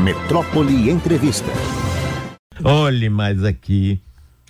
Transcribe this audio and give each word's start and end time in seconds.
Metrópole 0.00 0.88
Entrevista. 0.88 1.50
Olhe 2.64 3.10
mais 3.10 3.44
aqui. 3.44 4.00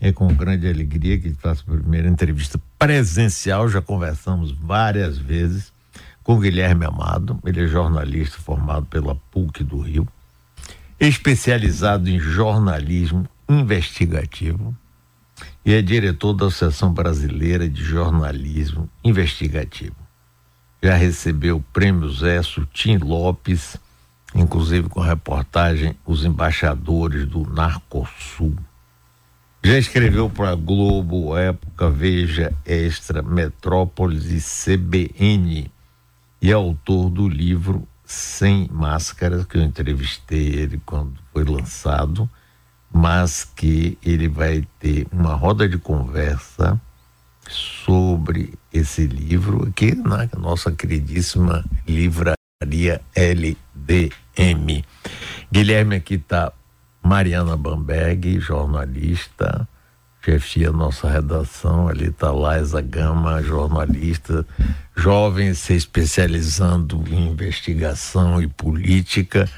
É 0.01 0.13
com 0.13 0.29
grande 0.29 0.69
alegria 0.69 1.19
que 1.19 1.35
faço 1.35 1.65
a 1.67 1.73
primeira 1.73 2.09
entrevista 2.09 2.61
presencial. 2.79 3.69
Já 3.69 3.83
conversamos 3.83 4.53
várias 4.53 5.19
vezes 5.19 5.73
com 6.23 6.39
Guilherme 6.39 6.87
Amado. 6.87 7.37
Ele 7.45 7.65
é 7.65 7.67
jornalista 7.67 8.39
formado 8.39 8.87
pela 8.87 9.17
PUC 9.33 9.65
do 9.65 9.81
Rio, 9.81 10.07
especializado 11.01 12.09
em 12.09 12.21
jornalismo 12.21 13.29
investigativo 13.49 14.73
e 15.67 15.75
é 15.75 15.83
diretor 15.83 16.33
da 16.33 16.47
Associação 16.47 16.93
Brasileira 16.93 17.69
de 17.69 17.83
Jornalismo 17.83 18.89
Investigativo. 19.03 19.97
Já 20.81 20.95
recebeu 20.95 21.57
o 21.57 21.65
prêmio 21.73 22.09
Zé 22.09 22.41
Sutim 22.41 22.99
Lopes, 22.99 23.77
inclusive 24.35 24.89
com 24.89 25.01
reportagem 25.01 25.97
Os 26.05 26.25
Embaixadores 26.25 27.27
do 27.27 27.49
Narcosul. 27.49 28.55
Já 29.63 29.79
escreveu 29.79 30.31
para 30.31 30.55
Globo, 30.55 31.37
Época, 31.37 31.91
Veja, 31.91 32.53
Extra, 32.65 33.23
Metrópolis 33.23 34.27
e 34.31 34.41
CBN. 34.41 35.71
E 36.41 36.51
é 36.51 36.55
autor 36.55 37.11
do 37.11 37.29
livro 37.29 37.87
Sem 38.05 38.69
Máscaras, 38.73 39.45
que 39.45 39.59
eu 39.59 39.63
entrevistei 39.63 40.55
ele 40.55 40.81
quando 40.85 41.15
foi 41.33 41.45
lançado 41.45 42.29
mas 42.93 43.45
que 43.45 43.97
ele 44.03 44.29
vai 44.29 44.67
ter 44.79 45.07
uma 45.13 45.35
roda 45.35 45.69
de 45.69 45.79
conversa 45.79 46.81
sobre 47.49 48.55
esse 48.73 49.07
livro 49.07 49.69
aqui 49.69 49.95
na 49.95 50.29
nossa 50.37 50.73
queridíssima 50.73 51.65
livraria 52.61 53.01
LDM. 53.15 54.85
Guilherme 55.51 55.97
aqui 55.97 56.15
está 56.15 56.53
Mariana 57.03 57.57
Bamberg, 57.57 58.39
jornalista, 58.39 59.67
chefia 60.23 60.71
nossa 60.71 61.09
redação, 61.11 61.89
ali 61.89 62.09
está 62.09 62.31
Laisa 62.31 62.83
Gama, 62.83 63.43
jornalista, 63.43 64.47
jovem 64.95 65.55
se 65.55 65.75
especializando 65.75 67.03
em 67.09 67.29
investigação 67.31 68.41
e 68.43 68.47
política 68.47 69.49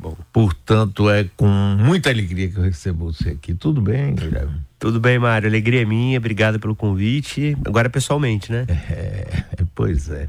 Bom. 0.00 0.16
Portanto, 0.32 1.10
é 1.10 1.28
com 1.36 1.46
muita 1.46 2.08
alegria 2.08 2.48
que 2.48 2.56
eu 2.56 2.62
recebo 2.62 3.12
você 3.12 3.30
aqui. 3.30 3.52
Tudo 3.52 3.82
bem, 3.82 4.14
Guilherme? 4.14 4.62
Tudo 4.78 4.98
bem, 4.98 5.18
Mário. 5.18 5.46
Alegria 5.46 5.82
é 5.82 5.84
minha. 5.84 6.16
Obrigado 6.16 6.58
pelo 6.58 6.74
convite. 6.74 7.54
Agora 7.66 7.90
pessoalmente, 7.90 8.50
né? 8.50 8.64
É, 8.90 9.44
pois 9.74 10.08
é. 10.08 10.28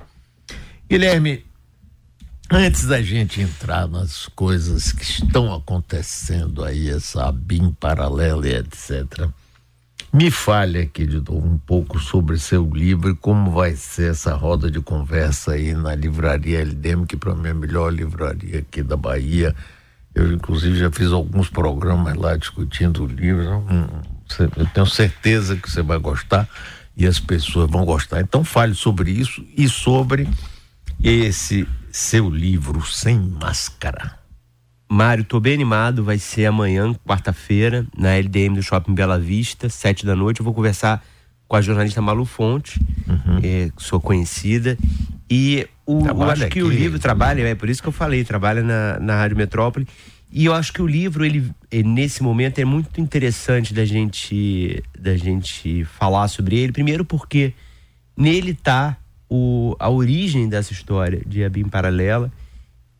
Guilherme, 0.89 1.45
antes 2.49 2.86
da 2.86 3.02
gente 3.02 3.41
entrar 3.41 3.88
nas 3.88 4.27
coisas 4.27 4.91
que 4.91 5.03
estão 5.03 5.53
acontecendo 5.53 6.63
aí, 6.63 6.89
essa 6.89 7.31
BIM 7.31 7.72
paralela 7.72 8.47
e 8.47 8.55
etc., 8.55 9.30
me 10.11 10.30
fale 10.30 10.80
aqui 10.80 11.08
de 11.08 11.16
novo 11.16 11.47
um 11.47 11.58
pouco 11.58 12.00
sobre 12.00 12.38
seu 12.38 12.69
livro 12.69 13.09
e 13.09 13.16
como 13.16 13.50
vai 13.50 13.75
ser 13.75 14.11
essa 14.11 14.35
roda 14.35 14.69
de 14.69 14.80
conversa 14.80 15.53
aí 15.53 15.73
na 15.73 15.95
livraria 15.95 16.61
LDM, 16.61 17.08
que 17.08 17.17
para 17.17 17.33
mim 17.33 17.47
é 17.47 17.52
a 17.52 17.55
melhor 17.55 17.91
livraria 17.91 18.59
aqui 18.59 18.83
da 18.83 18.95
Bahia. 18.95 19.55
Eu, 20.13 20.31
inclusive, 20.31 20.78
já 20.78 20.91
fiz 20.91 21.11
alguns 21.11 21.50
programas 21.50 22.16
lá 22.16 22.38
discutindo 22.38 23.03
o 23.03 23.07
livro. 23.07 23.66
Hum, 23.67 23.88
eu 24.55 24.67
tenho 24.67 24.85
certeza 24.85 25.55
que 25.55 25.69
você 25.69 25.81
vai 25.81 25.97
gostar 25.97 26.47
e 26.95 27.07
as 27.07 27.19
pessoas 27.19 27.67
vão 27.67 27.83
gostar. 27.83 28.22
Então, 28.22 28.44
fale 28.44 28.75
sobre 28.75 29.09
isso 29.09 29.44
e 29.57 29.67
sobre 29.67 30.30
esse 31.03 31.67
seu 31.94 32.27
livro, 32.27 32.83
Sem 32.83 33.19
Máscara. 33.19 34.17
Mário, 34.89 35.23
tô 35.23 35.39
bem 35.39 35.53
animado. 35.53 36.03
Vai 36.03 36.17
ser 36.17 36.47
amanhã, 36.47 36.91
quarta-feira, 37.05 37.85
na 37.95 38.16
LDM 38.16 38.55
do 38.55 38.63
Shopping 38.63 38.95
Bela 38.95 39.19
Vista, 39.19 39.69
sete 39.69 40.03
da 40.03 40.16
noite. 40.16 40.39
Eu 40.39 40.44
vou 40.44 40.55
conversar 40.55 41.05
com 41.47 41.55
a 41.55 41.61
jornalista 41.61 42.01
Malu 42.01 42.25
Fonte, 42.25 42.79
uhum. 43.07 43.40
é, 43.44 43.69
sou 43.78 44.01
conhecida. 44.01 44.75
E 45.29 45.67
o, 45.85 46.03
eu 46.07 46.23
acho 46.23 46.47
que 46.47 46.63
o 46.63 46.69
livro 46.69 46.97
trabalha, 46.97 47.44
é 47.44 47.53
por 47.53 47.69
isso 47.69 47.81
que 47.81 47.88
eu 47.88 47.94
falei, 47.94 48.23
trabalha 48.23 48.63
na, 48.63 49.00
na 49.00 49.16
Rádio 49.16 49.38
Metrópole. 49.38 49.88
E 50.31 50.46
eu 50.46 50.53
acho 50.56 50.73
que 50.73 50.81
o 50.81 50.88
livro, 50.88 51.23
ele, 51.23 51.51
ele, 51.72 51.88
nesse 51.88 52.23
momento, 52.23 52.57
é 52.57 52.66
muito 52.66 53.00
interessante 53.00 53.72
da 53.72 53.85
gente, 53.85 54.84
da 54.97 55.16
gente 55.16 55.85
falar 55.85 56.28
sobre 56.28 56.57
ele. 56.57 56.72
Primeiro 56.72 57.06
porque 57.06 57.53
nele 58.17 58.56
está 59.33 59.85
a 59.85 59.89
origem 59.89 60.47
dessa 60.47 60.71
história 60.71 61.21
de 61.25 61.44
Abim 61.44 61.66
Paralela. 61.66 62.31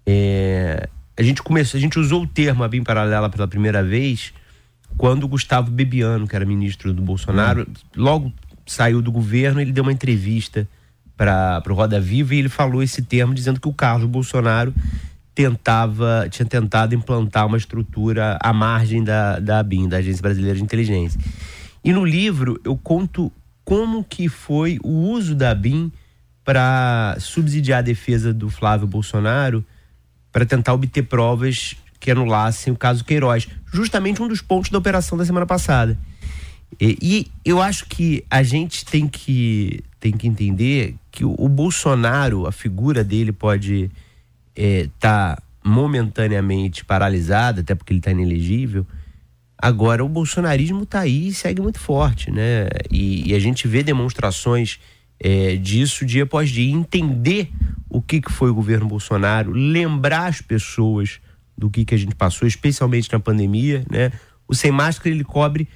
É, 0.06 0.90
a 1.16 1.24
gente 1.24 1.42
começou, 1.42 1.78
a 1.78 1.82
gente 1.82 2.00
usou 2.00 2.24
o 2.24 2.28
termo 2.28 2.64
Abim 2.64 2.84
Paralela 2.84 3.30
pela 3.30 3.48
primeira 3.48 3.84
vez 3.84 4.34
quando 4.98 5.24
o 5.24 5.28
Gustavo 5.28 5.72
Bebiano, 5.72 6.28
que 6.28 6.36
era 6.36 6.46
ministro 6.46 6.94
do 6.94 7.02
Bolsonaro, 7.02 7.68
hum. 7.68 7.74
logo 7.96 8.34
saiu 8.66 9.02
do 9.02 9.12
governo, 9.12 9.60
ele 9.60 9.72
deu 9.72 9.84
uma 9.84 9.92
entrevista 9.92 10.68
para 11.18 11.64
o 11.70 11.74
Roda 11.74 12.00
Viva 12.00 12.34
e 12.34 12.40
ele 12.40 12.50
falou 12.50 12.82
esse 12.82 13.02
termo 13.02 13.34
dizendo 13.34 13.60
que 13.60 13.68
o 13.68 13.74
Carlos 13.74 14.10
Bolsonaro 14.10 14.74
tentava, 15.36 16.28
tinha 16.30 16.46
tentado 16.46 16.94
implantar 16.94 17.48
uma 17.48 17.58
estrutura 17.58 18.38
à 18.42 18.54
margem 18.54 19.04
da, 19.04 19.40
da 19.40 19.60
ABIN, 19.60 19.88
da 19.88 19.98
Agência 19.98 20.22
Brasileira 20.22 20.58
de 20.58 20.64
Inteligência. 20.64 21.20
E 21.84 21.92
no 21.92 22.06
livro 22.06 22.60
eu 22.64 22.78
conto 22.78 23.32
como 23.66 24.04
que 24.04 24.30
foi 24.30 24.80
o 24.84 24.90
uso 24.90 25.36
da 25.36 25.52
ABIN 25.52 25.92
para 26.44 27.16
subsidiar 27.20 27.80
a 27.80 27.82
defesa 27.82 28.34
do 28.34 28.50
Flávio 28.50 28.88
Bolsonaro 28.88 29.66
para 30.32 30.46
tentar 30.46 30.74
obter 30.74 31.04
provas 31.04 31.76
que 32.00 32.12
anulassem 32.12 32.74
o 32.74 32.76
caso 32.76 33.06
Queiroz. 33.06 33.48
Justamente 33.72 34.22
um 34.22 34.28
dos 34.28 34.42
pontos 34.42 34.70
da 34.70 34.78
operação 34.78 35.18
da 35.18 35.26
semana 35.26 35.46
passada. 35.46 35.98
E, 36.82 36.98
e 37.02 37.32
eu 37.46 37.62
acho 37.62 37.86
que 37.86 38.26
a 38.30 38.44
gente 38.44 38.84
tem 38.84 39.08
que, 39.08 39.84
tem 40.00 40.12
que 40.12 40.28
entender 40.28 40.96
que 41.12 41.24
o, 41.24 41.36
o 41.38 41.48
Bolsonaro, 41.48 42.48
a 42.48 42.52
figura 42.52 43.04
dele 43.04 43.32
pode 43.32 43.92
estar 44.56 44.58
é, 44.58 44.90
tá 45.00 45.42
momentaneamente 45.64 46.84
paralisada, 46.84 47.62
até 47.62 47.74
porque 47.74 47.94
ele 47.94 48.00
está 48.00 48.12
inelegível. 48.12 48.86
Agora, 49.58 50.04
o 50.04 50.10
bolsonarismo 50.10 50.84
está 50.84 51.02
aí 51.02 51.28
e 51.28 51.34
segue 51.34 51.62
muito 51.62 51.80
forte, 51.80 52.30
né? 52.30 52.68
E, 52.92 53.30
e 53.30 53.34
a 53.34 53.40
gente 53.40 53.66
vê 53.66 53.82
demonstrações 53.82 54.80
é, 55.20 55.56
disso 55.56 56.06
dia 56.06 56.24
após 56.24 56.50
dia, 56.50 56.72
entender 56.72 57.50
o 57.90 58.02
que, 58.02 58.22
que 58.22 58.32
foi 58.32 58.50
o 58.50 58.56
governo 58.56 58.88
Bolsonaro, 58.88 59.52
lembrar 59.52 60.28
as 60.28 60.42
pessoas 60.42 61.20
do 61.58 61.70
que, 61.70 61.86
que 61.86 61.94
a 61.94 61.98
gente 61.98 62.16
passou, 62.16 62.48
especialmente 62.48 63.12
na 63.12 63.20
pandemia, 63.20 63.86
né? 63.90 64.12
O 64.48 64.56
Sem 64.56 64.72
Máscara, 64.72 65.14
ele 65.14 65.24
cobre 65.24 65.68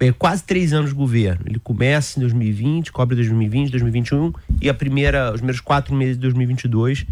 é, 0.00 0.12
quase 0.12 0.42
três 0.44 0.72
anos 0.72 0.90
de 0.90 0.96
governo. 0.96 1.44
Ele 1.46 1.58
começa 1.58 2.18
em 2.18 2.22
2020, 2.22 2.90
cobre 2.90 3.14
2020, 3.16 3.70
2021 3.70 4.32
e 4.60 4.68
a 4.68 4.74
primeira, 4.74 5.30
os 5.30 5.36
primeiros 5.36 5.60
quatro 5.60 5.94
meses 5.94 6.16
de 6.16 6.22
2022, 6.22 7.06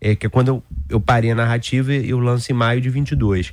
é, 0.00 0.14
que 0.14 0.26
é 0.26 0.28
quando 0.28 0.48
eu, 0.48 0.62
eu 0.88 1.00
parei 1.00 1.30
a 1.30 1.34
narrativa, 1.34 1.92
eu 1.92 2.18
lanço 2.18 2.50
em 2.50 2.54
maio 2.54 2.80
de 2.80 2.88
22. 2.88 3.52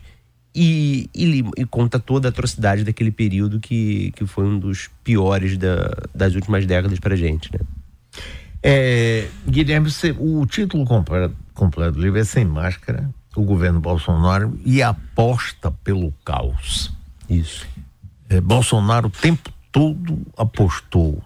E, 0.57 1.09
e, 1.13 1.43
e, 1.57 1.65
conta 1.65 1.99
toda 1.99 2.29
a 2.29 2.29
atrocidade 2.29 2.85
daquele 2.85 3.11
período 3.11 3.59
que, 3.59 4.11
que 4.15 4.25
foi 4.25 4.45
um 4.45 4.57
dos 4.57 4.89
piores 5.03 5.57
da, 5.57 5.91
das 6.13 6.33
últimas 6.33 6.65
décadas 6.65 6.97
pra 6.97 7.13
gente, 7.17 7.51
né? 7.51 7.59
É, 8.63 9.27
Guilherme, 9.47 9.91
você, 9.91 10.15
o 10.17 10.45
título 10.45 10.85
completo, 10.85 11.35
completo 11.53 11.91
do 11.91 12.01
livro 12.01 12.17
é 12.17 12.23
Sem 12.23 12.45
Máscara, 12.45 13.09
o 13.35 13.43
governo 13.43 13.81
Bolsonaro 13.81 14.57
e 14.65 14.81
aposta 14.81 15.71
pelo 15.83 16.13
caos. 16.23 16.91
Isso. 17.29 17.67
É, 18.29 18.39
Bolsonaro 18.39 19.07
o 19.07 19.11
tempo 19.11 19.51
todo 19.71 20.25
apostou 20.37 21.21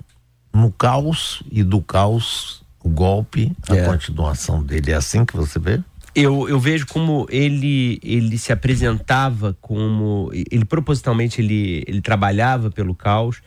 no 0.52 0.72
caos 0.72 1.44
e 1.52 1.64
do 1.64 1.82
caos 1.82 2.64
o 2.84 2.90
golpe, 2.90 3.56
a 3.70 3.76
é. 3.76 3.86
continuação 3.86 4.64
dele. 4.64 4.92
É 4.92 4.96
assim 4.96 5.24
que 5.24 5.36
você 5.36 5.60
vê? 5.60 5.82
Eu, 6.20 6.50
eu 6.50 6.60
vejo 6.60 6.86
como 6.88 7.26
ele 7.30 8.00
ele 8.04 8.38
se 8.38 8.52
apresentava 8.52 9.58
como 9.62 10.30
ele 10.34 10.66
propositalmente 10.66 11.40
ele, 11.40 11.84
ele 11.88 12.02
trabalhava 12.02 12.70
pelo 12.70 12.94
caos 12.94 13.42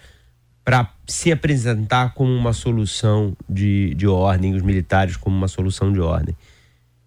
para 0.65 0.91
se 1.07 1.31
apresentar 1.31 2.15
como 2.15 2.33
uma 2.33 2.53
solução 2.53 3.37
de, 3.49 3.95
de 3.95 4.07
ordem, 4.07 4.55
os 4.55 4.63
militares 4.63 5.17
como 5.17 5.37
uma 5.37 5.49
solução 5.49 5.93
de 5.93 6.01
ordem. 6.01 6.37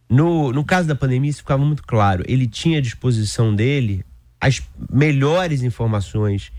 No, 0.10 0.52
no 0.52 0.64
caso 0.64 0.88
da 0.88 0.94
pandemia, 0.94 1.30
isso 1.30 1.40
ficava 1.40 1.64
muito 1.64 1.84
claro. 1.84 2.24
Ele 2.28 2.48
tinha 2.48 2.78
à 2.78 2.82
disposição 2.82 3.56
dele 3.56 4.06
as 4.40 4.62
melhores 4.92 5.64
informações 5.64 6.52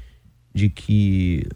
de 0.54 0.68
que 0.70 1.46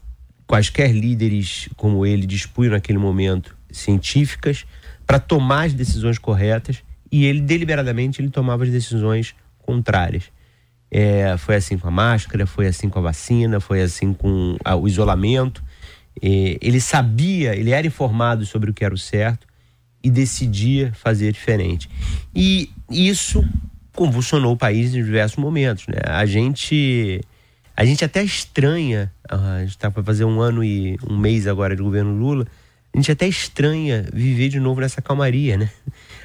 quaisquer 0.46 0.92
líderes 0.92 1.68
como 1.76 2.04
ele 2.04 2.26
dispunham 2.26 2.72
naquele 2.72 2.98
momento, 2.98 3.56
científicas, 3.72 4.66
para 5.06 5.18
tomar 5.18 5.64
as 5.64 5.72
decisões 5.72 6.18
corretas 6.18 6.82
e 7.10 7.24
ele 7.24 7.40
deliberadamente 7.40 8.20
ele 8.20 8.30
tomava 8.30 8.64
as 8.64 8.70
decisões 8.70 9.34
contrárias. 9.58 10.24
É, 10.90 11.36
foi 11.36 11.54
assim 11.54 11.78
com 11.78 11.88
a 11.88 11.90
máscara, 11.90 12.46
foi 12.46 12.66
assim 12.66 12.88
com 12.88 12.98
a 12.98 13.02
vacina, 13.02 13.60
foi 13.60 13.80
assim 13.80 14.12
com 14.12 14.56
a, 14.64 14.74
o 14.74 14.88
isolamento. 14.88 15.62
É, 16.20 16.58
ele 16.60 16.80
sabia, 16.80 17.54
ele 17.54 17.70
era 17.70 17.86
informado 17.86 18.44
sobre 18.44 18.70
o 18.70 18.74
que 18.74 18.84
era 18.84 18.94
o 18.94 18.98
certo 18.98 19.46
e 20.02 20.10
decidia 20.10 20.92
fazer 20.94 21.32
diferente. 21.32 21.88
E 22.34 22.70
isso 22.90 23.46
convulsionou 23.94 24.54
o 24.54 24.56
país 24.56 24.94
em 24.94 25.04
diversos 25.04 25.36
momentos. 25.36 25.86
Né? 25.86 25.98
A 26.04 26.26
gente 26.26 27.20
a 27.76 27.84
gente 27.84 28.04
até 28.04 28.22
estranha, 28.22 29.10
ah, 29.28 29.54
a 29.54 29.60
gente 29.60 29.70
está 29.70 29.90
para 29.90 30.02
fazer 30.02 30.24
um 30.24 30.40
ano 30.40 30.62
e 30.62 30.98
um 31.08 31.16
mês 31.16 31.46
agora 31.46 31.74
de 31.74 31.82
governo 31.82 32.12
Lula, 32.12 32.46
a 32.92 32.96
gente 32.98 33.10
até 33.10 33.26
estranha 33.26 34.04
viver 34.12 34.48
de 34.48 34.60
novo 34.60 34.80
nessa 34.80 35.00
calmaria, 35.00 35.56
né? 35.56 35.70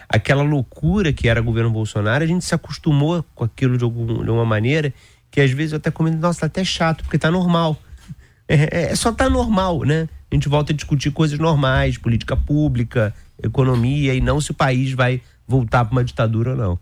Aquela 0.07 0.43
loucura 0.43 1.11
que 1.11 1.27
era 1.27 1.41
governo 1.41 1.71
Bolsonaro, 1.71 2.23
a 2.23 2.27
gente 2.27 2.45
se 2.45 2.53
acostumou 2.53 3.23
com 3.33 3.43
aquilo 3.43 3.77
de, 3.77 3.83
algum, 3.83 4.23
de 4.23 4.29
uma 4.29 4.45
maneira 4.45 4.93
que 5.31 5.41
às 5.41 5.51
vezes 5.51 5.73
eu 5.73 5.77
até 5.77 5.91
comento, 5.91 6.17
nossa, 6.17 6.41
tá 6.41 6.45
até 6.45 6.63
chato, 6.63 7.03
porque 7.03 7.17
tá 7.17 7.29
normal. 7.29 7.77
É, 8.47 8.55
é, 8.55 8.91
é, 8.91 8.95
só 8.95 9.11
tá 9.11 9.27
normal, 9.27 9.81
né? 9.85 10.07
A 10.29 10.35
gente 10.35 10.47
volta 10.47 10.71
a 10.71 10.75
discutir 10.75 11.09
coisas 11.09 11.39
normais, 11.39 11.97
política 11.97 12.37
pública, 12.37 13.11
economia, 13.41 14.13
e 14.13 14.21
não 14.21 14.39
se 14.39 14.51
o 14.51 14.53
país 14.53 14.91
vai 14.91 15.19
voltar 15.47 15.83
para 15.83 15.93
uma 15.93 16.03
ditadura 16.03 16.51
ou 16.51 16.55
não. 16.55 16.79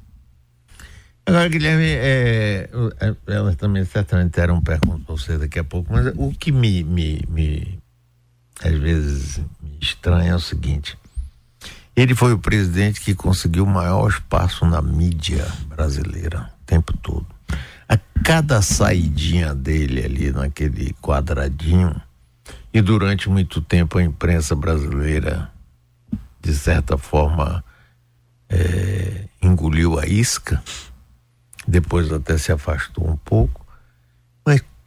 Agora, 1.25 1.47
Guilherme, 1.47 1.85
é, 1.85 2.69
é 2.99 3.15
ela 3.27 3.55
também 3.55 3.85
certamente 3.85 4.31
terá 4.31 4.53
um 4.53 4.59
pergunta 4.59 5.05
para 5.05 5.15
você 5.15 5.37
daqui 5.37 5.57
a 5.57 5.63
pouco, 5.63 5.93
mas 5.93 6.07
o 6.17 6.31
que 6.31 6.51
me, 6.51 6.83
me, 6.83 7.21
me 7.29 7.79
às 8.61 8.77
vezes 8.77 9.37
me 9.61 9.77
estranha 9.81 10.31
é 10.31 10.35
o 10.35 10.39
seguinte: 10.39 10.97
ele 11.95 12.15
foi 12.15 12.33
o 12.33 12.39
presidente 12.39 13.01
que 13.01 13.13
conseguiu 13.13 13.65
o 13.65 13.69
maior 13.69 14.09
espaço 14.09 14.65
na 14.65 14.81
mídia 14.81 15.45
brasileira 15.67 16.51
o 16.61 16.65
tempo 16.65 16.95
todo. 16.97 17.27
A 17.87 17.97
cada 18.23 18.61
saidinha 18.61 19.53
dele 19.53 20.03
ali 20.03 20.31
naquele 20.31 20.95
quadradinho, 21.01 22.01
e 22.73 22.81
durante 22.81 23.29
muito 23.29 23.61
tempo 23.61 23.99
a 23.99 24.03
imprensa 24.03 24.55
brasileira, 24.55 25.51
de 26.41 26.53
certa 26.55 26.97
forma, 26.97 27.63
é, 28.49 29.25
engoliu 29.41 29.99
a 29.99 30.07
isca, 30.07 30.63
depois 31.67 32.11
até 32.11 32.37
se 32.37 32.51
afastou 32.51 33.07
um 33.07 33.17
pouco, 33.17 33.62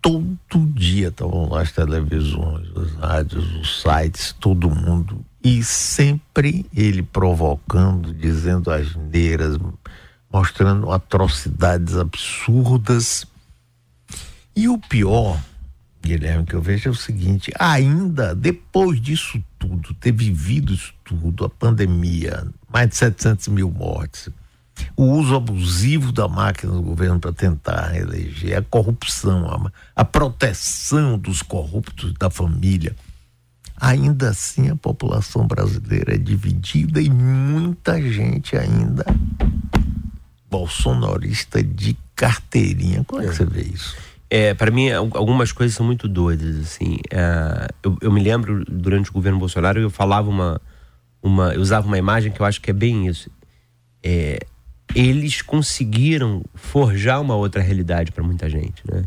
todo 0.07 0.67
dia 0.73 1.09
estavam 1.09 1.49
lá 1.49 1.63
as 1.63 1.73
televisões, 1.73 2.69
as 2.77 2.93
rádios, 2.93 3.45
os 3.57 3.83
sites, 3.83 4.33
todo 4.39 4.71
mundo, 4.71 5.25
e 5.43 5.65
sempre 5.65 6.65
ele 6.75 7.03
provocando, 7.03 8.15
dizendo 8.15 8.71
asneiras, 8.71 9.59
mostrando 10.33 10.93
atrocidades 10.93 11.97
absurdas. 11.97 13.27
E 14.55 14.69
o 14.69 14.79
pior, 14.79 15.41
Guilherme, 16.01 16.47
que 16.47 16.55
eu 16.55 16.63
vejo 16.63 16.89
é 16.89 16.93
o 16.93 16.95
seguinte: 16.95 17.53
ainda 17.59 18.33
depois 18.33 19.01
disso 19.01 19.43
tudo, 19.59 19.93
ter 19.95 20.13
vivido 20.13 20.73
isso 20.73 20.95
tudo, 21.05 21.45
a 21.45 21.51
pandemia, 21.51 22.47
mais 22.73 22.89
de 22.91 22.97
700 22.97 23.49
mil 23.49 23.71
mortes, 23.73 24.29
o 24.97 25.05
uso 25.05 25.35
abusivo 25.35 26.13
da 26.13 26.29
máquina 26.29 26.73
do 26.73 26.83
governo 26.83 27.19
para 27.21 27.33
tentar 27.33 27.97
eleger, 27.97 28.59
a 28.59 28.63
corrupção, 28.63 29.47
a, 29.49 30.01
a 30.01 30.05
proteção 30.05 31.19
dos 31.19 31.43
corruptos 31.43 32.13
da 32.15 32.31
família. 32.31 32.95
Ainda 33.79 34.31
assim, 34.31 34.71
a 34.71 34.77
população 34.77 35.47
brasileira 35.47 36.15
é 36.15 36.19
dividida 36.19 37.01
e 37.01 37.11
muita 37.11 38.01
gente 38.01 38.57
ainda 38.57 39.05
bolsonarista 40.51 41.63
de 41.63 41.97
carteirinha. 42.15 43.05
Como 43.05 43.21
é 43.21 43.27
que 43.27 43.35
você 43.35 43.45
vê 43.45 43.63
isso? 43.63 43.97
É, 44.29 44.55
para 44.55 44.71
mim, 44.71 44.91
algumas 44.91 45.53
coisas 45.53 45.77
são 45.77 45.85
muito 45.85 46.09
doidas, 46.09 46.57
assim. 46.59 46.99
É, 47.11 47.69
eu, 47.83 47.97
eu, 48.01 48.11
me 48.11 48.21
lembro, 48.23 48.65
durante 48.67 49.11
o 49.11 49.13
governo 49.13 49.39
Bolsonaro, 49.39 49.79
eu 49.79 49.91
falava 49.91 50.29
uma, 50.29 50.61
uma... 51.23 51.55
Eu 51.55 51.61
usava 51.61 51.87
uma 51.87 51.99
imagem 51.99 52.33
que 52.33 52.41
eu 52.41 52.47
acho 52.47 52.61
que 52.61 52.71
é 52.71 52.75
bem 52.75 53.07
isso. 53.07 53.31
É, 54.03 54.41
eles 54.95 55.43
conseguiram 55.43 56.45
forjar 56.55 57.21
uma 57.21 57.35
outra 57.35 57.63
realidade 57.63 58.13
para 58.13 58.23
muita 58.23 58.49
gente, 58.49 58.83
né? 58.91 59.05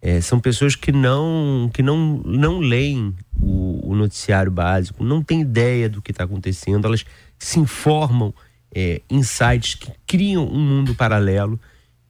É, 0.00 0.20
são 0.20 0.40
pessoas 0.40 0.74
que 0.74 0.90
não 0.90 1.70
que 1.72 1.80
não 1.80 2.20
não 2.24 2.58
leem 2.58 3.14
o, 3.40 3.90
o 3.90 3.94
noticiário 3.94 4.50
básico, 4.50 5.04
não 5.04 5.22
têm 5.22 5.40
ideia 5.42 5.88
do 5.88 6.02
que 6.02 6.10
está 6.10 6.24
acontecendo, 6.24 6.86
elas 6.86 7.04
se 7.38 7.60
informam 7.60 8.34
é, 8.74 9.00
em 9.08 9.22
sites 9.22 9.76
que 9.76 9.92
criam 10.04 10.44
um 10.44 10.58
mundo 10.58 10.94
paralelo. 10.94 11.58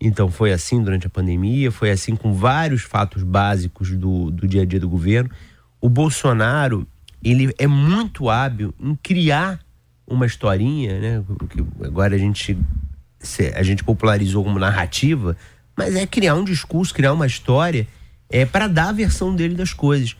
Então 0.00 0.30
foi 0.30 0.52
assim 0.52 0.82
durante 0.82 1.06
a 1.06 1.10
pandemia, 1.10 1.70
foi 1.70 1.90
assim 1.90 2.16
com 2.16 2.32
vários 2.32 2.82
fatos 2.82 3.22
básicos 3.22 3.90
do, 3.90 4.30
do 4.30 4.48
dia 4.48 4.62
a 4.62 4.64
dia 4.64 4.80
do 4.80 4.88
governo. 4.88 5.30
O 5.80 5.88
Bolsonaro 5.88 6.86
ele 7.22 7.52
é 7.58 7.66
muito 7.66 8.30
hábil 8.30 8.74
em 8.80 8.94
criar 8.96 9.60
uma 10.06 10.26
historinha, 10.26 10.98
né? 10.98 11.24
Agora 11.84 12.14
a 12.14 12.18
gente 12.18 12.56
a 13.54 13.62
gente 13.62 13.84
popularizou 13.84 14.44
como 14.44 14.58
narrativa, 14.58 15.36
mas 15.76 15.94
é 15.94 16.06
criar 16.06 16.34
um 16.34 16.44
discurso, 16.44 16.94
criar 16.94 17.12
uma 17.12 17.26
história 17.26 17.86
é, 18.28 18.44
para 18.44 18.66
dar 18.66 18.88
a 18.88 18.92
versão 18.92 19.34
dele 19.34 19.54
das 19.54 19.72
coisas. 19.72 20.16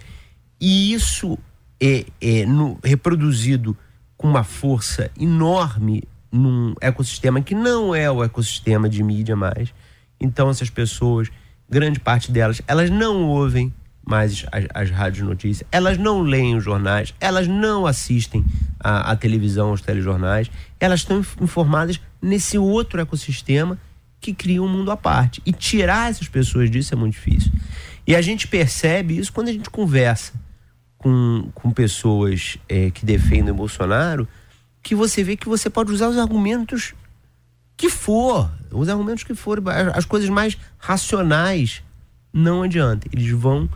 E 0.60 0.92
isso 0.92 1.38
é, 1.80 2.04
é 2.20 2.46
no, 2.46 2.78
reproduzido 2.82 3.76
com 4.16 4.28
uma 4.28 4.44
força 4.44 5.10
enorme 5.18 6.04
num 6.30 6.74
ecossistema 6.80 7.42
que 7.42 7.54
não 7.54 7.94
é 7.94 8.10
o 8.10 8.22
ecossistema 8.22 8.88
de 8.88 9.02
mídia 9.02 9.36
mais. 9.36 9.74
Então 10.20 10.48
essas 10.48 10.70
pessoas, 10.70 11.28
grande 11.68 11.98
parte 11.98 12.30
delas, 12.30 12.62
elas 12.66 12.88
não 12.88 13.26
ouvem 13.26 13.74
mais 14.04 14.44
as, 14.50 14.66
as 14.74 14.90
rádios 14.90 15.26
notícias, 15.26 15.66
elas 15.70 15.96
não 15.96 16.22
leem 16.22 16.56
os 16.56 16.64
jornais, 16.64 17.14
elas 17.20 17.46
não 17.46 17.86
assistem 17.86 18.44
a 18.80 19.14
televisão, 19.14 19.70
aos 19.70 19.80
telejornais, 19.80 20.50
elas 20.80 21.00
estão 21.00 21.24
informadas 21.40 22.00
nesse 22.20 22.58
outro 22.58 23.00
ecossistema 23.00 23.78
que 24.20 24.34
cria 24.34 24.62
um 24.62 24.68
mundo 24.68 24.90
à 24.90 24.96
parte. 24.96 25.40
E 25.46 25.52
tirar 25.52 26.10
essas 26.10 26.28
pessoas 26.28 26.70
disso 26.70 26.94
é 26.94 26.96
muito 26.96 27.14
difícil. 27.14 27.52
E 28.06 28.14
a 28.16 28.22
gente 28.22 28.48
percebe 28.48 29.18
isso 29.18 29.32
quando 29.32 29.48
a 29.48 29.52
gente 29.52 29.70
conversa 29.70 30.32
com, 30.98 31.48
com 31.54 31.70
pessoas 31.70 32.58
é, 32.68 32.90
que 32.90 33.04
defendem 33.04 33.50
o 33.50 33.54
Bolsonaro, 33.54 34.26
que 34.82 34.94
você 34.94 35.22
vê 35.22 35.36
que 35.36 35.48
você 35.48 35.70
pode 35.70 35.92
usar 35.92 36.08
os 36.08 36.18
argumentos 36.18 36.94
que 37.76 37.88
for, 37.88 38.50
os 38.70 38.88
argumentos 38.88 39.24
que 39.24 39.34
forem, 39.34 39.64
as 39.94 40.04
coisas 40.04 40.28
mais 40.28 40.56
racionais, 40.78 41.82
não 42.32 42.62
adianta. 42.62 43.08
Eles 43.12 43.30
vão 43.30 43.68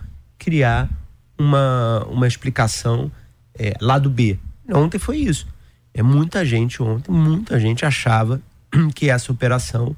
criar 0.46 0.88
uma, 1.37 2.06
uma 2.08 2.25
explicação 2.28 3.10
é, 3.58 3.75
lado 3.81 4.08
B. 4.08 4.38
Ontem 4.72 4.96
foi 4.96 5.16
isso. 5.19 5.44
É 5.93 6.04
muita 6.04 6.44
gente 6.44 6.81
ontem, 6.81 7.10
muita 7.10 7.58
gente 7.58 7.84
achava 7.84 8.40
que 8.94 9.10
essa 9.10 9.32
operação 9.32 9.96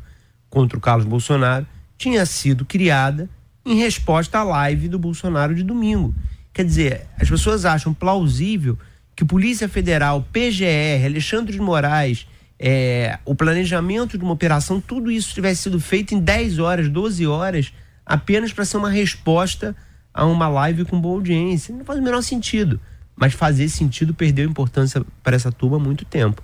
contra 0.48 0.78
o 0.78 0.80
Carlos 0.80 1.04
Bolsonaro 1.04 1.66
tinha 1.98 2.24
sido 2.24 2.64
criada 2.64 3.28
em 3.62 3.74
resposta 3.74 4.38
à 4.38 4.42
live 4.42 4.88
do 4.88 4.98
Bolsonaro 4.98 5.54
de 5.54 5.62
domingo. 5.62 6.14
Quer 6.54 6.64
dizer, 6.64 7.06
as 7.20 7.28
pessoas 7.28 7.66
acham 7.66 7.92
plausível 7.92 8.78
que 9.14 9.26
Polícia 9.26 9.68
Federal, 9.68 10.26
PGR, 10.32 11.04
Alexandre 11.04 11.52
de 11.52 11.60
Moraes, 11.60 12.26
é, 12.58 13.18
o 13.26 13.34
planejamento 13.34 14.16
de 14.16 14.24
uma 14.24 14.32
operação, 14.32 14.80
tudo 14.80 15.10
isso 15.10 15.34
tivesse 15.34 15.64
sido 15.64 15.78
feito 15.78 16.14
em 16.14 16.20
10 16.20 16.58
horas, 16.58 16.88
12 16.88 17.26
horas, 17.26 17.70
apenas 18.06 18.50
para 18.50 18.64
ser 18.64 18.78
uma 18.78 18.88
resposta 18.88 19.76
a 20.18 20.26
uma 20.26 20.48
live 20.48 20.84
com 20.84 21.00
boa 21.00 21.14
audiência. 21.14 21.72
Não 21.72 21.84
faz 21.84 22.00
o 22.00 22.02
menor 22.02 22.22
sentido. 22.22 22.80
Mas 23.14 23.34
fazer 23.34 23.68
sentido 23.68 24.12
perdeu 24.12 24.48
importância 24.48 25.04
para 25.22 25.36
essa 25.36 25.52
turma 25.52 25.76
há 25.76 25.80
muito 25.80 26.04
tempo. 26.04 26.42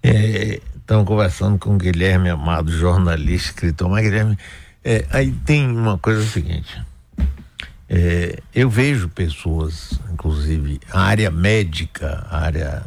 É, 0.00 0.60
estamos 0.76 1.04
conversando 1.04 1.58
com 1.58 1.74
o 1.74 1.78
Guilherme 1.78 2.30
Amado, 2.30 2.70
jornalista, 2.70 3.48
escritor. 3.48 3.88
Mas, 3.90 4.04
Guilherme, 4.04 4.38
é, 4.84 5.04
aí 5.10 5.32
tem 5.44 5.66
uma 5.66 5.98
coisa 5.98 6.24
seguinte. 6.24 6.80
É, 7.88 8.38
eu 8.54 8.70
vejo 8.70 9.08
pessoas, 9.08 9.98
inclusive, 10.12 10.80
a 10.92 11.00
área 11.00 11.30
médica, 11.30 12.24
a 12.30 12.38
área 12.38 12.82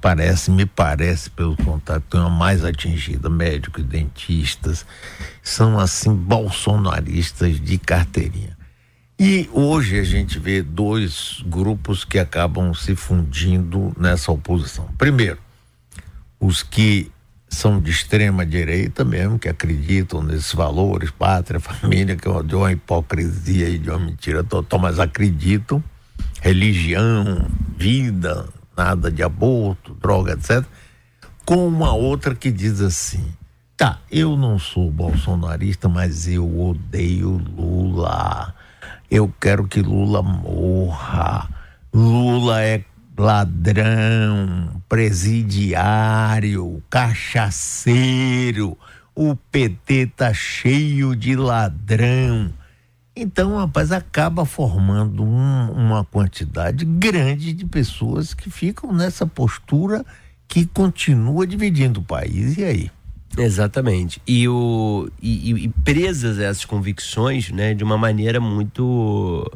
parece, 0.00 0.50
me 0.50 0.66
parece, 0.66 1.30
pelo 1.30 1.56
contato, 1.56 2.16
uma 2.16 2.28
mais 2.28 2.64
atingida, 2.64 3.28
médicos, 3.30 3.84
dentistas, 3.84 4.84
são 5.42 5.78
assim 5.78 6.12
bolsonaristas 6.12 7.60
de 7.60 7.78
carteirinha. 7.78 8.57
E 9.20 9.50
hoje 9.52 9.98
a 9.98 10.04
gente 10.04 10.38
vê 10.38 10.62
dois 10.62 11.42
grupos 11.44 12.04
que 12.04 12.20
acabam 12.20 12.72
se 12.72 12.94
fundindo 12.94 13.92
nessa 13.98 14.30
oposição. 14.30 14.88
Primeiro, 14.96 15.38
os 16.38 16.62
que 16.62 17.10
são 17.48 17.80
de 17.80 17.90
extrema 17.90 18.46
direita 18.46 19.04
mesmo, 19.04 19.36
que 19.36 19.48
acreditam 19.48 20.22
nesses 20.22 20.52
valores, 20.52 21.10
pátria, 21.10 21.58
família, 21.58 22.14
que 22.14 22.28
é 22.28 22.42
de 22.44 22.54
uma 22.54 22.70
hipocrisia 22.70 23.68
e 23.68 23.76
de 23.76 23.90
uma 23.90 23.98
mentira 23.98 24.44
total, 24.44 24.78
mas 24.78 25.00
acreditam, 25.00 25.82
religião, 26.40 27.50
vida, 27.76 28.48
nada 28.76 29.10
de 29.10 29.24
aborto, 29.24 29.94
droga, 29.94 30.34
etc. 30.34 30.64
Com 31.44 31.66
uma 31.66 31.92
outra 31.92 32.36
que 32.36 32.52
diz 32.52 32.80
assim: 32.80 33.24
tá, 33.76 33.98
eu 34.08 34.36
não 34.36 34.60
sou 34.60 34.92
bolsonarista, 34.92 35.88
mas 35.88 36.28
eu 36.28 36.60
odeio 36.60 37.30
Lula 37.30 38.54
eu 39.10 39.32
quero 39.40 39.66
que 39.66 39.80
Lula 39.80 40.22
morra. 40.22 41.48
Lula 41.92 42.62
é 42.62 42.84
ladrão, 43.16 44.82
presidiário, 44.88 46.82
cachaceiro, 46.88 48.76
o 49.14 49.34
PT 49.34 50.12
tá 50.16 50.32
cheio 50.32 51.16
de 51.16 51.34
ladrão. 51.34 52.52
Então, 53.16 53.56
rapaz, 53.56 53.90
acaba 53.90 54.44
formando 54.44 55.24
um, 55.24 55.72
uma 55.72 56.04
quantidade 56.04 56.84
grande 56.84 57.52
de 57.52 57.66
pessoas 57.66 58.32
que 58.32 58.48
ficam 58.48 58.92
nessa 58.92 59.26
postura 59.26 60.04
que 60.46 60.64
continua 60.64 61.44
dividindo 61.44 61.98
o 61.98 62.04
país. 62.04 62.56
E 62.56 62.64
aí? 62.64 62.90
Exatamente. 63.36 64.20
E, 64.26 64.48
o, 64.48 65.08
e, 65.20 65.64
e 65.64 65.68
presas 65.68 66.38
essas 66.38 66.64
convicções, 66.64 67.50
né, 67.50 67.74
de 67.74 67.84
uma 67.84 67.98
maneira 67.98 68.40
muito, 68.40 69.50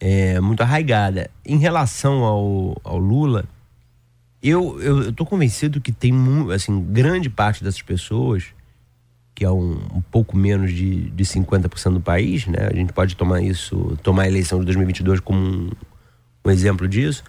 é, 0.00 0.40
muito 0.40 0.62
arraigada. 0.62 1.30
Em 1.44 1.58
relação 1.58 2.24
ao, 2.24 2.80
ao 2.84 2.98
Lula, 2.98 3.44
eu, 4.42 4.80
eu, 4.80 5.02
eu 5.04 5.12
tô 5.12 5.26
convencido 5.26 5.80
que 5.80 5.92
tem, 5.92 6.12
assim, 6.54 6.80
grande 6.80 7.28
parte 7.28 7.64
dessas 7.64 7.82
pessoas, 7.82 8.44
que 9.34 9.44
é 9.44 9.50
um, 9.50 9.72
um 9.94 10.00
pouco 10.00 10.36
menos 10.36 10.72
de, 10.72 11.10
de 11.10 11.24
50% 11.24 11.94
do 11.94 12.00
país, 12.00 12.46
né? 12.46 12.68
A 12.70 12.74
gente 12.74 12.92
pode 12.92 13.16
tomar 13.16 13.42
isso, 13.42 13.98
tomar 14.02 14.22
a 14.22 14.28
eleição 14.28 14.58
de 14.60 14.64
2022 14.66 15.20
como 15.20 15.38
um, 15.38 15.70
um 16.44 16.50
exemplo 16.50 16.88
disso 16.88 17.22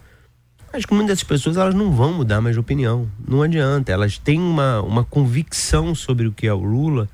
Acho 0.73 0.87
que 0.87 0.93
muitas 0.93 1.17
dessas 1.17 1.23
pessoas 1.23 1.57
elas 1.57 1.73
não 1.73 1.91
vão 1.91 2.13
mudar 2.13 2.41
mais 2.41 2.55
de 2.55 2.59
opinião. 2.59 3.09
Não 3.27 3.41
adianta. 3.41 3.91
Elas 3.91 4.17
têm 4.17 4.39
uma, 4.39 4.81
uma 4.81 5.03
convicção 5.03 5.95
sobre 5.95 6.27
o 6.27 6.31
que 6.31 6.45
é 6.47 6.53
o 6.53 6.63
Lula 6.63 7.09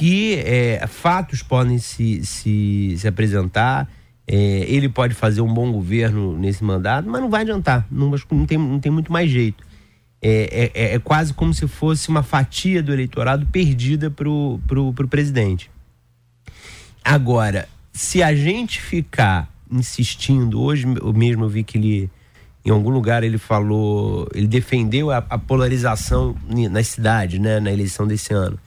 que 0.00 0.36
é, 0.46 0.86
fatos 0.86 1.42
podem 1.42 1.76
se, 1.76 2.24
se, 2.24 2.96
se 2.96 3.06
apresentar. 3.06 3.86
É, 4.26 4.36
ele 4.66 4.88
pode 4.88 5.12
fazer 5.12 5.42
um 5.42 5.52
bom 5.52 5.70
governo 5.70 6.38
nesse 6.38 6.64
mandato, 6.64 7.06
mas 7.06 7.20
não 7.20 7.28
vai 7.28 7.42
adiantar. 7.42 7.86
Não, 7.90 8.10
não, 8.30 8.46
tem, 8.46 8.56
não 8.56 8.80
tem 8.80 8.90
muito 8.90 9.12
mais 9.12 9.30
jeito. 9.30 9.62
É, 10.22 10.70
é, 10.74 10.84
é, 10.84 10.94
é 10.94 10.98
quase 10.98 11.34
como 11.34 11.52
se 11.52 11.68
fosse 11.68 12.08
uma 12.08 12.22
fatia 12.22 12.82
do 12.82 12.94
eleitorado 12.94 13.44
perdida 13.52 14.10
para 14.10 14.26
o 14.26 14.58
pro, 14.66 14.90
pro 14.94 15.06
presidente. 15.06 15.70
Agora, 17.04 17.68
se 17.92 18.22
a 18.22 18.34
gente 18.34 18.80
ficar 18.80 19.52
insistindo, 19.70 20.62
hoje 20.62 20.86
mesmo 20.86 21.44
eu 21.44 21.48
vi 21.50 21.62
que 21.62 21.76
ele 21.76 22.10
em 22.64 22.70
algum 22.70 22.90
lugar 22.90 23.22
ele 23.22 23.38
falou, 23.38 24.28
ele 24.34 24.46
defendeu 24.46 25.10
a, 25.10 25.18
a 25.18 25.38
polarização 25.38 26.36
na 26.70 26.82
cidade, 26.82 27.38
né, 27.38 27.58
na 27.58 27.72
eleição 27.72 28.06
desse 28.06 28.34
ano. 28.34 28.58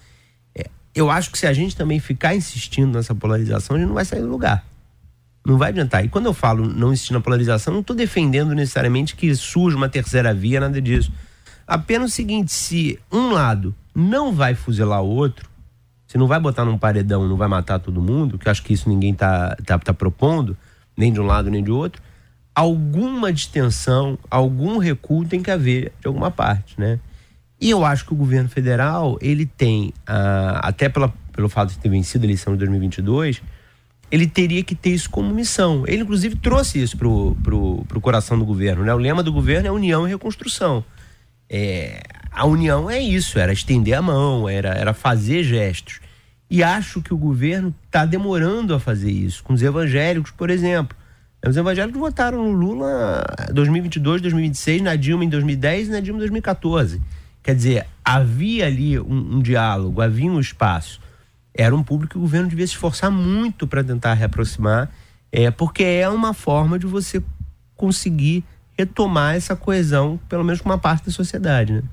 É, 0.56 0.68
eu 0.96 1.12
acho 1.12 1.32
que 1.32 1.38
se 1.38 1.46
a 1.46 1.54
gente 1.54 1.76
também 1.76 2.00
ficar 2.00 2.36
insistindo 2.36 2.94
nessa 2.94 3.14
polarização, 3.14 3.76
a 3.76 3.80
gente 3.80 3.88
não 3.88 3.96
vai 3.96 4.06
sair 4.06 4.22
do 4.22 4.30
lugar. 4.30 4.66
Não 5.46 5.58
vai 5.58 5.70
adiantar. 5.70 6.04
E 6.04 6.10
quando 6.10 6.26
eu 6.26 6.34
falo 6.34 6.68
não 6.68 6.92
insistir 6.92 7.14
na 7.14 7.20
polarização, 7.20 7.74
não 7.74 7.82
estou 7.82 7.96
defendendo 7.96 8.56
necessariamente 8.56 9.16
que 9.16 9.36
surja 9.36 9.78
uma 9.78 9.90
terceira 9.90 10.34
via, 10.34 10.60
nada 10.60 10.82
disso. 10.82 11.12
Apenas 11.68 12.12
o 12.12 12.16
seguinte: 12.16 12.52
se 12.52 12.98
um 13.12 13.32
lado 13.32 13.76
não 13.94 14.34
vai 14.34 14.56
fuzilar 14.56 15.04
o 15.04 15.08
outro, 15.08 15.50
se 16.08 16.18
não 16.18 16.28
vai 16.28 16.40
botar 16.40 16.64
num 16.64 16.78
paredão, 16.78 17.28
não 17.28 17.36
vai 17.36 17.50
matar 17.50 17.78
todo 17.78 18.02
mundo, 18.02 18.38
que 18.38 18.48
eu 18.48 18.52
acho 18.52 18.64
que 18.64 18.74
isso 18.74 18.88
ninguém 18.88 19.12
está 19.12 19.56
tá, 19.66 19.78
tá 19.78 19.94
propondo, 19.94 20.58
nem 20.96 21.12
de 21.12 21.20
um 21.20 21.26
lado 21.26 21.52
nem 21.52 21.62
de 21.62 21.72
outro 21.72 22.02
alguma 22.56 23.32
distensão, 23.32 24.18
algum 24.30 24.78
recuo 24.78 25.26
tem 25.26 25.42
que 25.42 25.52
haver 25.52 25.92
de 26.00 26.08
alguma 26.08 26.30
parte, 26.30 26.80
né? 26.80 27.00
E 27.60 27.70
eu 27.70 27.86
acho 27.86 28.06
que 28.06 28.14
o 28.14 28.16
governo 28.16 28.50
federal, 28.50 29.18
ele 29.22 29.46
tem, 29.46 29.94
ah, 30.06 30.60
até 30.64 30.90
pela, 30.90 31.14
pelo 31.32 31.48
fato 31.48 31.70
de 31.70 31.78
ter 31.78 31.90
vencido 31.90 32.26
a 32.26 32.28
eleição 32.28 32.54
de 32.54 32.60
2022, 32.60 33.42
ele 34.12 34.28
teria 34.28 34.64
que 34.64 34.76
ter 34.76 34.92
isso 34.92 35.10
como 35.10 35.34
missão. 35.34 35.84
Ele, 35.88 36.04
inclusive, 36.04 36.36
trouxe 36.36 36.82
isso 36.82 36.98
pro, 36.98 37.36
pro, 37.42 37.84
pro 37.88 38.02
coração 38.02 38.38
do 38.38 38.46
governo, 38.46 38.84
né? 38.84 38.94
O 38.94 38.98
lema 38.98 39.24
do 39.24 39.32
governo 39.32 39.68
é 39.68 39.72
união 39.72 40.06
e 40.06 40.12
reconstrução. 40.12 40.84
É, 41.50 42.04
a 42.32 42.46
união 42.46 42.90
é 42.90 43.00
isso, 43.00 43.40
era 43.40 43.54
estender 43.54 43.94
a 43.94 44.02
mão, 44.02 44.48
era, 44.50 44.70
era 44.70 44.94
fazer 44.94 45.44
gestos. 45.44 46.00
E 46.50 46.62
acho 46.62 47.02
que 47.02 47.14
o 47.14 47.18
governo 47.18 47.74
está 47.86 48.06
demorando 48.06 48.76
a 48.76 48.80
fazer 48.80 49.12
isso, 49.12 49.44
com 49.44 49.54
os 49.54 49.64
evangélicos, 49.64 50.32
por 50.32 50.50
exemplo. 50.50 50.96
Os 51.46 51.58
evangélicos 51.58 52.00
votaram 52.00 52.44
no 52.44 52.52
Lula 52.52 53.24
em 53.50 53.54
2022, 53.54 54.22
2026, 54.22 54.82
na 54.82 54.96
Dilma 54.96 55.26
em 55.26 55.30
2010 55.30 55.90
e 55.90 55.92
na 55.92 56.00
Dilma 56.00 56.18
em 56.18 56.22
2014. 56.22 57.02
Quer 57.44 57.54
dizer, 57.54 57.86
havia 58.04 58.66
ali 58.66 58.98
um, 58.98 59.36
um 59.36 59.42
diálogo, 59.42 60.02
havia 60.02 60.32
um 60.32 60.40
espaço. 60.40 61.02
Era 61.54 61.76
um 61.76 61.84
público 61.84 62.14
que 62.14 62.18
o 62.18 62.22
governo 62.22 62.48
devia 62.48 62.66
se 62.66 62.74
esforçar 62.74 63.12
muito 63.12 63.68
para 63.68 63.84
tentar 63.84 64.14
reaproximar, 64.14 64.90
é, 65.32 65.52
porque 65.52 65.84
é 65.84 66.08
uma 66.08 66.34
forma 66.34 66.80
de 66.80 66.88
você 66.88 67.22
conseguir 67.76 68.44
retomar 68.78 69.36
essa 69.36 69.56
coesão, 69.56 70.18
pelo 70.30 70.46
menos 70.46 70.62
com 70.62 70.70
uma 70.70 70.78
parte 70.78 71.06
da 71.06 71.12
sociedade, 71.12 71.74
né? 71.74 71.84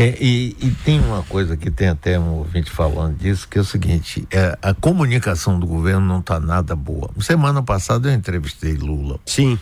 É, 0.00 0.16
e, 0.20 0.56
e, 0.60 0.70
tem 0.84 1.00
uma 1.00 1.24
coisa 1.24 1.56
que 1.56 1.72
tem 1.72 1.88
até 1.88 2.16
um 2.20 2.34
ouvinte 2.34 2.70
falando 2.70 3.18
disso, 3.18 3.48
que 3.48 3.58
é 3.58 3.60
o 3.60 3.64
seguinte: 3.64 4.28
é, 4.30 4.56
a 4.62 4.72
comunicação 4.72 5.58
do 5.58 5.66
governo 5.66 6.06
não 6.06 6.20
está 6.20 6.38
nada 6.38 6.76
boa. 6.76 7.10
Semana 7.18 7.64
passada 7.64 8.08
eu 8.08 8.14
entrevistei 8.14 8.74
Lula. 8.74 9.18
Sim. 9.26 9.58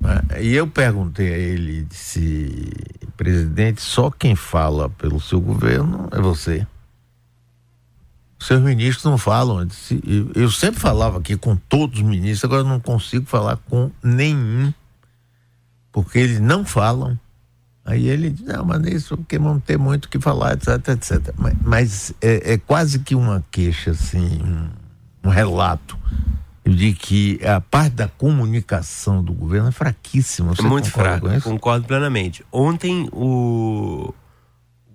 Né, 0.00 0.22
e 0.40 0.54
eu 0.54 0.66
perguntei 0.66 1.34
a 1.34 1.36
ele 1.36 1.86
se, 1.90 2.72
presidente, 3.14 3.82
só 3.82 4.10
quem 4.10 4.34
fala 4.34 4.88
pelo 4.88 5.20
seu 5.20 5.38
governo 5.38 6.08
é 6.12 6.18
você. 6.18 6.66
Seus 8.40 8.62
ministros 8.62 9.04
não 9.04 9.18
falam. 9.18 9.68
Eu 10.34 10.50
sempre 10.50 10.80
falava 10.80 11.18
aqui 11.18 11.36
com 11.36 11.56
todos 11.56 11.98
os 11.98 12.04
ministros, 12.06 12.44
agora 12.44 12.64
não 12.64 12.80
consigo 12.80 13.26
falar 13.26 13.58
com 13.68 13.90
nenhum, 14.02 14.72
porque 15.92 16.20
eles 16.20 16.40
não 16.40 16.64
falam 16.64 17.18
Aí 17.84 18.08
ele 18.08 18.30
diz, 18.30 18.46
não, 18.46 18.64
mas 18.64 18.82
isso 18.86 19.16
porque 19.16 19.38
vão 19.38 19.60
ter 19.60 19.78
muito 19.78 20.06
o 20.06 20.08
que 20.08 20.18
falar, 20.18 20.54
etc, 20.54 20.88
etc. 20.88 21.34
Mas, 21.36 21.54
mas 21.62 22.14
é, 22.20 22.54
é, 22.54 22.58
quase 22.58 23.00
que 23.00 23.14
uma 23.14 23.44
queixa, 23.50 23.90
assim, 23.90 24.40
um, 24.42 25.28
um, 25.28 25.30
relato 25.30 25.98
de 26.64 26.94
que 26.94 27.38
a 27.44 27.60
parte 27.60 27.92
da 27.92 28.08
comunicação 28.08 29.22
do 29.22 29.34
governo 29.34 29.68
é 29.68 29.72
fraquíssima. 29.72 30.54
Você 30.54 30.62
é 30.62 30.64
muito 30.64 30.90
fraco, 30.90 31.28
concordo 31.42 31.86
plenamente. 31.86 32.42
Ontem 32.50 33.06
o 33.12 34.14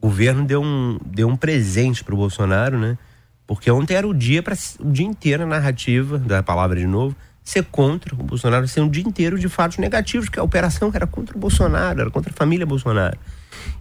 governo 0.02 0.44
deu 0.44 0.64
um, 0.64 0.98
deu 1.06 1.28
um 1.28 1.36
presente 1.36 2.04
para 2.04 2.16
o 2.16 2.18
Bolsonaro, 2.18 2.80
né? 2.80 2.98
Porque 3.46 3.70
ontem 3.70 3.96
era 3.96 4.08
o 4.08 4.14
dia, 4.14 4.42
para 4.42 4.56
o 4.80 4.92
dia 4.92 5.06
inteiro 5.06 5.44
a 5.44 5.46
narrativa, 5.46 6.18
da 6.18 6.42
palavra 6.42 6.80
de 6.80 6.88
novo, 6.88 7.16
ser 7.50 7.66
contra 7.66 8.14
o 8.14 8.18
Bolsonaro, 8.18 8.68
ser 8.68 8.82
um 8.82 8.90
dia 8.90 9.02
inteiro 9.02 9.40
de 9.40 9.50
fatos 9.50 9.80
negativos, 9.80 10.30
que 10.30 10.40
a 10.40 10.44
operação 10.44 10.92
era 10.94 11.08
contra 11.08 11.36
o 11.36 11.40
Bolsonaro, 11.40 12.02
era 12.02 12.12
contra 12.12 12.32
a 12.32 12.36
família 12.36 12.64
Bolsonaro. 12.64 13.18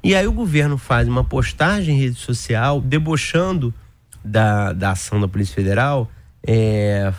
E 0.02 0.14
aí 0.14 0.26
o 0.26 0.32
governo 0.32 0.78
faz 0.78 1.06
uma 1.06 1.22
postagem 1.22 1.94
em 1.94 2.00
rede 2.00 2.16
social 2.18 2.80
debochando 2.80 3.74
da, 4.24 4.72
da 4.72 4.92
ação 4.92 5.20
da 5.20 5.28
Polícia 5.28 5.54
Federal, 5.54 6.10
é, 6.46 7.12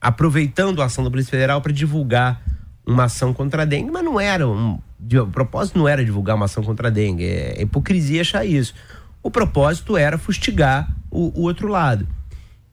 aproveitando 0.00 0.82
a 0.82 0.86
ação 0.86 1.04
da 1.04 1.10
Polícia 1.10 1.30
Federal 1.30 1.60
para 1.60 1.72
divulgar 1.72 2.42
uma 2.84 3.04
ação 3.04 3.32
contra 3.32 3.62
a 3.62 3.64
dengue, 3.64 3.92
mas 3.92 4.04
não 4.04 4.18
era 4.18 4.48
um, 4.48 4.80
de, 4.98 5.20
o 5.20 5.28
propósito 5.28 5.78
não 5.78 5.86
era 5.86 6.04
divulgar 6.04 6.34
uma 6.34 6.46
ação 6.46 6.64
contra 6.64 6.88
a 6.88 6.90
dengue, 6.90 7.24
é, 7.24 7.58
é 7.58 7.62
hipocrisia 7.62 8.22
achar 8.22 8.44
isso. 8.44 8.74
O 9.22 9.30
propósito 9.30 9.96
era 9.96 10.18
fustigar 10.18 10.92
o, 11.08 11.40
o 11.40 11.42
outro 11.42 11.68
lado. 11.68 12.08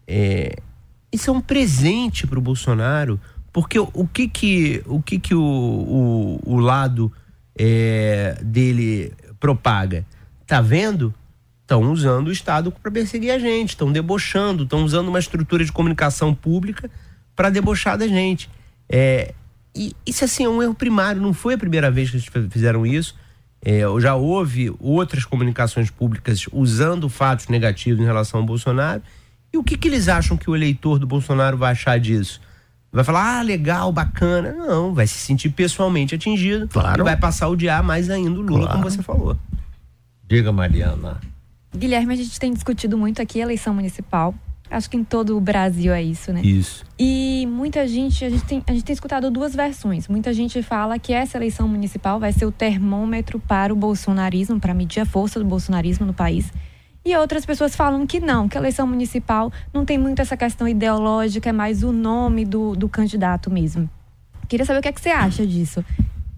É, 0.07 0.55
isso 1.11 1.29
é 1.29 1.33
um 1.33 1.41
presente 1.41 2.27
para 2.27 2.37
o 2.37 2.41
Bolsonaro, 2.41 3.19
porque 3.51 3.79
o, 3.79 4.07
que 4.07 4.27
que 4.27 4.83
o 4.85 5.01
que 5.01 5.19
que 5.19 5.33
o, 5.33 5.41
o, 5.41 6.39
o 6.45 6.57
lado 6.57 7.11
é, 7.57 8.37
dele 8.43 9.11
propaga? 9.39 10.05
Tá 10.45 10.61
vendo? 10.61 11.13
Estão 11.61 11.91
usando 11.91 12.27
o 12.27 12.31
Estado 12.31 12.71
para 12.71 12.91
perseguir 12.91 13.31
a 13.31 13.39
gente, 13.39 13.69
estão 13.69 13.91
debochando, 13.91 14.63
estão 14.63 14.83
usando 14.83 15.07
uma 15.07 15.19
estrutura 15.19 15.63
de 15.63 15.71
comunicação 15.71 16.33
pública 16.33 16.89
para 17.35 17.49
debochar 17.49 17.97
da 17.97 18.07
gente. 18.07 18.49
É, 18.87 19.33
e 19.75 19.95
isso 20.05 20.25
assim 20.25 20.45
é 20.45 20.49
um 20.49 20.61
erro 20.61 20.73
primário, 20.73 21.21
não 21.21 21.33
foi 21.33 21.53
a 21.53 21.57
primeira 21.57 21.91
vez 21.91 22.09
que 22.09 22.17
eles 22.17 22.49
fizeram 22.51 22.85
isso. 22.85 23.15
É, 23.61 23.81
já 23.99 24.15
houve 24.15 24.73
outras 24.79 25.25
comunicações 25.25 25.89
públicas 25.89 26.45
usando 26.51 27.09
fatos 27.09 27.47
negativos 27.47 28.01
em 28.01 28.05
relação 28.05 28.39
ao 28.39 28.45
Bolsonaro 28.45 29.01
e 29.51 29.57
o 29.57 29.63
que, 29.63 29.77
que 29.77 29.87
eles 29.87 30.07
acham 30.07 30.37
que 30.37 30.49
o 30.49 30.55
eleitor 30.55 30.99
do 30.99 31.07
Bolsonaro 31.07 31.57
vai 31.57 31.71
achar 31.71 31.99
disso? 31.99 32.39
Vai 32.91 33.03
falar, 33.03 33.39
ah, 33.39 33.41
legal, 33.41 33.91
bacana. 33.91 34.51
Não, 34.51 34.93
vai 34.93 35.05
se 35.05 35.15
sentir 35.15 35.49
pessoalmente 35.49 36.15
atingido. 36.15 36.67
Claro. 36.67 37.01
E 37.01 37.03
vai 37.03 37.15
passar 37.15 37.45
a 37.45 37.49
odiar 37.49 37.83
mais 37.83 38.09
ainda 38.09 38.39
o 38.39 38.41
Lula, 38.41 38.65
claro. 38.65 38.79
como 38.79 38.89
você 38.89 39.01
falou. 39.03 39.37
Diga, 40.27 40.51
Mariana. 40.51 41.19
Guilherme, 41.75 42.13
a 42.13 42.17
gente 42.17 42.39
tem 42.39 42.51
discutido 42.51 42.97
muito 42.97 43.21
aqui 43.21 43.39
a 43.39 43.43
eleição 43.43 43.73
municipal. 43.73 44.33
Acho 44.71 44.89
que 44.89 44.97
em 44.97 45.03
todo 45.03 45.35
o 45.35 45.41
Brasil 45.41 45.91
é 45.91 46.01
isso, 46.01 46.31
né? 46.31 46.41
Isso. 46.41 46.85
E 46.97 47.47
muita 47.49 47.87
gente, 47.87 48.23
a 48.23 48.29
gente 48.29 48.45
tem, 48.45 48.63
a 48.67 48.71
gente 48.71 48.83
tem 48.83 48.93
escutado 48.93 49.31
duas 49.31 49.55
versões. 49.55 50.07
Muita 50.07 50.31
gente 50.31 50.61
fala 50.61 50.99
que 50.99 51.11
essa 51.11 51.37
eleição 51.37 51.67
municipal 51.67 52.19
vai 52.19 52.31
ser 52.31 52.45
o 52.45 52.51
termômetro 52.51 53.39
para 53.39 53.73
o 53.73 53.75
bolsonarismo, 53.75 54.59
para 54.59 54.73
medir 54.73 54.99
a 54.99 55.05
força 55.05 55.39
do 55.39 55.45
bolsonarismo 55.45 56.05
no 56.05 56.13
país. 56.13 56.51
E 57.05 57.15
outras 57.15 57.45
pessoas 57.45 57.75
falam 57.75 58.05
que 58.05 58.19
não, 58.19 58.47
que 58.47 58.57
a 58.57 58.61
eleição 58.61 58.85
municipal 58.85 59.51
não 59.73 59.85
tem 59.85 59.97
muito 59.97 60.21
essa 60.21 60.35
questão 60.35 60.67
ideológica, 60.67 61.49
é 61.49 61.53
mais 61.53 61.81
o 61.83 61.91
nome 61.91 62.45
do, 62.45 62.75
do 62.75 62.89
candidato 62.89 63.49
mesmo. 63.49 63.89
Queria 64.47 64.65
saber 64.65 64.79
o 64.79 64.81
que, 64.81 64.89
é 64.89 64.91
que 64.91 65.01
você 65.01 65.09
acha 65.09 65.45
disso. 65.45 65.83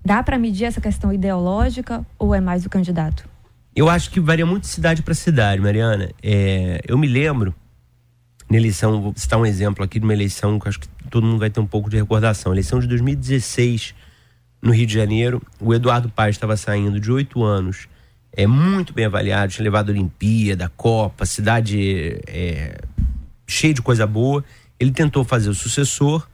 Dá 0.04 0.22
para 0.22 0.38
medir 0.38 0.66
essa 0.66 0.82
questão 0.82 1.12
ideológica 1.12 2.06
ou 2.18 2.34
é 2.36 2.42
mais 2.42 2.66
o 2.66 2.70
candidato? 2.70 3.28
Eu 3.76 3.90
acho 3.90 4.12
que 4.12 4.20
varia 4.20 4.46
muito 4.46 4.64
de 4.64 4.70
cidade 4.70 5.02
para 5.02 5.14
cidade, 5.14 5.62
Mariana. 5.62 6.10
É, 6.22 6.82
eu 6.88 6.98
me 6.98 7.08
lembro, 7.08 7.56
na 8.50 8.58
eleição, 8.58 9.02
vou 9.02 9.14
citar 9.16 9.40
um 9.40 9.46
exemplo 9.46 9.84
aqui 9.84 9.98
de 9.98 10.04
uma 10.04 10.14
eleição 10.14 10.60
que 10.60 10.68
acho 10.68 10.80
que 10.80 10.88
todo 11.10 11.26
mundo 11.26 11.40
vai 11.40 11.50
ter 11.50 11.60
um 11.60 11.66
pouco 11.66 11.90
de 11.90 11.98
recordação. 11.98 12.52
eleição 12.52 12.80
de 12.80 12.88
2016, 12.88 13.96
no 14.62 14.74
Rio 14.74 14.86
de 14.86 14.94
Janeiro, 14.94 15.42
o 15.60 15.74
Eduardo 15.74 16.10
Paes 16.10 16.36
estava 16.36 16.58
saindo 16.58 17.00
de 17.00 17.10
oito 17.12 17.44
anos, 17.44 17.88
é 18.34 18.48
muito 18.48 18.94
bem 18.94 19.06
avaliado, 19.06 19.52
tinha 19.52 19.64
levado 19.64 19.90
a 19.90 19.92
Olimpíada, 19.92 20.72
Copa, 20.78 21.26
cidade 21.26 22.18
é, 22.28 22.80
cheia 23.46 23.74
de 23.74 23.82
coisa 23.82 24.08
boa. 24.08 24.44
Ele 24.80 24.92
tentou 24.92 25.24
fazer 25.24 25.50
o 25.50 25.54
sucessor, 25.54 26.26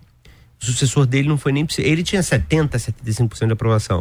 o 0.61 0.65
sucessor 0.65 1.05
dele 1.05 1.27
não 1.27 1.37
foi 1.37 1.51
nem. 1.51 1.65
Ele 1.79 2.03
tinha 2.03 2.21
70%, 2.21 2.69
75% 2.69 3.47
de 3.47 3.53
aprovação. 3.53 3.99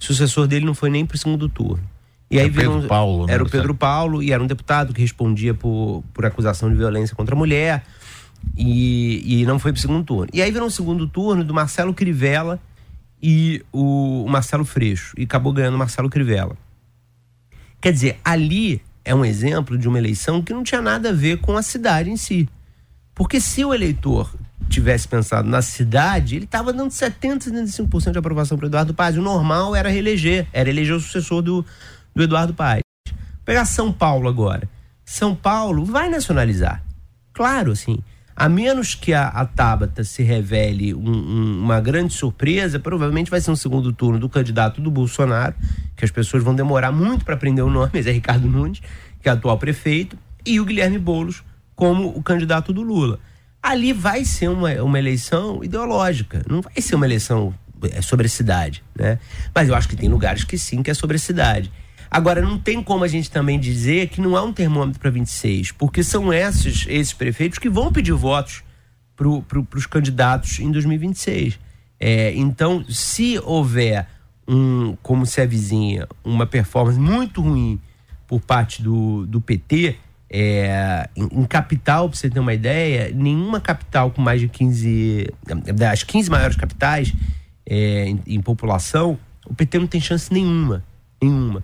O 0.00 0.04
sucessor 0.04 0.46
dele 0.46 0.64
não 0.64 0.74
foi 0.74 0.90
nem 0.90 1.04
para 1.04 1.16
o 1.16 1.18
segundo 1.18 1.48
turno. 1.48 1.82
E 2.30 2.38
aí 2.38 2.50
Pedro 2.50 2.78
um, 2.78 2.86
Paulo, 2.86 3.26
Era 3.28 3.42
o 3.42 3.48
Pedro 3.48 3.74
Paulo 3.74 4.22
e 4.22 4.32
era 4.32 4.42
um 4.42 4.46
deputado 4.46 4.92
que 4.92 5.00
respondia 5.00 5.54
por, 5.54 6.02
por 6.12 6.24
acusação 6.24 6.68
de 6.68 6.74
violência 6.74 7.14
contra 7.14 7.34
a 7.34 7.38
mulher. 7.38 7.84
E, 8.56 9.40
e 9.40 9.46
não 9.46 9.58
foi 9.58 9.72
para 9.72 9.78
o 9.78 9.80
segundo 9.80 10.04
turno. 10.04 10.28
E 10.32 10.42
aí 10.42 10.50
virou 10.50 10.66
um 10.66 10.70
segundo 10.70 11.06
turno 11.06 11.44
do 11.44 11.54
Marcelo 11.54 11.94
Crivella 11.94 12.60
e 13.22 13.64
o, 13.72 14.24
o 14.24 14.28
Marcelo 14.28 14.64
Freixo. 14.64 15.14
E 15.16 15.24
acabou 15.24 15.52
ganhando 15.52 15.74
o 15.74 15.78
Marcelo 15.78 16.10
Crivella. 16.10 16.56
Quer 17.84 17.92
dizer, 17.92 18.18
ali 18.24 18.80
é 19.04 19.14
um 19.14 19.22
exemplo 19.22 19.76
de 19.76 19.86
uma 19.86 19.98
eleição 19.98 20.40
que 20.40 20.54
não 20.54 20.62
tinha 20.64 20.80
nada 20.80 21.10
a 21.10 21.12
ver 21.12 21.42
com 21.42 21.54
a 21.54 21.62
cidade 21.62 22.08
em 22.08 22.16
si. 22.16 22.48
Porque 23.14 23.38
se 23.38 23.62
o 23.62 23.74
eleitor 23.74 24.34
tivesse 24.70 25.06
pensado 25.06 25.46
na 25.46 25.60
cidade, 25.60 26.34
ele 26.34 26.46
estava 26.46 26.72
dando 26.72 26.90
70, 26.90 27.50
75% 27.50 28.12
de 28.12 28.18
aprovação 28.18 28.56
para 28.56 28.68
Eduardo 28.68 28.94
Paz. 28.94 29.18
O 29.18 29.20
normal 29.20 29.76
era 29.76 29.90
reeleger, 29.90 30.46
era 30.50 30.70
eleger 30.70 30.96
o 30.96 30.98
sucessor 30.98 31.42
do, 31.42 31.62
do 32.14 32.22
Eduardo 32.22 32.54
Paz. 32.54 32.80
Vou 33.06 33.16
pegar 33.44 33.66
São 33.66 33.92
Paulo 33.92 34.30
agora. 34.30 34.66
São 35.04 35.34
Paulo 35.34 35.84
vai 35.84 36.08
nacionalizar. 36.08 36.82
Claro, 37.34 37.72
assim. 37.72 37.98
A 38.36 38.48
menos 38.48 38.94
que 38.94 39.12
a, 39.12 39.28
a 39.28 39.44
Tabata 39.46 40.02
se 40.02 40.22
revele 40.22 40.94
um, 40.94 41.08
um, 41.08 41.62
uma 41.62 41.80
grande 41.80 42.12
surpresa, 42.12 42.80
provavelmente 42.80 43.30
vai 43.30 43.40
ser 43.40 43.50
um 43.50 43.56
segundo 43.56 43.92
turno 43.92 44.18
do 44.18 44.28
candidato 44.28 44.80
do 44.80 44.90
Bolsonaro, 44.90 45.54
que 45.96 46.04
as 46.04 46.10
pessoas 46.10 46.42
vão 46.42 46.54
demorar 46.54 46.90
muito 46.90 47.24
para 47.24 47.34
aprender 47.34 47.62
o 47.62 47.70
nome, 47.70 47.90
mas 47.94 48.06
é 48.06 48.10
Ricardo 48.10 48.48
Nunes, 48.48 48.80
que 49.22 49.28
é 49.28 49.32
atual 49.32 49.58
prefeito, 49.58 50.18
e 50.44 50.60
o 50.60 50.64
Guilherme 50.64 50.98
Boulos 50.98 51.42
como 51.76 52.08
o 52.08 52.22
candidato 52.22 52.72
do 52.72 52.82
Lula 52.82 53.18
ali 53.64 53.94
vai 53.94 54.26
ser 54.26 54.48
uma, 54.48 54.70
uma 54.82 54.98
eleição 54.98 55.64
ideológica, 55.64 56.44
não 56.46 56.60
vai 56.60 56.74
ser 56.82 56.96
uma 56.96 57.06
eleição 57.06 57.54
é, 57.90 58.02
sobre 58.02 58.26
a 58.26 58.28
cidade, 58.28 58.84
né? 58.94 59.18
Mas 59.54 59.70
eu 59.70 59.74
acho 59.74 59.88
que 59.88 59.96
tem 59.96 60.06
lugares 60.06 60.44
que 60.44 60.58
sim, 60.58 60.82
que 60.82 60.90
é 60.90 60.94
sobre 60.94 61.16
a 61.16 61.18
cidade. 61.18 61.72
Agora, 62.10 62.40
não 62.40 62.58
tem 62.58 62.82
como 62.82 63.04
a 63.04 63.08
gente 63.08 63.30
também 63.30 63.58
dizer 63.58 64.08
que 64.08 64.20
não 64.20 64.36
há 64.36 64.42
um 64.42 64.52
termômetro 64.52 65.00
para 65.00 65.10
26, 65.10 65.72
porque 65.72 66.02
são 66.02 66.32
esses, 66.32 66.86
esses 66.88 67.12
prefeitos 67.12 67.58
que 67.58 67.68
vão 67.68 67.92
pedir 67.92 68.12
votos 68.12 68.62
para 69.16 69.26
pro, 69.42 69.66
os 69.74 69.86
candidatos 69.86 70.58
em 70.60 70.70
2026. 70.70 71.58
É, 71.98 72.34
então, 72.34 72.84
se 72.88 73.38
houver 73.44 74.06
um, 74.46 74.96
como 75.02 75.24
se 75.24 75.40
avizinha, 75.40 76.06
uma 76.22 76.46
performance 76.46 76.98
muito 76.98 77.40
ruim 77.40 77.80
por 78.26 78.40
parte 78.40 78.82
do, 78.82 79.26
do 79.26 79.40
PT, 79.40 79.96
é, 80.30 81.08
em, 81.14 81.40
em, 81.40 81.44
capital, 81.44 82.08
para 82.08 82.18
você 82.18 82.28
ter 82.28 82.40
uma 82.40 82.52
ideia, 82.52 83.12
nenhuma 83.14 83.60
capital 83.60 84.10
com 84.10 84.20
mais 84.20 84.40
de 84.40 84.48
15. 84.48 85.32
Das 85.74 86.02
15 86.02 86.30
maiores 86.30 86.56
capitais 86.56 87.12
é, 87.64 88.08
em, 88.08 88.20
em, 88.26 88.40
população, 88.40 89.18
o 89.46 89.54
PT 89.54 89.78
não 89.78 89.86
tem 89.86 90.00
chance 90.00 90.32
nenhuma. 90.32 90.82
Nenhuma. 91.22 91.62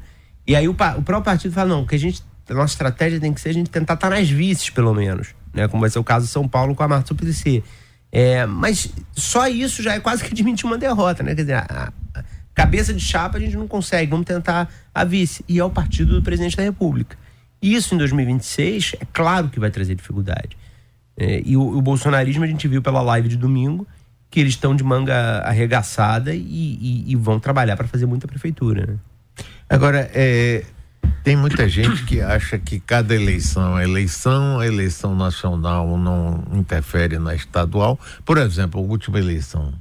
E 0.50 0.56
aí 0.56 0.66
o, 0.66 0.72
o 0.72 0.74
próprio 0.74 1.22
partido 1.22 1.54
fala: 1.54 1.68
não, 1.68 1.86
que 1.86 1.94
a 1.94 1.98
gente. 1.98 2.24
A 2.48 2.54
nossa 2.54 2.74
estratégia 2.74 3.20
tem 3.20 3.32
que 3.32 3.40
ser 3.40 3.50
a 3.50 3.52
gente 3.52 3.70
tentar 3.70 3.94
estar 3.94 4.10
tá 4.10 4.16
nas 4.16 4.28
vices, 4.28 4.68
pelo 4.68 4.92
menos. 4.92 5.28
Né? 5.54 5.68
Como 5.68 5.80
vai 5.80 5.88
ser 5.88 6.00
o 6.00 6.04
caso 6.04 6.26
de 6.26 6.32
São 6.32 6.48
Paulo 6.48 6.74
com 6.74 6.82
a 6.82 6.88
Marta 6.88 7.06
Suplicy. 7.06 7.62
É, 8.10 8.44
mas 8.46 8.92
só 9.12 9.46
isso 9.46 9.80
já 9.80 9.94
é 9.94 10.00
quase 10.00 10.24
que 10.24 10.32
admitir 10.32 10.66
uma 10.66 10.76
derrota, 10.76 11.22
né? 11.22 11.36
Quer 11.36 11.42
dizer, 11.42 11.54
a, 11.54 11.92
a 12.12 12.24
cabeça 12.52 12.92
de 12.92 12.98
chapa 12.98 13.38
a 13.38 13.40
gente 13.40 13.56
não 13.56 13.68
consegue, 13.68 14.10
vamos 14.10 14.26
tentar 14.26 14.68
a 14.92 15.04
vice. 15.04 15.44
E 15.48 15.60
é 15.60 15.64
o 15.64 15.70
partido 15.70 16.14
do 16.14 16.22
presidente 16.22 16.56
da 16.56 16.64
República. 16.64 17.16
Isso 17.62 17.94
em 17.94 17.98
2026 17.98 18.96
é 18.98 19.06
claro 19.12 19.50
que 19.50 19.60
vai 19.60 19.70
trazer 19.70 19.94
dificuldade. 19.94 20.58
É, 21.16 21.40
e 21.46 21.56
o, 21.56 21.62
o, 21.62 21.80
bolsonarismo 21.80 22.42
a 22.42 22.48
gente 22.48 22.66
viu 22.66 22.82
pela 22.82 23.00
live 23.00 23.28
de 23.28 23.36
domingo 23.36 23.86
que 24.28 24.40
eles 24.40 24.54
estão 24.54 24.74
de 24.74 24.82
manga 24.82 25.42
arregaçada 25.44 26.34
e, 26.34 26.40
e, 26.40 27.12
e 27.12 27.14
vão 27.14 27.38
trabalhar 27.38 27.76
para 27.76 27.86
fazer 27.86 28.06
muita 28.06 28.26
prefeitura. 28.26 28.86
Né? 28.86 28.96
Agora, 29.70 30.10
é, 30.12 30.64
tem 31.22 31.36
muita 31.36 31.68
gente 31.68 32.04
que 32.04 32.20
acha 32.20 32.58
que 32.58 32.80
cada 32.80 33.14
eleição 33.14 33.78
é 33.78 33.84
eleição, 33.84 34.58
a 34.58 34.66
eleição 34.66 35.14
nacional 35.14 35.96
não 35.96 36.44
interfere 36.52 37.20
na 37.20 37.36
estadual. 37.36 37.98
Por 38.24 38.36
exemplo, 38.36 38.80
a 38.80 38.82
última 38.82 39.20
eleição. 39.20 39.72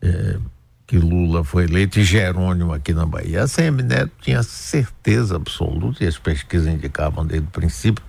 É, 0.00 0.38
que 0.86 0.96
Lula 0.98 1.44
foi 1.44 1.64
eleito 1.64 1.98
e 1.98 2.04
Jerônimo 2.04 2.72
aqui 2.72 2.94
na 2.94 3.04
Bahia. 3.04 3.42
A 3.42 3.48
CM 3.48 3.82
Neto 3.82 4.12
tinha 4.22 4.42
certeza 4.42 5.36
absoluta, 5.36 6.02
e 6.02 6.06
as 6.06 6.16
pesquisas 6.16 6.72
indicavam 6.72 7.26
desde 7.26 7.46
o 7.46 7.50
princípio, 7.50 8.02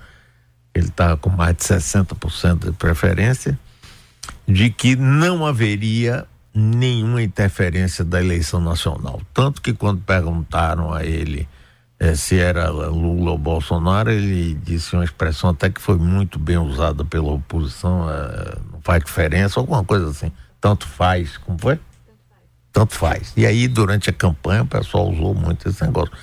ele 0.74 0.88
estava 0.88 1.18
com 1.18 1.30
mais 1.30 1.58
de 1.58 1.64
60% 1.64 2.66
de 2.66 2.72
preferência, 2.72 3.60
de 4.48 4.70
que 4.70 4.96
não 4.96 5.46
haveria 5.46 6.26
nenhuma 6.60 7.22
interferência 7.22 8.04
da 8.04 8.20
eleição 8.20 8.60
nacional. 8.60 9.22
Tanto 9.34 9.62
que 9.62 9.74
quando 9.74 10.02
perguntaram 10.02 10.94
a 10.94 11.06
ele 11.06 11.48
eh, 12.00 12.16
se 12.16 12.40
era 12.40 12.70
Lula 12.70 13.32
ou 13.32 13.38
Bolsonaro, 13.38 14.12
ele 14.12 14.56
disse 14.56 14.96
uma 14.96 15.04
expressão 15.04 15.52
até 15.52 15.70
que 15.70 15.82
foi 15.82 15.98
muito 15.98 16.40
bem 16.40 16.58
usada 16.58 17.04
pela 17.06 17.32
oposição, 17.32 18.10
eh, 18.10 18.58
não 18.72 18.82
faz 18.82 19.04
diferença, 19.04 19.60
alguma 19.60 19.84
coisa 19.84 20.10
assim. 20.10 20.32
Tanto 20.60 20.88
faz, 20.88 21.38
como 21.38 21.58
foi? 21.60 21.80
tanto 22.78 22.94
faz. 22.94 23.34
E 23.36 23.44
aí, 23.44 23.68
durante 23.68 24.12
a 24.12 24.14
campanha, 24.14 24.62
o 24.62 24.68
pessoal 24.68 25.10
usou 25.10 25.34
muito 25.34 25.68
esse 25.68 25.84
negócio. 25.84 26.14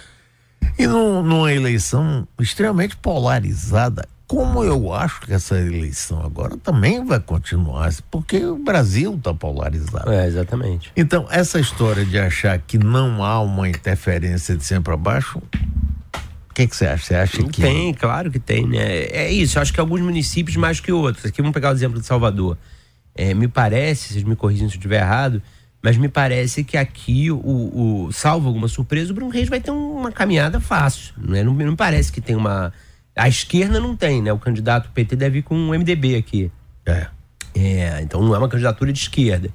E 0.78 0.86
numa 0.86 1.52
eleição 1.52 2.28
extremamente 2.38 2.96
polarizada, 2.96 4.06
como 4.34 4.64
eu 4.64 4.92
acho 4.92 5.20
que 5.20 5.32
essa 5.32 5.56
eleição 5.56 6.20
agora 6.24 6.56
também 6.56 7.04
vai 7.04 7.20
continuar, 7.20 7.92
porque 8.10 8.44
o 8.44 8.58
Brasil 8.58 9.14
está 9.14 9.32
polarizado. 9.32 10.10
É, 10.10 10.26
exatamente. 10.26 10.90
Então, 10.96 11.28
essa 11.30 11.60
história 11.60 12.04
de 12.04 12.18
achar 12.18 12.58
que 12.58 12.76
não 12.76 13.22
há 13.22 13.40
uma 13.40 13.68
interferência 13.68 14.56
de 14.56 14.64
cima 14.64 14.80
para 14.80 14.96
baixo, 14.96 15.38
o 15.38 16.54
que, 16.54 16.66
que 16.66 16.74
você 16.74 16.86
acha? 16.86 17.04
Você 17.04 17.14
acha 17.14 17.42
que. 17.44 17.62
Tem, 17.62 17.94
claro 17.94 18.28
que 18.28 18.40
tem, 18.40 18.66
né? 18.66 19.04
É 19.04 19.30
isso, 19.30 19.56
eu 19.56 19.62
acho 19.62 19.72
que 19.72 19.78
alguns 19.78 20.00
municípios 20.00 20.56
mais 20.56 20.80
que 20.80 20.90
outros. 20.90 21.24
Aqui 21.24 21.40
vamos 21.40 21.54
pegar 21.54 21.70
o 21.70 21.72
exemplo 21.72 22.00
de 22.00 22.06
Salvador. 22.06 22.58
É, 23.14 23.32
me 23.34 23.46
parece, 23.46 24.12
vocês 24.12 24.24
me 24.24 24.34
corrigem 24.34 24.68
se 24.68 24.74
eu 24.74 24.78
estiver 24.78 25.00
errado, 25.00 25.40
mas 25.80 25.96
me 25.96 26.08
parece 26.08 26.64
que 26.64 26.76
aqui, 26.76 27.30
o, 27.30 27.38
o 28.06 28.12
salvo 28.12 28.48
alguma 28.48 28.66
surpresa, 28.66 29.12
o 29.12 29.14
Bruno 29.14 29.30
Reis 29.30 29.48
vai 29.48 29.60
ter 29.60 29.70
uma 29.70 30.10
caminhada 30.10 30.58
fácil. 30.58 31.14
Né? 31.16 31.44
Não, 31.44 31.54
não 31.54 31.70
me 31.70 31.76
parece 31.76 32.10
que 32.10 32.20
tem 32.20 32.34
uma. 32.34 32.72
A 33.16 33.28
esquerda 33.28 33.78
não 33.78 33.96
tem, 33.96 34.20
né? 34.20 34.32
O 34.32 34.38
candidato 34.38 34.90
PT 34.90 35.16
deve 35.16 35.38
ir 35.38 35.42
com 35.42 35.54
um 35.54 35.70
MDB 35.70 36.16
aqui. 36.16 36.50
É. 36.84 37.06
É, 37.54 38.00
então 38.02 38.20
não 38.20 38.34
é 38.34 38.38
uma 38.38 38.48
candidatura 38.48 38.92
de 38.92 38.98
esquerda. 38.98 39.48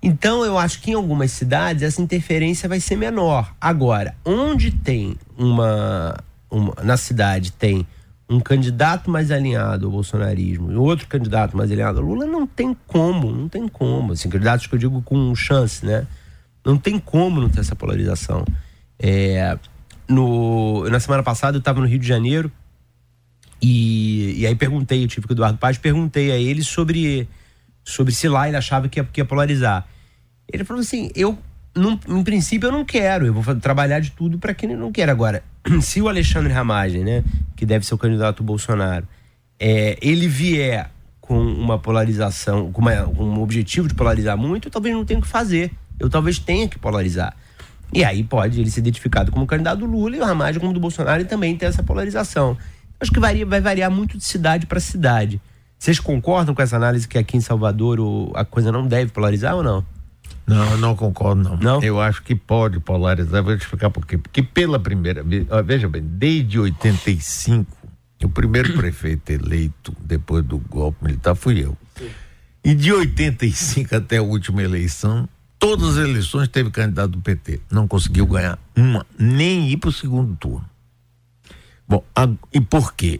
Então 0.00 0.44
eu 0.44 0.56
acho 0.56 0.80
que 0.80 0.92
em 0.92 0.94
algumas 0.94 1.32
cidades 1.32 1.82
essa 1.82 2.00
interferência 2.00 2.68
vai 2.68 2.78
ser 2.78 2.96
menor. 2.96 3.52
Agora, 3.60 4.14
onde 4.24 4.70
tem 4.70 5.16
uma, 5.36 6.16
uma 6.48 6.74
na 6.84 6.96
cidade 6.96 7.50
tem 7.52 7.84
um 8.30 8.38
candidato 8.38 9.10
mais 9.10 9.30
alinhado 9.30 9.86
ao 9.86 9.92
bolsonarismo 9.92 10.70
e 10.70 10.76
outro 10.76 11.08
candidato 11.08 11.56
mais 11.56 11.72
alinhado 11.72 11.98
ao 11.98 12.04
Lula, 12.04 12.26
não 12.26 12.46
tem 12.46 12.76
como, 12.86 13.32
não 13.32 13.48
tem 13.48 13.66
como. 13.66 14.12
Assim, 14.12 14.28
candidatos 14.28 14.66
que 14.66 14.74
eu 14.74 14.78
digo 14.78 15.02
com 15.02 15.34
chance, 15.34 15.84
né? 15.84 16.06
Não 16.64 16.76
tem 16.76 16.98
como 16.98 17.40
não 17.40 17.48
ter 17.48 17.60
essa 17.60 17.74
polarização. 17.74 18.44
É, 18.98 19.58
no, 20.06 20.88
na 20.90 21.00
semana 21.00 21.22
passada 21.22 21.56
eu 21.56 21.60
estava 21.60 21.80
no 21.80 21.86
Rio 21.86 21.98
de 21.98 22.06
Janeiro 22.06 22.52
e, 23.60 24.40
e 24.40 24.46
aí 24.46 24.54
perguntei, 24.54 25.02
eu 25.02 25.08
tive 25.08 25.26
com 25.26 25.32
o 25.32 25.34
Eduardo 25.34 25.58
Paz, 25.58 25.78
perguntei 25.78 26.30
a 26.30 26.36
ele 26.36 26.62
sobre, 26.62 27.28
sobre 27.84 28.14
se 28.14 28.28
lá 28.28 28.48
ele 28.48 28.56
achava 28.56 28.88
que 28.88 29.00
ia, 29.00 29.04
que 29.04 29.20
ia 29.20 29.24
polarizar. 29.24 29.86
Ele 30.50 30.64
falou 30.64 30.80
assim: 30.80 31.10
eu, 31.14 31.36
num, 31.74 31.98
em 32.08 32.22
princípio, 32.22 32.68
eu 32.68 32.72
não 32.72 32.84
quero, 32.84 33.26
eu 33.26 33.34
vou 33.34 33.54
trabalhar 33.56 34.00
de 34.00 34.12
tudo 34.12 34.38
para 34.38 34.54
quem 34.54 34.74
não 34.76 34.92
quer. 34.92 35.10
Agora, 35.10 35.42
se 35.82 36.00
o 36.00 36.08
Alexandre 36.08 36.52
Ramagem, 36.52 37.04
né, 37.04 37.24
que 37.56 37.66
deve 37.66 37.84
ser 37.84 37.94
o 37.94 37.98
candidato 37.98 38.42
Bolsonaro, 38.42 39.06
é, 39.58 39.98
ele 40.00 40.28
vier 40.28 40.90
com 41.20 41.38
uma 41.38 41.78
polarização, 41.78 42.72
com, 42.72 42.80
uma, 42.80 43.04
com 43.04 43.24
um 43.24 43.42
objetivo 43.42 43.86
de 43.86 43.94
polarizar 43.94 44.36
muito, 44.36 44.68
eu 44.68 44.72
talvez 44.72 44.94
não 44.94 45.04
tenha 45.04 45.18
o 45.18 45.22
que 45.22 45.28
fazer. 45.28 45.72
Eu 45.98 46.08
talvez 46.08 46.38
tenha 46.38 46.68
que 46.68 46.78
polarizar. 46.78 47.36
E 47.92 48.04
aí 48.04 48.22
pode 48.22 48.60
ele 48.60 48.70
ser 48.70 48.80
identificado 48.80 49.32
como 49.32 49.46
candidato 49.46 49.80
do 49.80 49.86
Lula 49.86 50.16
e 50.16 50.20
o 50.20 50.24
Ramagem 50.24 50.60
como 50.60 50.72
do 50.72 50.80
Bolsonaro 50.80 51.22
e 51.22 51.24
também 51.24 51.56
ter 51.56 51.66
essa 51.66 51.82
polarização. 51.82 52.56
Acho 53.00 53.12
que 53.12 53.20
varia, 53.20 53.46
vai 53.46 53.60
variar 53.60 53.90
muito 53.90 54.16
de 54.16 54.24
cidade 54.24 54.66
para 54.66 54.80
cidade. 54.80 55.40
Vocês 55.78 56.00
concordam 56.00 56.54
com 56.54 56.60
essa 56.60 56.76
análise 56.76 57.06
que 57.06 57.16
aqui 57.16 57.36
em 57.36 57.40
Salvador 57.40 58.00
o, 58.00 58.32
a 58.34 58.44
coisa 58.44 58.72
não 58.72 58.86
deve 58.86 59.12
polarizar 59.12 59.54
ou 59.54 59.62
não? 59.62 59.86
Não, 60.46 60.70
eu 60.72 60.78
não 60.78 60.96
concordo, 60.96 61.42
não. 61.42 61.56
não. 61.56 61.82
Eu 61.82 62.00
acho 62.00 62.22
que 62.22 62.34
pode 62.34 62.80
polarizar, 62.80 63.42
vou 63.42 63.56
te 63.56 63.62
explicar 63.62 63.90
por 63.90 64.06
quê. 64.06 64.16
Porque 64.16 64.42
pela 64.42 64.80
primeira 64.80 65.22
vez, 65.22 65.46
veja 65.64 65.88
bem, 65.88 66.02
desde 66.02 66.58
85, 66.58 67.70
o 68.24 68.28
primeiro 68.28 68.72
prefeito 68.78 69.30
eleito 69.30 69.94
depois 70.00 70.44
do 70.44 70.58
golpe 70.58 71.04
militar 71.04 71.34
fui 71.36 71.62
eu. 71.62 71.76
Sim. 71.96 72.08
E 72.64 72.74
de 72.74 72.92
85 72.92 73.94
até 73.94 74.16
a 74.16 74.22
última 74.22 74.62
eleição, 74.62 75.28
todas 75.58 75.96
as 75.96 76.04
eleições 76.08 76.48
teve 76.48 76.70
candidato 76.70 77.10
do 77.10 77.20
PT. 77.20 77.60
Não 77.70 77.86
conseguiu 77.86 78.26
ganhar 78.26 78.58
uma, 78.74 79.06
nem 79.18 79.70
ir 79.70 79.76
para 79.76 79.90
o 79.90 79.92
segundo 79.92 80.34
turno. 80.36 80.68
Bom, 81.88 82.04
a, 82.14 82.28
e 82.52 82.60
por 82.60 82.92
quê? 82.92 83.18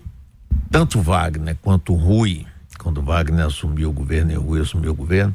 Tanto 0.70 1.00
Wagner 1.00 1.56
quanto 1.62 1.94
Rui, 1.94 2.46
quando 2.78 3.00
Wagner 3.00 3.46
assumiu 3.46 3.88
o 3.88 3.92
governo 3.92 4.30
e 4.32 4.34
Rui 4.34 4.60
assumiu 4.60 4.92
o 4.92 4.94
governo, 4.94 5.34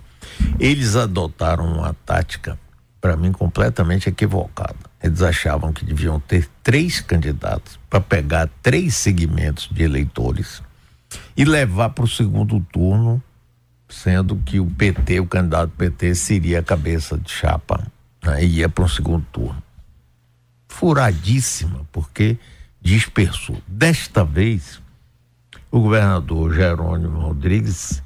eles 0.60 0.96
adotaram 0.96 1.66
uma 1.66 1.96
tática, 2.06 2.60
para 3.02 3.18
mim, 3.18 3.32
completamente 3.32 4.08
equivocada. 4.08 4.78
Eles 5.02 5.24
achavam 5.24 5.74
que 5.74 5.84
deviam 5.84 6.20
ter 6.20 6.48
três 6.62 7.02
candidatos 7.02 7.80
para 7.90 8.00
pegar 8.00 8.48
três 8.62 8.96
segmentos 8.96 9.68
de 9.72 9.82
eleitores 9.82 10.62
e 11.36 11.44
levar 11.44 11.90
para 11.90 12.06
o 12.06 12.08
segundo 12.08 12.60
turno, 12.72 13.22
sendo 13.90 14.36
que 14.38 14.60
o 14.60 14.66
PT, 14.68 15.20
o 15.20 15.26
candidato 15.26 15.72
PT, 15.72 16.14
seria 16.16 16.60
a 16.60 16.64
cabeça 16.64 17.18
de 17.18 17.32
chapa 17.32 17.86
né, 18.24 18.44
e 18.44 18.60
ia 18.60 18.70
para 18.70 18.84
um 18.84 18.88
segundo 18.88 19.26
turno. 19.32 19.62
Furadíssima, 20.70 21.82
porque 21.92 22.38
dispersou. 22.84 23.58
Desta 23.66 24.26
vez, 24.26 24.82
o 25.72 25.80
governador 25.80 26.54
Jerônimo 26.54 27.20
Rodrigues 27.20 28.04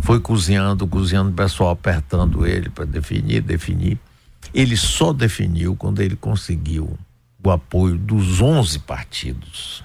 foi 0.00 0.20
cozinhando, 0.20 0.86
cozinhando, 0.86 1.30
o 1.30 1.34
pessoal 1.34 1.70
apertando 1.70 2.46
ele 2.46 2.70
para 2.70 2.84
definir, 2.84 3.42
definir. 3.42 3.98
Ele 4.54 4.76
só 4.76 5.12
definiu 5.12 5.74
quando 5.76 6.00
ele 6.00 6.16
conseguiu 6.16 6.96
o 7.44 7.50
apoio 7.50 7.98
dos 7.98 8.40
11 8.40 8.78
partidos 8.80 9.84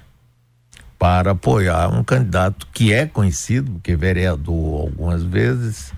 para 1.00 1.32
apoiar 1.32 1.90
um 1.90 2.04
candidato 2.04 2.68
que 2.74 2.94
é 2.94 3.06
conhecido, 3.06 3.80
que 3.84 3.92
é 3.92 3.96
vereador 3.96 4.82
algumas 4.82 5.24
vezes, 5.24 5.94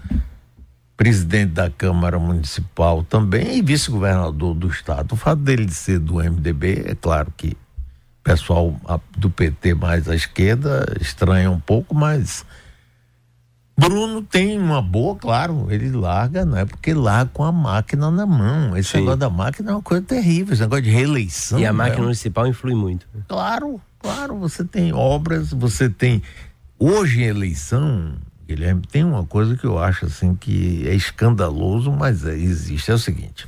presidente 0.97 1.51
da 1.51 1.69
Câmara 1.69 2.19
Municipal 2.19 3.03
também 3.03 3.57
e 3.57 3.61
vice-governador 3.61 4.53
do 4.53 4.67
estado. 4.67 5.13
O 5.13 5.15
fato 5.15 5.41
dele 5.41 5.69
ser 5.71 5.99
do 5.99 6.15
MDB, 6.15 6.83
é 6.85 6.95
claro 6.95 7.31
que 7.35 7.55
pessoal 8.23 8.75
do 9.17 9.29
PT 9.29 9.73
mais 9.73 10.07
à 10.07 10.15
esquerda 10.15 10.85
estranha 10.99 11.49
um 11.49 11.59
pouco, 11.59 11.95
mas 11.95 12.45
Bruno 13.79 14.21
tem 14.21 14.59
uma 14.59 14.81
boa, 14.81 15.15
claro, 15.15 15.67
ele 15.69 15.89
larga, 15.89 16.43
não 16.43 16.57
é 16.57 16.65
porque 16.65 16.93
larga 16.93 17.31
com 17.33 17.45
a 17.45 17.51
máquina 17.51 18.11
na 18.11 18.25
mão. 18.25 18.75
Esse 18.75 18.91
Sim. 18.91 18.97
negócio 18.97 19.19
da 19.19 19.29
máquina 19.29 19.71
é 19.71 19.73
uma 19.73 19.81
coisa 19.81 20.03
terrível, 20.03 20.53
esse 20.53 20.61
negócio 20.61 20.83
de 20.83 20.89
reeleição. 20.89 21.57
E 21.57 21.65
a 21.65 21.71
máquina 21.71 21.99
é... 21.99 22.03
municipal 22.03 22.45
influi 22.45 22.75
muito. 22.75 23.07
Claro, 23.27 23.79
claro, 23.99 24.37
você 24.37 24.65
tem 24.65 24.91
obras, 24.91 25.51
você 25.51 25.89
tem. 25.89 26.21
Hoje 26.77 27.21
em 27.21 27.27
eleição, 27.27 28.15
Guilherme, 28.45 28.81
tem 28.81 29.05
uma 29.05 29.25
coisa 29.25 29.55
que 29.55 29.65
eu 29.65 29.79
acho 29.79 30.07
assim 30.07 30.35
que 30.35 30.85
é 30.85 30.93
escandaloso, 30.93 31.89
mas 31.89 32.25
é, 32.25 32.35
existe. 32.35 32.91
É 32.91 32.93
o 32.93 32.99
seguinte: 32.99 33.47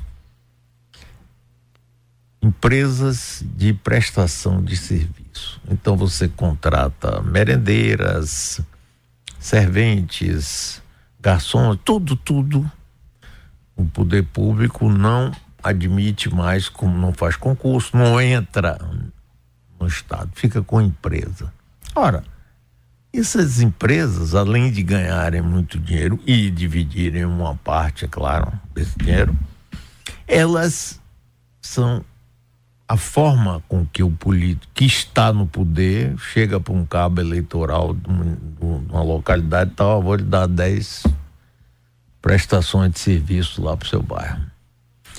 empresas 2.42 3.44
de 3.56 3.72
prestação 3.72 4.62
de 4.62 4.76
serviço. 4.76 5.60
Então 5.70 5.96
você 5.96 6.28
contrata 6.28 7.22
merendeiras 7.22 8.60
serventes, 9.38 10.82
garçons, 11.20 11.78
tudo, 11.84 12.16
tudo. 12.16 12.70
O 13.76 13.84
poder 13.86 14.24
público 14.24 14.88
não 14.88 15.32
admite 15.62 16.28
mais, 16.28 16.68
como 16.68 16.98
não 16.98 17.12
faz 17.12 17.36
concurso, 17.36 17.96
não 17.96 18.20
entra 18.20 18.78
no 19.78 19.86
Estado, 19.86 20.30
fica 20.34 20.62
com 20.62 20.78
a 20.78 20.82
empresa. 20.82 21.52
Ora, 21.94 22.24
essas 23.12 23.60
empresas, 23.60 24.34
além 24.34 24.70
de 24.70 24.82
ganharem 24.82 25.42
muito 25.42 25.78
dinheiro 25.78 26.18
e 26.26 26.50
dividirem 26.50 27.24
uma 27.24 27.54
parte, 27.56 28.04
é 28.04 28.08
claro, 28.08 28.52
desse 28.74 28.98
dinheiro, 28.98 29.36
elas 30.26 31.00
são 31.60 32.04
a 32.92 32.96
forma 32.98 33.62
com 33.68 33.86
que 33.86 34.02
o 34.02 34.10
político 34.10 34.70
que 34.74 34.84
está 34.84 35.32
no 35.32 35.46
poder 35.46 36.14
chega 36.18 36.60
para 36.60 36.74
um 36.74 36.84
cabo 36.84 37.22
eleitoral 37.22 37.94
de 37.94 38.06
uma, 38.60 39.02
localidade 39.02 39.70
tal, 39.74 40.02
vou 40.02 40.16
lhe 40.16 40.22
dar 40.22 40.46
10 40.46 41.04
prestações 42.20 42.92
de 42.92 42.98
serviço 42.98 43.62
lá 43.62 43.74
para 43.74 43.86
o 43.86 43.88
seu 43.88 44.02
bairro. 44.02 44.42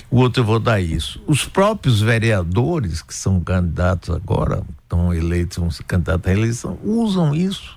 O 0.08 0.18
outro 0.18 0.42
eu 0.42 0.46
vou 0.46 0.60
dar 0.60 0.80
isso. 0.80 1.20
Os 1.26 1.44
próprios 1.44 2.00
vereadores 2.00 3.02
que 3.02 3.12
são 3.12 3.40
candidatos 3.40 4.14
agora, 4.14 4.62
estão 4.84 5.12
eleitos, 5.12 5.58
vão 5.58 5.68
ser 5.68 5.82
candidatos 5.82 6.30
à 6.30 6.32
reeleição, 6.32 6.78
usam 6.84 7.34
isso. 7.34 7.76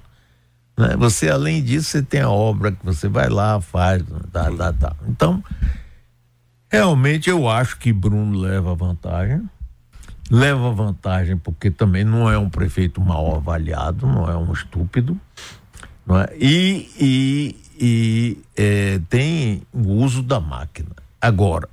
Né? 0.77 0.95
Você, 0.97 1.27
além 1.27 1.63
disso, 1.63 1.89
você 1.89 2.03
tem 2.03 2.21
a 2.21 2.29
obra 2.29 2.71
que 2.71 2.85
você 2.85 3.07
vai 3.09 3.29
lá, 3.29 3.59
faz, 3.59 4.03
tá, 4.31 4.51
tá, 4.51 4.73
tá. 4.73 4.95
Então, 5.07 5.43
realmente 6.69 7.31
eu 7.31 7.49
acho 7.49 7.79
que 7.79 7.91
Bruno 7.91 8.37
leva 8.37 8.75
vantagem 8.75 9.49
leva 10.29 10.71
vantagem 10.71 11.37
porque 11.37 11.71
também 11.71 12.03
não 12.03 12.29
é 12.29 12.37
um 12.37 12.49
prefeito 12.49 12.99
mal 13.01 13.35
avaliado, 13.35 14.05
não 14.05 14.29
é 14.29 14.35
um 14.35 14.51
estúpido, 14.51 15.19
não 16.05 16.19
é? 16.19 16.29
e, 16.37 16.89
e, 16.99 17.55
e 17.79 18.43
é, 18.55 18.99
tem 19.09 19.61
o 19.73 19.87
uso 19.93 20.21
da 20.21 20.39
máquina. 20.39 20.91
Agora, 21.21 21.69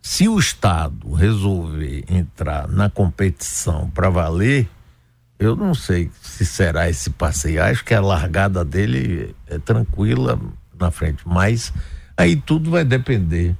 se 0.00 0.28
o 0.28 0.38
Estado 0.38 1.12
resolver 1.12 2.04
entrar 2.08 2.68
na 2.68 2.90
competição 2.90 3.90
para 3.90 4.10
valer, 4.10 4.68
eu 5.38 5.56
não 5.56 5.74
sei 5.74 6.10
se 6.20 6.44
será 6.44 6.88
esse 6.88 7.10
passeio. 7.10 7.62
Acho 7.62 7.84
que 7.84 7.94
a 7.94 8.00
largada 8.00 8.64
dele 8.64 9.34
é 9.46 9.58
tranquila 9.58 10.38
na 10.78 10.90
frente, 10.90 11.26
mas 11.26 11.72
aí 12.16 12.36
tudo 12.36 12.70
vai 12.70 12.84
depender 12.84 13.56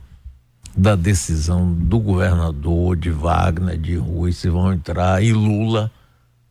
da 0.76 0.96
decisão 0.96 1.72
do 1.72 1.98
governador, 1.98 2.96
de 2.96 3.10
Wagner, 3.10 3.78
de 3.78 3.96
Rui, 3.96 4.32
se 4.32 4.48
vão 4.48 4.72
entrar, 4.72 5.22
e 5.22 5.32
Lula. 5.32 5.90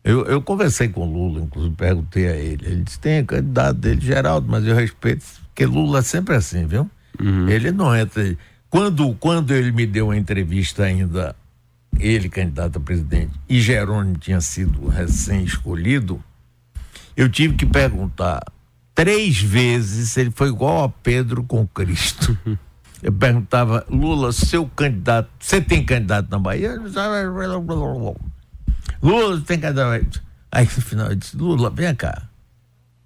Eu, 0.02 0.24
eu 0.26 0.40
conversei 0.42 0.88
com 0.88 1.04
Lula, 1.04 1.40
inclusive 1.40 1.74
perguntei 1.74 2.28
a 2.28 2.36
ele. 2.36 2.66
Ele 2.66 2.82
disse: 2.82 2.98
tem 2.98 3.24
candidato 3.24 3.76
dele, 3.76 4.00
Geraldo, 4.00 4.46
mas 4.50 4.66
eu 4.66 4.74
respeito, 4.74 5.24
porque 5.46 5.66
Lula 5.66 5.98
é 5.98 6.02
sempre 6.02 6.34
assim, 6.34 6.66
viu? 6.66 6.90
Uhum. 7.20 7.48
Ele 7.48 7.70
não 7.70 7.94
entra. 7.94 8.36
Quando, 8.70 9.14
quando 9.14 9.52
ele 9.52 9.70
me 9.72 9.86
deu 9.86 10.06
uma 10.06 10.16
entrevista 10.16 10.84
ainda, 10.84 11.36
ele 11.98 12.28
candidato 12.28 12.78
a 12.78 12.80
presidente, 12.80 13.32
e 13.48 13.60
Jerônimo 13.60 14.18
tinha 14.18 14.40
sido 14.40 14.88
recém-escolhido, 14.88 16.22
eu 17.16 17.28
tive 17.28 17.54
que 17.54 17.66
perguntar 17.66 18.42
três 18.94 19.40
vezes 19.40 20.10
se 20.10 20.20
ele 20.20 20.30
foi 20.30 20.48
igual 20.48 20.84
a 20.84 20.88
Pedro 20.88 21.44
com 21.44 21.66
Cristo. 21.66 22.36
eu 23.04 23.12
perguntava, 23.12 23.84
Lula, 23.90 24.32
seu 24.32 24.66
candidato, 24.66 25.28
você 25.38 25.60
tem 25.60 25.84
candidato 25.84 26.30
na 26.30 26.38
Bahia? 26.38 26.80
Lula, 29.02 29.42
tem 29.42 29.60
candidato. 29.60 30.22
Aí 30.50 30.64
no 30.64 30.70
final 30.70 31.08
eu 31.08 31.14
disse, 31.14 31.36
Lula, 31.36 31.68
vem 31.68 31.94
cá. 31.94 32.22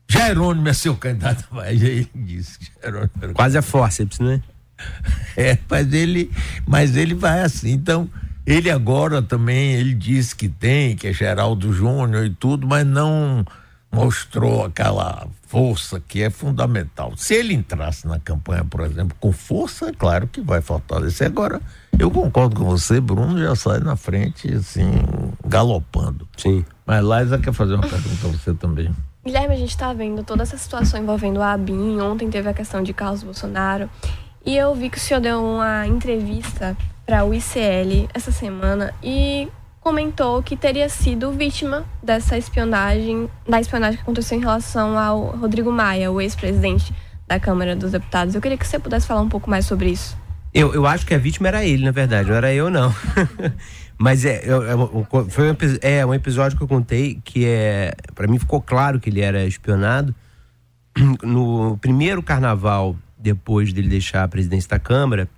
Jerônimo 0.09 0.69
é 0.69 0.73
seu 0.73 0.97
candidato 0.97 1.45
na 1.51 1.63
Bahia. 1.63 1.89
Aí 1.89 1.99
ele 1.99 2.11
disse 2.15 2.61
Jerônimo. 2.81 3.11
Quase 3.35 3.59
a 3.59 3.63
forceps, 3.63 4.21
né? 4.21 4.41
É, 5.37 5.59
mas 5.69 5.93
ele, 5.93 6.31
mas 6.67 6.97
ele 6.97 7.15
vai 7.15 7.43
assim. 7.43 7.73
Então, 7.73 8.09
ele 8.47 8.71
agora 8.71 9.21
também, 9.21 9.75
ele 9.75 9.95
disse 9.95 10.35
que 10.35 10.49
tem, 10.49 10.97
que 10.97 11.09
é 11.09 11.13
Geraldo 11.13 11.73
Júnior 11.73 12.25
e 12.27 12.31
tudo, 12.31 12.67
mas 12.67 12.87
não 12.87 13.45
mostrou 13.91 14.65
aquela 14.65 15.27
força 15.47 15.99
que 16.01 16.23
é 16.23 16.31
fundamental. 16.31 17.13
Se 17.17 17.35
ele 17.35 17.55
entrasse 17.55 18.07
na 18.07 18.19
campanha, 18.19 18.65
por 18.65 18.81
exemplo, 18.81 19.17
com 19.19 19.33
força, 19.33 19.89
é 19.89 19.93
claro 19.93 20.29
que 20.29 20.41
vai 20.41 20.61
fortalecer. 20.61 21.27
Agora, 21.27 21.61
eu 21.99 22.11
concordo 22.11 22.57
com 22.57 22.65
você, 22.65 23.01
Bruno 23.01 23.39
já 23.39 23.55
sai 23.55 23.81
na 23.81 23.97
frente, 23.97 24.53
assim, 24.53 24.91
galopando. 25.47 26.29
Sim. 26.37 26.65
Mas 26.87 27.03
Laisa 27.03 27.39
quer 27.39 27.53
fazer 27.53 27.75
uma 27.75 27.89
pergunta 27.89 28.27
a 28.27 28.31
você 28.31 28.55
também. 28.55 28.95
Guilherme, 29.25 29.55
a 29.55 29.59
gente 29.59 29.71
está 29.71 29.93
vendo 29.93 30.23
toda 30.23 30.43
essa 30.43 30.57
situação 30.57 31.01
envolvendo 31.01 31.43
a 31.43 31.53
ABIN. 31.53 32.01
Ontem 32.01 32.31
teve 32.31 32.49
a 32.49 32.55
questão 32.55 32.83
de 32.83 32.93
Carlos 32.93 33.23
Bolsonaro. 33.23 33.91
E 34.45 34.57
eu 34.57 34.75
vi 34.75 34.89
que 34.89 34.97
o 34.97 35.01
senhor 35.01 35.21
deu 35.21 35.43
uma 35.43 35.87
entrevista 35.87 36.77
para 37.05 37.25
o 37.25 37.35
ICL 37.35 38.09
essa 38.15 38.31
semana 38.31 38.95
e 39.03 39.49
comentou 39.89 40.43
que 40.43 40.55
teria 40.55 40.87
sido 40.87 41.33
vítima 41.33 41.83
dessa 42.03 42.37
espionagem, 42.37 43.27
da 43.49 43.59
espionagem 43.59 43.97
que 43.97 44.03
aconteceu 44.03 44.37
em 44.37 44.41
relação 44.43 44.99
ao 44.99 45.31
Rodrigo 45.31 45.73
Maia, 45.73 46.13
o 46.13 46.21
ex-presidente 46.21 46.93
da 47.27 47.41
Câmara 47.41 47.75
dos 47.75 47.93
Deputados. 47.93 48.35
Eu 48.35 48.41
queria 48.43 48.59
que 48.59 48.67
você 48.67 48.79
pudesse 48.79 49.07
falar 49.07 49.23
um 49.23 49.31
pouco 49.31 49.49
mais 49.49 49.65
sobre 49.65 49.89
isso. 49.89 50.15
Eu, 50.53 50.75
eu 50.75 50.87
acho 50.87 51.07
que 51.07 51.15
a 51.15 51.19
vítima 51.19 51.49
era 51.49 51.65
ele, 51.65 51.87
na 51.87 51.91
verdade, 51.91 52.29
não 52.29 52.37
era 52.37 52.53
eu, 52.53 52.69
não. 52.69 52.95
Mas 53.97 54.27
é, 54.27 54.43
é, 54.45 55.31
foi 55.31 55.51
um, 55.51 55.57
é 55.81 56.05
um 56.05 56.13
episódio 56.13 56.59
que 56.59 56.63
eu 56.63 56.69
contei 56.69 57.19
que 57.25 57.47
é. 57.47 57.95
para 58.15 58.27
mim 58.27 58.39
ficou 58.39 58.61
claro 58.61 59.01
que 59.01 59.09
ele 59.09 59.23
era 59.23 59.47
espionado. 59.47 60.15
No 61.23 61.79
primeiro 61.79 62.23
carnaval 62.23 62.95
depois 63.17 63.73
dele 63.73 63.89
deixar 63.89 64.23
a 64.23 64.29
presidência 64.29 64.69
da 64.69 64.79
Câmara, 64.79 65.29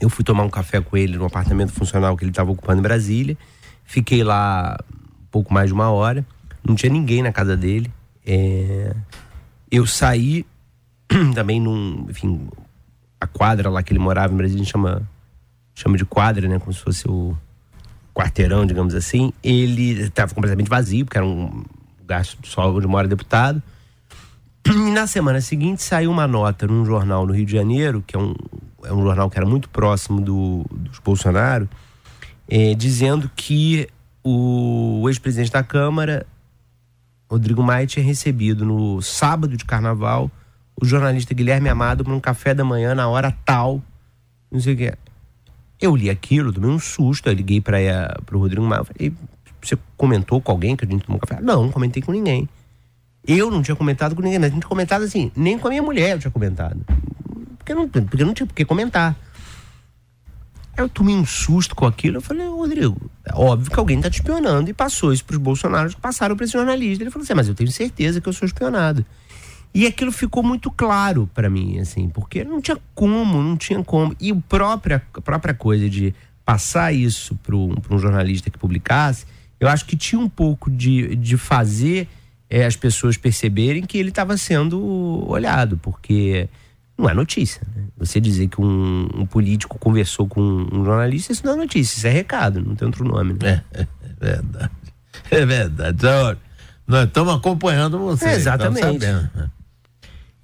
eu 0.00 0.08
fui 0.08 0.24
tomar 0.24 0.44
um 0.44 0.50
café 0.50 0.80
com 0.80 0.96
ele 0.96 1.16
no 1.16 1.24
apartamento 1.24 1.72
funcional 1.72 2.16
que 2.16 2.24
ele 2.24 2.30
estava 2.30 2.50
ocupando 2.50 2.78
em 2.78 2.82
Brasília. 2.82 3.36
Fiquei 3.84 4.22
lá 4.22 4.78
um 5.22 5.26
pouco 5.30 5.52
mais 5.52 5.68
de 5.68 5.74
uma 5.74 5.90
hora. 5.90 6.24
Não 6.66 6.74
tinha 6.74 6.92
ninguém 6.92 7.22
na 7.22 7.32
casa 7.32 7.56
dele. 7.56 7.90
É... 8.24 8.94
Eu 9.70 9.86
saí 9.86 10.46
também 11.34 11.60
num. 11.60 12.06
Enfim, 12.08 12.48
a 13.20 13.26
quadra 13.26 13.68
lá 13.68 13.82
que 13.82 13.92
ele 13.92 13.98
morava 13.98 14.32
em 14.32 14.36
Brasília 14.36 14.64
chama, 14.64 15.02
chama 15.74 15.96
de 15.96 16.04
quadra, 16.04 16.46
né? 16.48 16.58
Como 16.58 16.72
se 16.72 16.80
fosse 16.80 17.08
o 17.08 17.36
quarteirão, 18.14 18.64
digamos 18.66 18.94
assim. 18.94 19.32
Ele 19.42 20.02
estava 20.02 20.32
completamente 20.32 20.68
vazio, 20.68 21.04
porque 21.04 21.18
era 21.18 21.26
um 21.26 21.64
gasto 22.06 22.38
só 22.46 22.72
onde 22.72 22.86
mora 22.86 23.08
deputado. 23.08 23.62
E 24.68 24.90
na 24.90 25.06
semana 25.06 25.40
seguinte 25.40 25.82
saiu 25.82 26.10
uma 26.10 26.26
nota 26.26 26.66
num 26.66 26.84
jornal 26.84 27.26
no 27.26 27.32
Rio 27.32 27.46
de 27.46 27.52
Janeiro, 27.52 28.04
que 28.06 28.14
é 28.14 28.18
um, 28.18 28.34
é 28.84 28.92
um 28.92 29.02
jornal 29.02 29.28
que 29.30 29.38
era 29.38 29.46
muito 29.46 29.68
próximo 29.68 30.20
do, 30.20 30.64
dos 30.70 30.98
Bolsonaro, 30.98 31.68
é, 32.48 32.74
dizendo 32.74 33.30
que 33.34 33.88
o, 34.22 35.04
ex-presidente 35.08 35.52
da 35.52 35.62
Câmara, 35.62 36.26
Rodrigo 37.30 37.62
Maia, 37.62 37.86
tinha 37.86 38.04
recebido 38.04 38.64
no 38.64 39.00
sábado 39.02 39.56
de 39.56 39.64
carnaval 39.64 40.30
o 40.80 40.84
jornalista 40.84 41.34
Guilherme 41.34 41.68
Amado 41.68 42.04
para 42.04 42.12
um 42.12 42.20
café 42.20 42.54
da 42.54 42.64
manhã 42.64 42.94
na 42.94 43.08
hora 43.08 43.36
tal. 43.44 43.82
Não 44.50 44.60
sei 44.60 44.74
o 44.74 44.76
que. 44.76 44.94
Eu 45.80 45.94
li 45.94 46.10
aquilo, 46.10 46.52
tomei 46.52 46.70
um 46.70 46.78
susto, 46.78 47.28
eu 47.28 47.32
liguei 47.32 47.60
para 47.60 47.78
o 48.32 48.38
Rodrigo 48.38 48.64
Maia. 48.64 48.84
Falei, 48.84 49.12
você 49.60 49.76
comentou 49.96 50.40
com 50.40 50.52
alguém 50.52 50.76
que 50.76 50.84
a 50.84 50.88
gente 50.88 51.04
tomou 51.04 51.20
café? 51.20 51.40
Não, 51.40 51.64
não 51.64 51.70
comentei 51.70 52.02
com 52.02 52.12
ninguém. 52.12 52.48
Eu 53.26 53.50
não 53.50 53.62
tinha 53.62 53.76
comentado 53.76 54.14
com 54.14 54.22
ninguém, 54.22 54.38
mas 54.38 54.50
a 54.50 54.54
gente 54.54 54.66
comentado 54.66 55.02
assim, 55.02 55.30
nem 55.36 55.58
com 55.58 55.66
a 55.66 55.70
minha 55.70 55.82
mulher 55.82 56.12
eu 56.12 56.18
tinha 56.18 56.30
comentado. 56.30 56.80
Porque 57.68 57.74
não, 57.74 57.88
porque 57.88 58.24
não 58.24 58.34
tinha 58.34 58.46
por 58.46 58.54
que 58.54 58.64
comentar. 58.64 59.14
Eu 60.76 60.88
tomei 60.88 61.14
um 61.14 61.26
susto 61.26 61.74
com 61.74 61.86
aquilo. 61.86 62.18
Eu 62.18 62.20
falei, 62.20 62.46
Rodrigo, 62.46 63.10
é 63.24 63.34
óbvio 63.34 63.70
que 63.70 63.78
alguém 63.78 63.98
está 63.98 64.08
te 64.08 64.20
espionando. 64.20 64.70
E 64.70 64.72
passou 64.72 65.12
isso 65.12 65.24
para 65.24 65.36
os 65.36 65.94
que 65.94 66.00
passaram 66.00 66.36
para 66.36 66.44
esse 66.44 66.52
jornalista. 66.52 67.02
Ele 67.02 67.10
falou 67.10 67.24
assim, 67.24 67.34
mas 67.34 67.48
eu 67.48 67.54
tenho 67.54 67.70
certeza 67.70 68.20
que 68.20 68.28
eu 68.28 68.32
sou 68.32 68.46
espionado. 68.46 69.04
E 69.74 69.86
aquilo 69.86 70.10
ficou 70.10 70.42
muito 70.42 70.70
claro 70.70 71.28
para 71.34 71.50
mim, 71.50 71.78
assim, 71.78 72.08
porque 72.08 72.42
não 72.42 72.60
tinha 72.60 72.78
como, 72.94 73.42
não 73.42 73.56
tinha 73.56 73.82
como. 73.84 74.16
E 74.18 74.32
o 74.32 74.40
própria, 74.40 75.02
a 75.12 75.20
própria 75.20 75.52
coisa 75.52 75.90
de 75.90 76.14
passar 76.44 76.92
isso 76.92 77.36
para 77.42 77.54
um 77.54 77.98
jornalista 77.98 78.48
que 78.48 78.58
publicasse, 78.58 79.26
eu 79.60 79.68
acho 79.68 79.84
que 79.84 79.94
tinha 79.94 80.18
um 80.18 80.28
pouco 80.28 80.70
de, 80.70 81.14
de 81.16 81.36
fazer 81.36 82.08
é, 82.48 82.64
as 82.64 82.76
pessoas 82.76 83.18
perceberem 83.18 83.82
que 83.82 83.98
ele 83.98 84.08
estava 84.08 84.38
sendo 84.38 85.28
olhado, 85.28 85.76
porque 85.82 86.48
não 86.98 87.08
é 87.08 87.14
notícia. 87.14 87.62
Né? 87.74 87.84
Você 87.98 88.20
dizer 88.20 88.48
que 88.48 88.60
um, 88.60 89.08
um, 89.14 89.24
político 89.24 89.78
conversou 89.78 90.26
com 90.26 90.40
um 90.40 90.84
jornalista, 90.84 91.32
isso 91.32 91.46
não 91.46 91.52
é 91.52 91.56
notícia, 91.56 91.96
isso 91.96 92.06
é 92.06 92.10
recado, 92.10 92.60
não 92.60 92.74
tem 92.74 92.86
outro 92.86 93.04
nome. 93.04 93.36
Né? 93.40 93.62
É, 93.72 93.82
é 93.82 93.86
verdade. 94.20 94.70
É 95.30 95.46
verdade. 95.46 96.38
Nós 96.86 97.04
estamos 97.06 97.34
acompanhando 97.34 97.98
você. 97.98 98.26
É, 98.26 98.34
exatamente. 98.34 99.06
Né? 99.06 99.50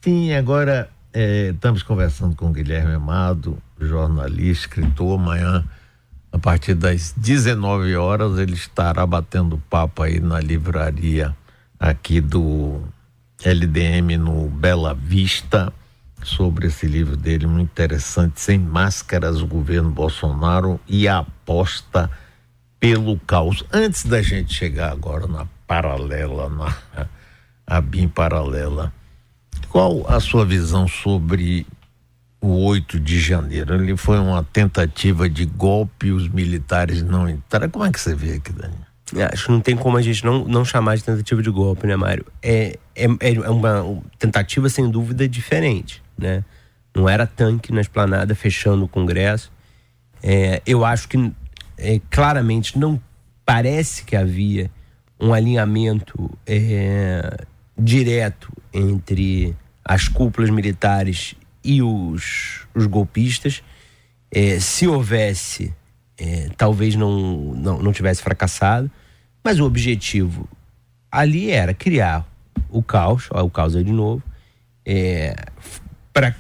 Sim, 0.01 0.33
agora 0.35 0.91
é, 1.13 1.51
estamos 1.55 1.83
conversando 1.83 2.37
com 2.37 2.47
o 2.47 2.53
Guilherme 2.53 2.93
Amado, 2.93 3.59
jornalista, 3.81 4.67
escritor. 4.67 5.19
Amanhã, 5.19 5.65
a 6.31 6.39
partir 6.39 6.75
das 6.75 7.15
19 7.17 7.97
horas, 7.97 8.39
ele 8.39 8.55
estará 8.55 9.07
batendo 9.07 9.61
papo 9.71 10.03
aí 10.03 10.21
na 10.21 10.39
livraria 10.39 11.35
aqui 11.81 12.21
do 12.21 12.83
LDM 13.43 14.19
no 14.19 14.49
Bela 14.49 14.95
Vista 14.95 15.73
sobre 16.25 16.67
esse 16.67 16.87
livro 16.87 17.17
dele 17.17 17.47
muito 17.47 17.71
interessante, 17.71 18.41
Sem 18.41 18.59
Máscaras, 18.59 19.41
o 19.41 19.47
governo 19.47 19.91
Bolsonaro 19.91 20.81
e 20.89 21.07
a 21.07 21.19
aposta 21.19 22.11
pelo 22.81 23.19
caos. 23.21 23.65
Antes 23.73 24.05
da 24.05 24.21
gente 24.21 24.53
chegar 24.53 24.93
agora 24.93 25.27
na 25.27 25.47
paralela, 25.67 26.49
na 26.49 26.77
a 27.67 27.81
BIM 27.81 28.09
paralela, 28.09 28.93
qual 29.69 30.05
a 30.09 30.21
sua 30.21 30.45
visão 30.45 30.87
sobre 30.87 31.67
o 32.41 32.65
8 32.65 33.01
de 33.01 33.19
janeiro? 33.19 33.75
Ele 33.75 33.97
foi 33.97 34.19
uma 34.19 34.45
tentativa 34.45 35.29
de 35.29 35.47
golpe, 35.47 36.11
os 36.11 36.29
militares 36.29 37.03
não 37.03 37.29
entraram. 37.29 37.71
Como 37.71 37.85
é 37.85 37.91
que 37.91 38.01
você 38.01 38.15
vê 38.15 38.35
aqui, 38.35 38.53
Daniel? 38.53 38.85
É, 39.17 39.25
acho 39.33 39.47
que 39.47 39.53
não 39.53 39.61
tem 39.61 39.77
como 39.77 39.97
a 39.97 40.03
gente 40.03 40.25
não, 40.25 40.45
não 40.45 40.65
chamar 40.65 40.97
de 40.97 41.05
tentativa 41.05 41.43
de 41.43 41.51
golpe, 41.51 41.87
né, 41.87 41.97
Mário? 41.97 42.25
É, 42.43 42.79
é, 42.95 43.07
é 43.21 43.51
uma 43.51 44.03
tentativa, 44.19 44.69
sem 44.69 44.91
dúvida, 44.91 45.29
diferente, 45.29 46.03
né? 46.17 46.45
Não 46.95 47.09
era 47.09 47.27
tanque 47.27 47.73
na 47.73 47.81
esplanada 47.81 48.35
fechando 48.35 48.85
o 48.85 48.89
Congresso. 48.89 49.53
É, 50.23 50.63
eu 50.65 50.85
acho 50.85 51.09
que 51.09 51.33
é, 51.77 52.01
claramente 52.11 52.79
não 52.79 53.01
parece 53.45 54.05
que 54.05 54.17
havia 54.17 54.71
um 55.21 55.33
alinhamento 55.33 56.31
é, 56.47 57.45
direto 57.77 58.53
entre 58.73 59.57
as 59.85 60.09
cúpulas 60.09 60.51
militares 60.51 61.35
e 61.63 61.83
os, 61.83 62.67
os 62.75 62.87
golpistas. 62.87 63.63
É, 64.31 64.59
se 64.59 64.87
houvesse, 64.87 65.75
é, 66.19 66.49
talvez 66.57 66.95
não, 66.95 67.55
não, 67.55 67.83
não 67.83 67.93
tivesse 67.93 68.23
fracassado, 68.23 68.91
mas 69.43 69.61
o 69.61 69.65
objetivo 69.65 70.49
ali 71.11 71.51
era 71.51 71.75
criar 71.75 72.27
o 72.69 72.83
caos, 72.83 73.29
ó, 73.31 73.43
o 73.43 73.51
caos 73.51 73.77
aí 73.77 73.85
de 73.85 73.93
novo, 73.93 74.23
é, 74.85 75.35
para 76.15 76.35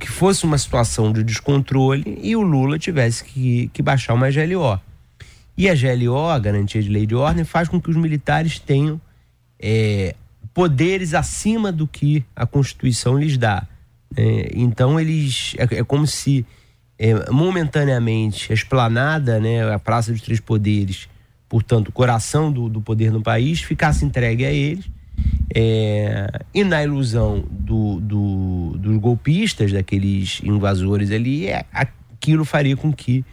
que 0.00 0.08
fosse 0.08 0.44
uma 0.44 0.56
situação 0.56 1.12
de 1.12 1.22
descontrole 1.22 2.18
e 2.22 2.34
o 2.34 2.40
Lula 2.40 2.78
tivesse 2.78 3.24
que, 3.24 3.68
que 3.74 3.82
baixar 3.82 4.14
uma 4.14 4.30
GLO. 4.30 4.80
E 5.58 5.68
a 5.68 5.74
GLO, 5.74 6.28
a 6.28 6.38
Garantia 6.38 6.82
de 6.82 6.88
Lei 6.88 7.06
de 7.06 7.14
Ordem, 7.14 7.44
faz 7.44 7.68
com 7.68 7.80
que 7.80 7.90
os 7.90 7.96
militares 7.96 8.58
tenham 8.58 9.00
é, 9.60 10.14
poderes 10.54 11.12
acima 11.12 11.72
do 11.72 11.86
que 11.86 12.24
a 12.34 12.46
Constituição 12.46 13.18
lhes 13.18 13.36
dá. 13.36 13.66
É, 14.16 14.50
então 14.54 14.98
eles 14.98 15.54
é, 15.58 15.80
é 15.80 15.84
como 15.84 16.06
se 16.06 16.46
é, 16.98 17.30
momentaneamente 17.30 18.52
a 18.52 18.54
esplanada, 18.54 19.40
né, 19.40 19.70
a 19.72 19.78
Praça 19.78 20.12
dos 20.12 20.22
Três 20.22 20.40
Poderes, 20.40 21.08
portanto 21.48 21.88
o 21.88 21.92
coração 21.92 22.52
do, 22.52 22.68
do 22.68 22.80
poder 22.80 23.10
no 23.10 23.22
país, 23.22 23.60
ficasse 23.60 24.04
entregue 24.04 24.46
a 24.46 24.52
eles. 24.52 24.86
É, 25.54 26.26
e 26.52 26.64
na 26.64 26.82
ilusão 26.82 27.44
do, 27.50 28.00
do, 28.00 28.76
dos 28.78 28.96
golpistas, 28.98 29.72
daqueles 29.72 30.40
invasores 30.44 31.10
ali, 31.10 31.46
é, 31.46 31.64
aquilo 31.72 32.44
faria 32.44 32.76
com 32.76 32.92
que 32.92 33.24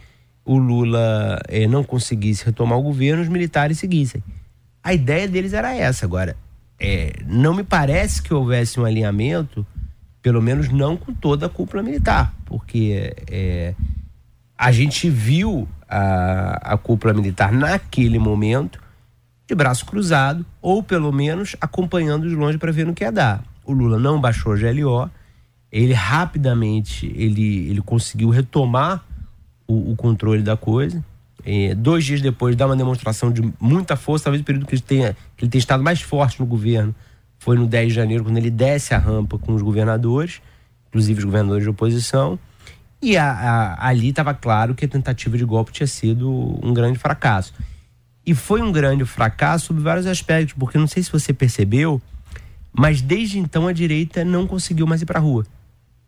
o 0.44 0.58
Lula 0.58 1.40
é, 1.48 1.66
não 1.66 1.82
conseguisse 1.82 2.44
retomar 2.44 2.78
o 2.78 2.82
governo, 2.82 3.22
os 3.22 3.28
militares 3.28 3.78
seguissem. 3.78 4.22
A 4.82 4.92
ideia 4.92 5.26
deles 5.26 5.52
era 5.52 5.74
essa. 5.74 6.04
Agora, 6.04 6.36
é, 6.78 7.12
não 7.26 7.54
me 7.54 7.64
parece 7.64 8.22
que 8.22 8.34
houvesse 8.34 8.78
um 8.78 8.84
alinhamento, 8.84 9.66
pelo 10.20 10.42
menos 10.42 10.68
não 10.68 10.96
com 10.96 11.12
toda 11.14 11.46
a 11.46 11.48
cúpula 11.48 11.82
militar, 11.82 12.34
porque 12.44 13.14
é, 13.30 13.74
a 14.56 14.70
gente 14.70 15.08
viu 15.08 15.66
a, 15.88 16.74
a 16.74 16.76
cúpula 16.76 17.14
militar 17.14 17.52
naquele 17.52 18.18
momento 18.18 18.83
de 19.46 19.54
braço 19.54 19.84
cruzado, 19.84 20.44
ou 20.60 20.82
pelo 20.82 21.12
menos 21.12 21.56
acompanhando 21.60 22.28
de 22.28 22.34
longe 22.34 22.58
para 22.58 22.72
ver 22.72 22.86
no 22.86 22.94
que 22.94 23.04
ia 23.04 23.12
dar. 23.12 23.42
O 23.64 23.72
Lula 23.72 23.98
não 23.98 24.20
baixou 24.20 24.52
a 24.52 24.56
GLO, 24.56 25.10
ele 25.70 25.92
rapidamente 25.92 27.06
ele, 27.16 27.68
ele 27.68 27.82
conseguiu 27.82 28.30
retomar 28.30 29.04
o, 29.66 29.92
o 29.92 29.96
controle 29.96 30.42
da 30.42 30.56
coisa. 30.56 31.04
É, 31.44 31.74
dois 31.74 32.04
dias 32.04 32.22
depois 32.22 32.56
dá 32.56 32.64
uma 32.64 32.76
demonstração 32.76 33.30
de 33.30 33.42
muita 33.60 33.96
força, 33.96 34.24
talvez 34.24 34.40
o 34.40 34.44
período 34.44 34.66
que 34.66 34.74
ele 34.74 34.82
tenha, 34.82 35.16
que 35.36 35.44
ele 35.44 35.50
tenha 35.50 35.58
estado 35.58 35.82
mais 35.82 36.00
forte 36.00 36.40
no 36.40 36.46
governo 36.46 36.94
foi 37.38 37.58
no 37.58 37.66
10 37.66 37.88
de 37.88 37.94
janeiro, 37.94 38.24
quando 38.24 38.38
ele 38.38 38.50
desce 38.50 38.94
a 38.94 38.98
rampa 38.98 39.36
com 39.36 39.52
os 39.52 39.60
governadores, 39.60 40.40
inclusive 40.88 41.18
os 41.18 41.24
governadores 41.26 41.64
de 41.64 41.68
oposição. 41.68 42.38
E 43.02 43.18
a, 43.18 43.30
a, 43.30 43.88
ali 43.88 44.08
estava 44.08 44.32
claro 44.32 44.74
que 44.74 44.86
a 44.86 44.88
tentativa 44.88 45.36
de 45.36 45.44
golpe 45.44 45.70
tinha 45.70 45.86
sido 45.86 46.30
um 46.62 46.72
grande 46.72 46.98
fracasso. 46.98 47.52
E 48.26 48.34
foi 48.34 48.62
um 48.62 48.72
grande 48.72 49.04
fracasso 49.04 49.66
sob 49.66 49.80
vários 49.80 50.06
aspectos, 50.06 50.54
porque 50.58 50.78
não 50.78 50.86
sei 50.86 51.02
se 51.02 51.12
você 51.12 51.32
percebeu, 51.32 52.00
mas 52.72 53.02
desde 53.02 53.38
então 53.38 53.66
a 53.68 53.72
direita 53.72 54.24
não 54.24 54.46
conseguiu 54.46 54.86
mais 54.86 55.02
ir 55.02 55.06
para 55.06 55.18
a 55.18 55.22
rua. 55.22 55.44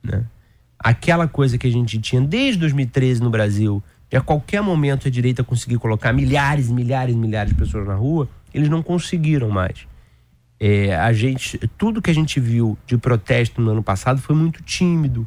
Né? 0.03 0.25
Aquela 0.79 1.29
coisa 1.29 1.59
que 1.59 1.67
a 1.67 1.71
gente 1.71 1.99
tinha 2.01 2.21
desde 2.21 2.61
2013 2.61 3.23
no 3.23 3.31
Brasil, 3.31 3.83
de 4.11 4.17
a 4.17 4.21
qualquer 4.21 4.63
momento 4.63 5.09
a 5.09 5.11
direita 5.11 5.45
conseguir 5.45 5.79
colocar 5.79 6.13
milhares, 6.13 6.71
milhares, 6.71 7.15
milhares 7.15 7.53
de 7.53 7.59
pessoas 7.59 7.87
na 7.87 7.95
rua, 7.95 8.29
eles 8.55 8.69
não 8.69 8.83
conseguiram 8.83 9.51
mais. 9.51 9.87
É, 10.59 10.97
a 10.97 11.13
gente, 11.13 11.59
tudo 11.77 12.01
que 12.01 12.11
a 12.11 12.15
gente 12.15 12.41
viu 12.41 12.79
de 12.87 12.97
protesto 12.97 13.61
no 13.61 13.73
ano 13.73 13.83
passado 13.83 14.21
foi 14.23 14.35
muito 14.35 14.63
tímido, 14.63 15.27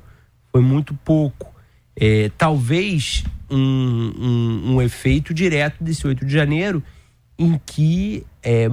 foi 0.52 0.62
muito 0.62 0.94
pouco. 0.94 1.54
É, 2.00 2.32
talvez 2.38 3.24
um, 3.50 3.58
um, 3.58 4.76
um, 4.76 4.82
efeito 4.82 5.34
direto 5.34 5.84
desse 5.84 6.08
8 6.08 6.26
de 6.26 6.32
janeiro, 6.32 6.82
em 7.38 7.60
que 7.66 8.26
é, 8.42 8.70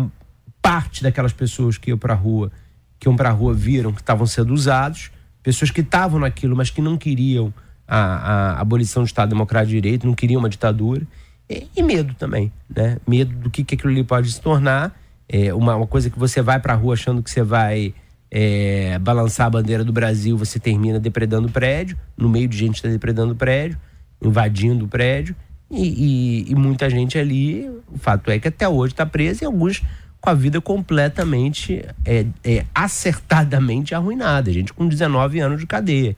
parte 0.62 1.02
daquelas 1.02 1.32
pessoas 1.32 1.76
que 1.76 1.90
iam 1.90 1.98
para 1.98 2.14
a 2.14 2.16
rua, 2.16 2.52
que 3.00 3.08
iam 3.08 3.16
para 3.16 3.30
rua 3.30 3.52
viram 3.52 3.92
que 3.92 4.00
estavam 4.00 4.26
sendo 4.26 4.54
usados 4.54 5.10
pessoas 5.46 5.70
que 5.70 5.80
estavam 5.80 6.18
naquilo, 6.18 6.56
mas 6.56 6.70
que 6.70 6.82
não 6.82 6.98
queriam 6.98 7.54
a, 7.86 8.56
a 8.56 8.60
abolição 8.60 9.04
do 9.04 9.06
Estado 9.06 9.28
Democrático 9.28 9.70
de 9.70 9.80
Direito, 9.80 10.04
não 10.04 10.12
queriam 10.12 10.40
uma 10.40 10.48
ditadura. 10.48 11.06
E, 11.48 11.68
e 11.76 11.82
medo 11.84 12.14
também, 12.14 12.52
né? 12.68 12.98
Medo 13.06 13.32
do 13.36 13.48
que, 13.48 13.62
que 13.62 13.76
aquilo 13.76 13.92
ali 13.92 14.02
pode 14.02 14.32
se 14.32 14.40
tornar. 14.40 14.92
É 15.28 15.54
uma, 15.54 15.76
uma 15.76 15.86
coisa 15.86 16.10
que 16.10 16.18
você 16.18 16.42
vai 16.42 16.58
para 16.58 16.74
rua 16.74 16.94
achando 16.94 17.22
que 17.22 17.30
você 17.30 17.44
vai 17.44 17.94
é, 18.38 18.98
balançar 18.98 19.46
a 19.46 19.50
bandeira 19.50 19.82
do 19.82 19.94
Brasil, 19.94 20.36
você 20.36 20.58
termina 20.58 21.00
depredando 21.00 21.48
o 21.48 21.50
prédio, 21.50 21.96
no 22.14 22.28
meio 22.28 22.46
de 22.46 22.54
gente 22.54 22.74
está 22.74 22.86
depredando 22.86 23.32
o 23.32 23.34
prédio, 23.34 23.78
invadindo 24.20 24.84
o 24.84 24.88
prédio, 24.88 25.34
e, 25.70 26.44
e, 26.44 26.52
e, 26.52 26.54
muita 26.54 26.90
gente 26.90 27.18
ali, 27.18 27.66
o 27.90 27.96
fato 27.96 28.30
é 28.30 28.38
que 28.38 28.46
até 28.46 28.68
hoje 28.68 28.92
está 28.92 29.06
presa 29.06 29.42
e 29.42 29.46
alguns 29.46 29.82
com 30.20 30.28
a 30.28 30.34
vida 30.34 30.60
completamente, 30.60 31.82
é, 32.04 32.26
é, 32.44 32.66
acertadamente 32.74 33.94
arruinada. 33.94 34.52
Gente 34.52 34.70
com 34.70 34.86
19 34.86 35.40
anos 35.40 35.58
de 35.58 35.66
cadeia. 35.66 36.14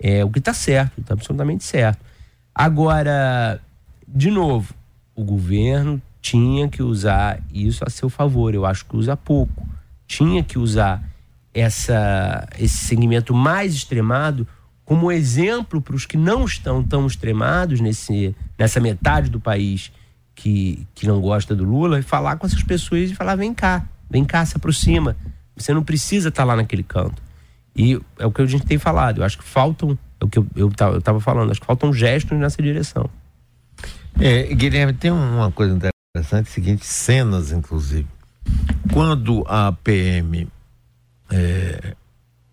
É 0.00 0.24
o 0.24 0.30
que 0.30 0.40
está 0.40 0.52
certo, 0.52 1.00
está 1.00 1.14
absolutamente 1.14 1.62
certo. 1.62 2.04
Agora, 2.52 3.60
de 4.08 4.32
novo, 4.32 4.74
o 5.14 5.22
governo 5.22 6.02
tinha 6.20 6.68
que 6.68 6.82
usar 6.82 7.40
isso 7.54 7.84
a 7.86 7.90
seu 7.90 8.10
favor. 8.10 8.52
Eu 8.52 8.66
acho 8.66 8.84
que 8.84 8.96
usa 8.96 9.16
pouco. 9.16 9.64
Tinha 10.08 10.42
que 10.42 10.58
usar 10.58 11.11
essa, 11.54 12.48
esse 12.58 12.76
segmento 12.76 13.34
mais 13.34 13.74
extremado 13.74 14.46
como 14.84 15.12
exemplo 15.12 15.80
para 15.80 15.94
os 15.94 16.06
que 16.06 16.16
não 16.16 16.44
estão 16.44 16.82
tão 16.82 17.06
extremados 17.06 17.80
nesse, 17.80 18.34
nessa 18.58 18.80
metade 18.80 19.30
do 19.30 19.40
país 19.40 19.92
que, 20.34 20.86
que 20.94 21.06
não 21.06 21.20
gosta 21.20 21.54
do 21.54 21.64
Lula 21.64 21.98
e 21.98 22.02
falar 22.02 22.36
com 22.36 22.46
essas 22.46 22.62
pessoas 22.62 23.10
e 23.10 23.14
falar: 23.14 23.36
vem 23.36 23.54
cá, 23.54 23.86
vem 24.10 24.24
cá, 24.24 24.44
se 24.44 24.56
aproxima. 24.56 25.16
Você 25.56 25.72
não 25.72 25.84
precisa 25.84 26.28
estar 26.28 26.42
tá 26.42 26.46
lá 26.46 26.56
naquele 26.56 26.82
canto. 26.82 27.22
E 27.74 27.98
é 28.18 28.26
o 28.26 28.32
que 28.32 28.42
a 28.42 28.46
gente 28.46 28.66
tem 28.66 28.78
falado. 28.78 29.20
Eu 29.20 29.24
acho 29.24 29.38
que 29.38 29.44
faltam, 29.44 29.98
é 30.20 30.24
o 30.24 30.28
que 30.28 30.38
eu, 30.38 30.46
eu, 30.56 30.72
eu 30.92 31.02
tava 31.02 31.20
falando, 31.20 31.50
acho 31.50 31.60
que 31.60 31.66
faltam 31.66 31.92
gestos 31.92 32.38
nessa 32.38 32.62
direção. 32.62 33.08
É, 34.20 34.54
Guilherme, 34.54 34.92
tem 34.92 35.10
uma 35.10 35.50
coisa 35.50 35.74
interessante, 35.74 36.50
seguinte, 36.50 36.84
cenas, 36.84 37.52
inclusive. 37.52 38.06
Quando 38.92 39.44
a 39.48 39.72
PM 39.72 40.48
é, 41.32 41.94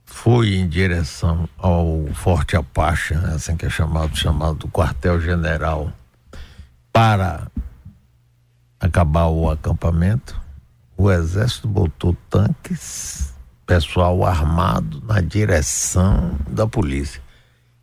foi 0.06 0.56
em 0.56 0.68
direção 0.68 1.48
ao 1.58 2.08
Forte 2.14 2.56
Apache, 2.56 3.14
né, 3.14 3.34
assim 3.36 3.58
que 3.58 3.66
é 3.66 3.70
chamado, 3.70 4.16
chamado 4.16 4.70
quartel-general, 4.70 5.92
para 6.92 7.48
acabar 8.80 9.28
o 9.28 9.50
acampamento, 9.52 10.40
o 10.98 11.12
exército 11.12 11.68
botou 11.68 12.16
tanques, 12.30 13.34
pessoal 13.66 14.26
armado 14.26 15.04
na 15.06 15.20
direção 15.20 16.38
da 16.50 16.66
polícia. 16.66 17.22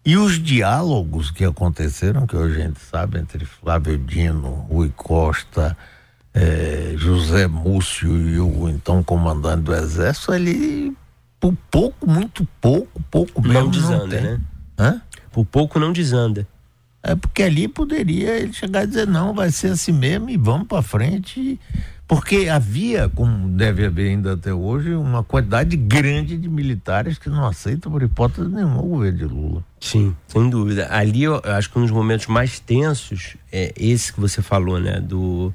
E 0.04 0.16
os 0.16 0.42
diálogos 0.42 1.30
que 1.30 1.44
aconteceram, 1.44 2.26
que 2.26 2.36
hoje 2.36 2.60
a 2.60 2.66
gente 2.66 2.80
sabe, 2.80 3.18
entre 3.18 3.44
Flávio 3.44 3.98
Dino, 3.98 4.66
Rui 4.70 4.92
Costa, 4.96 5.76
eh, 6.36 6.92
José 6.98 7.46
Múcio 7.46 8.14
e 8.14 8.38
o 8.38 8.68
então 8.68 9.02
comandante 9.02 9.62
do 9.62 9.74
Exército, 9.74 10.34
ele, 10.34 10.94
por 11.40 11.54
pouco, 11.70 12.06
muito 12.06 12.46
pouco, 12.60 13.02
pouco 13.10 13.40
mesmo. 13.40 13.60
Não 13.62 13.70
desanda, 13.70 14.20
não 14.20 14.30
né? 14.30 14.40
Hã? 14.78 15.02
Por 15.32 15.46
pouco 15.46 15.80
não 15.80 15.92
desanda. 15.92 16.46
É 17.02 17.14
porque 17.14 17.42
ali 17.42 17.66
poderia 17.66 18.38
ele 18.38 18.52
chegar 18.52 18.84
e 18.84 18.86
dizer: 18.86 19.06
não, 19.06 19.32
vai 19.32 19.50
ser 19.50 19.68
assim 19.68 19.92
mesmo 19.92 20.28
e 20.28 20.36
vamos 20.36 20.68
para 20.68 20.82
frente. 20.82 21.58
Porque 22.08 22.48
havia, 22.48 23.08
como 23.08 23.48
deve 23.48 23.84
haver 23.84 24.10
ainda 24.10 24.34
até 24.34 24.54
hoje, 24.54 24.94
uma 24.94 25.24
quantidade 25.24 25.76
grande 25.76 26.36
de 26.36 26.48
militares 26.48 27.18
que 27.18 27.28
não 27.28 27.44
aceitam, 27.44 27.90
por 27.90 28.00
hipótese 28.00 28.48
nenhuma, 28.48 28.80
o 28.80 28.86
governo 28.86 29.18
de 29.18 29.24
Lula. 29.24 29.64
Sim, 29.80 30.14
sem 30.28 30.48
dúvida. 30.48 30.86
Ali, 30.88 31.24
eu 31.24 31.42
acho 31.44 31.68
que 31.68 31.78
um 31.78 31.82
dos 31.82 31.90
momentos 31.90 32.28
mais 32.28 32.60
tensos 32.60 33.36
é 33.50 33.72
esse 33.76 34.12
que 34.12 34.20
você 34.20 34.40
falou, 34.40 34.78
né? 34.78 35.00
Do 35.00 35.52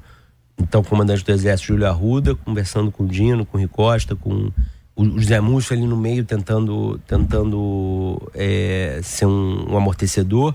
então 0.62 0.82
comandante 0.82 1.24
do 1.24 1.32
Exército, 1.32 1.68
Júlio 1.68 1.86
Arruda, 1.86 2.34
conversando 2.34 2.90
com 2.90 3.04
o 3.04 3.06
Dino, 3.06 3.44
com 3.44 3.58
o 3.58 3.60
Ricosta, 3.60 4.14
com 4.14 4.50
o 4.94 5.18
José 5.18 5.40
Múcio 5.40 5.76
ali 5.76 5.86
no 5.86 5.96
meio, 5.96 6.24
tentando, 6.24 7.00
tentando 7.06 8.30
é, 8.34 9.00
ser 9.02 9.26
um, 9.26 9.72
um 9.72 9.76
amortecedor. 9.76 10.54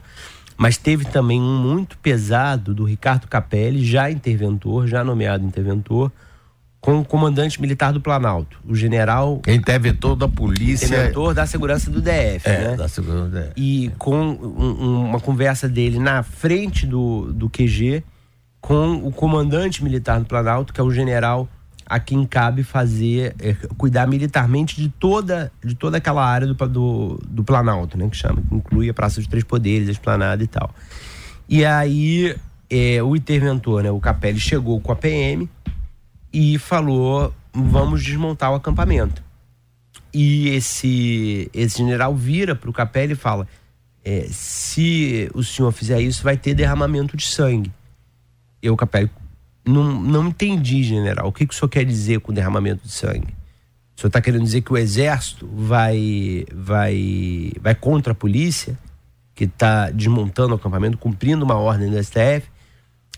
Mas 0.55 0.77
teve 0.77 1.05
também 1.05 1.39
um 1.39 1.61
muito 1.61 1.97
pesado 1.99 2.73
do 2.73 2.83
Ricardo 2.83 3.27
Capelli, 3.27 3.85
já 3.85 4.09
interventor, 4.09 4.87
já 4.87 5.03
nomeado 5.03 5.45
interventor, 5.45 6.11
com 6.81 6.99
o 6.99 7.05
comandante 7.05 7.61
militar 7.61 7.91
do 7.91 8.01
Planalto, 8.01 8.59
o 8.65 8.73
general. 8.73 9.41
Interventor 9.47 10.15
da 10.15 10.27
polícia. 10.27 10.85
Interventor 10.85 11.33
da 11.33 11.45
segurança 11.45 11.91
do 11.91 12.01
DF, 12.01 12.41
é, 12.47 12.69
né? 12.69 12.75
Da 12.75 12.87
segurança 12.87 13.25
do 13.25 13.39
DF. 13.39 13.53
E 13.55 13.91
com 13.99 14.15
um, 14.15 15.09
uma 15.09 15.19
conversa 15.19 15.67
dele 15.69 15.99
na 15.99 16.23
frente 16.23 16.87
do, 16.87 17.31
do 17.33 17.49
QG 17.49 18.03
com 18.67 18.95
o 18.95 19.13
comandante 19.13 19.81
militar 19.81 20.19
do 20.19 20.25
Planalto, 20.25 20.73
que 20.73 20.81
é 20.81 20.83
o 20.83 20.91
general 20.91 21.47
a 21.85 22.01
quem 22.01 22.25
cabe 22.25 22.63
fazer, 22.63 23.33
é, 23.39 23.53
cuidar 23.77 24.05
militarmente 24.05 24.75
de 24.75 24.89
toda, 24.89 25.49
de 25.63 25.73
toda 25.73 25.95
aquela 25.95 26.25
área 26.25 26.45
do, 26.45 26.53
do, 26.53 27.17
do 27.25 27.43
Planalto, 27.45 27.97
né? 27.97 28.09
Que 28.09 28.17
chama, 28.17 28.41
que 28.41 28.53
inclui 28.53 28.89
a 28.89 28.93
Praça 28.93 29.21
dos 29.21 29.27
Três 29.27 29.45
Poderes, 29.45 29.87
a 29.87 29.91
Esplanada 29.93 30.43
e 30.43 30.47
tal. 30.47 30.69
E 31.47 31.63
aí 31.63 32.35
é, 32.69 33.01
o 33.01 33.15
interventor, 33.15 33.83
né, 33.83 33.89
o 33.89 34.01
Capelli, 34.01 34.37
chegou 34.37 34.81
com 34.81 34.91
a 34.91 34.97
PM 34.97 35.49
e 36.33 36.59
falou: 36.59 37.33
vamos 37.53 38.03
desmontar 38.03 38.51
o 38.51 38.55
acampamento. 38.55 39.23
E 40.13 40.49
esse, 40.49 41.49
esse 41.53 41.77
general 41.77 42.13
vira 42.13 42.53
para 42.53 42.69
o 42.69 42.73
Capelli 42.73 43.13
e 43.13 43.15
fala: 43.15 43.47
é, 44.03 44.27
se 44.29 45.31
o 45.33 45.41
senhor 45.41 45.71
fizer 45.71 46.01
isso, 46.01 46.21
vai 46.21 46.35
ter 46.35 46.53
derramamento 46.53 47.15
de 47.15 47.25
sangue. 47.25 47.71
E 48.67 48.69
o 48.69 48.75
Capelli 48.75 49.09
não, 49.65 49.83
não 50.01 50.27
entendi, 50.27 50.83
general. 50.83 51.27
O 51.27 51.31
que, 51.31 51.45
que 51.45 51.53
o 51.53 51.57
senhor 51.57 51.69
quer 51.69 51.85
dizer 51.85 52.19
com 52.19 52.33
derramamento 52.33 52.85
de 52.85 52.91
sangue? 52.91 53.33
O 53.95 53.99
senhor 53.99 54.09
está 54.09 54.21
querendo 54.21 54.43
dizer 54.43 54.61
que 54.61 54.71
o 54.71 54.77
exército 54.77 55.47
vai, 55.51 56.45
vai, 56.53 57.51
vai 57.61 57.73
contra 57.75 58.11
a 58.11 58.15
polícia, 58.15 58.77
que 59.33 59.45
está 59.45 59.89
desmontando 59.89 60.53
o 60.53 60.55
acampamento, 60.55 60.97
cumprindo 60.97 61.45
uma 61.45 61.55
ordem 61.55 61.89
do 61.89 62.03
STF? 62.03 62.43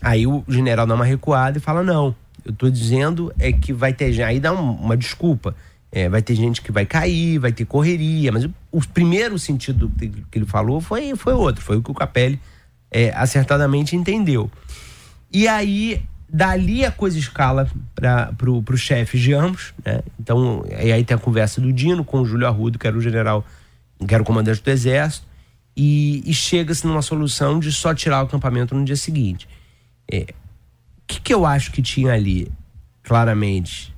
Aí 0.00 0.26
o 0.26 0.44
general 0.48 0.86
dá 0.86 0.94
uma 0.94 1.04
recuada 1.04 1.58
e 1.58 1.60
fala: 1.60 1.82
não, 1.82 2.14
eu 2.44 2.52
estou 2.52 2.70
dizendo 2.70 3.32
é 3.38 3.52
que 3.52 3.72
vai 3.72 3.92
ter 3.92 4.12
gente. 4.12 4.22
Aí 4.22 4.40
dá 4.40 4.52
um, 4.52 4.72
uma 4.72 4.96
desculpa. 4.96 5.54
É, 5.92 6.08
vai 6.08 6.22
ter 6.22 6.36
gente 6.36 6.62
que 6.62 6.70
vai 6.70 6.86
cair, 6.86 7.38
vai 7.38 7.50
ter 7.50 7.64
correria, 7.64 8.30
mas 8.30 8.44
o, 8.44 8.54
o 8.70 8.80
primeiro 8.86 9.36
sentido 9.36 9.90
que 10.30 10.38
ele 10.38 10.46
falou 10.46 10.80
foi, 10.80 11.16
foi 11.16 11.32
outro, 11.32 11.60
foi 11.60 11.76
o 11.76 11.82
que 11.82 11.90
o 11.90 11.94
Capelli 11.94 12.40
é, 12.90 13.10
acertadamente 13.10 13.96
entendeu. 13.96 14.48
E 15.32 15.46
aí 15.46 16.02
Dali 16.32 16.84
a 16.84 16.92
coisa 16.92 17.18
escala 17.18 17.68
para 17.92 18.32
pro, 18.38 18.62
pro 18.62 18.76
chefe 18.76 19.18
de 19.18 19.34
ambos, 19.34 19.74
né? 19.84 20.00
Então, 20.18 20.64
e 20.68 20.92
aí 20.92 21.04
tem 21.04 21.16
a 21.16 21.18
conversa 21.18 21.60
do 21.60 21.72
Dino 21.72 22.04
com 22.04 22.20
o 22.20 22.24
Júlio 22.24 22.46
Arrudo, 22.46 22.78
que 22.78 22.86
era 22.86 22.96
o 22.96 23.00
general, 23.00 23.44
que 24.06 24.14
era 24.14 24.22
o 24.22 24.26
comandante 24.26 24.62
do 24.62 24.70
exército, 24.70 25.26
e, 25.76 26.22
e 26.24 26.32
chega-se 26.32 26.86
numa 26.86 27.02
solução 27.02 27.58
de 27.58 27.72
só 27.72 27.92
tirar 27.92 28.22
o 28.22 28.26
acampamento 28.26 28.76
no 28.76 28.84
dia 28.84 28.94
seguinte. 28.94 29.48
O 30.10 30.14
é, 30.14 30.26
que, 31.04 31.20
que 31.20 31.34
eu 31.34 31.44
acho 31.44 31.72
que 31.72 31.82
tinha 31.82 32.12
ali, 32.12 32.50
claramente? 33.02 33.92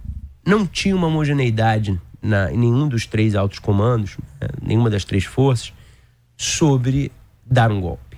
Não 0.47 0.67
tinha 0.67 0.97
uma 0.97 1.09
homogeneidade 1.09 2.01
na, 2.23 2.51
em 2.51 2.57
nenhum 2.57 2.89
dos 2.89 3.05
três 3.05 3.35
altos 3.35 3.59
comandos, 3.59 4.17
né? 4.41 4.49
nenhuma 4.63 4.89
das 4.89 5.05
três 5.05 5.25
forças, 5.25 5.71
sobre 6.35 7.13
dar 7.45 7.71
um 7.71 7.81
golpe. 7.81 8.12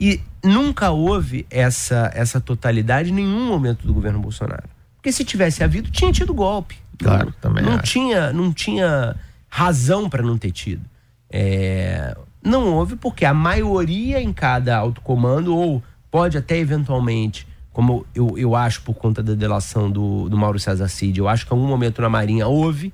E 0.00 0.20
nunca 0.42 0.90
houve 0.90 1.46
essa, 1.50 2.10
essa 2.14 2.40
totalidade 2.40 3.10
em 3.10 3.14
nenhum 3.14 3.46
momento 3.46 3.86
do 3.86 3.92
governo 3.92 4.18
Bolsonaro. 4.18 4.68
Porque 4.96 5.12
se 5.12 5.24
tivesse 5.24 5.62
havido, 5.62 5.90
tinha 5.90 6.10
tido 6.10 6.32
golpe. 6.32 6.78
Claro, 6.98 7.26
não, 7.26 7.32
também. 7.40 7.64
Não 7.64 7.78
tinha, 7.78 8.32
não 8.32 8.52
tinha 8.52 9.14
razão 9.48 10.08
para 10.08 10.22
não 10.22 10.38
ter 10.38 10.52
tido. 10.52 10.82
É, 11.30 12.16
não 12.42 12.74
houve 12.74 12.96
porque 12.96 13.24
a 13.24 13.34
maioria 13.34 14.20
em 14.20 14.32
cada 14.32 14.76
alto 14.76 15.00
comando, 15.00 15.54
ou 15.54 15.82
pode 16.10 16.38
até 16.38 16.58
eventualmente, 16.58 17.46
como 17.72 18.06
eu, 18.14 18.38
eu 18.38 18.56
acho 18.56 18.82
por 18.82 18.94
conta 18.94 19.22
da 19.22 19.34
delação 19.34 19.90
do, 19.90 20.28
do 20.28 20.36
Mauro 20.36 20.58
César 20.58 20.88
Cid, 20.88 21.18
eu 21.18 21.28
acho 21.28 21.46
que 21.46 21.52
em 21.52 21.56
algum 21.56 21.68
momento 21.68 22.00
na 22.02 22.08
Marinha 22.08 22.46
houve 22.46 22.92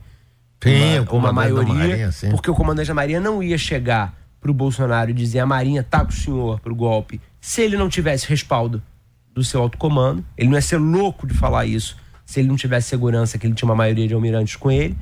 sim, 0.63 0.99
uma, 1.01 1.13
uma 1.13 1.33
maioria, 1.33 1.75
Marinha, 1.75 2.11
porque 2.31 2.51
o 2.51 2.55
comandante 2.55 2.89
da 2.89 2.95
Marinha 2.95 3.21
não 3.21 3.43
ia 3.43 3.57
chegar 3.57 4.15
para 4.47 4.51
o 4.53 4.55
Bolsonaro 4.55 5.13
dizer 5.13 5.41
a 5.41 5.47
Marinha 5.47 5.83
tá 5.83 6.05
com 6.05 6.13
o 6.13 6.15
senhor 6.15 6.61
para 6.61 6.73
o 6.73 6.77
golpe, 6.77 7.21
se 7.41 7.63
ele 7.63 7.77
não 7.77 7.89
tivesse 7.89 8.29
respaldo 8.29 8.81
do 9.35 9.43
seu 9.43 9.61
alto 9.61 9.77
comando, 9.77 10.25
ele 10.39 10.49
não 10.49 10.57
ia 10.57 10.63
ser 10.63 10.77
louco 10.77 11.27
de 11.27 11.35
falar 11.35 11.67
isso 11.67 11.97
se 12.25 12.41
ele 12.41 12.49
não 12.49 12.57
tivesse 12.57 12.89
segurança 12.89 13.39
que 13.39 13.47
ele 13.47 13.55
tinha 13.55 13.69
uma 13.69 13.75
maioria 13.75 14.07
de 14.07 14.15
almirantes 14.15 14.57
com 14.57 14.71
ele, 14.71 14.97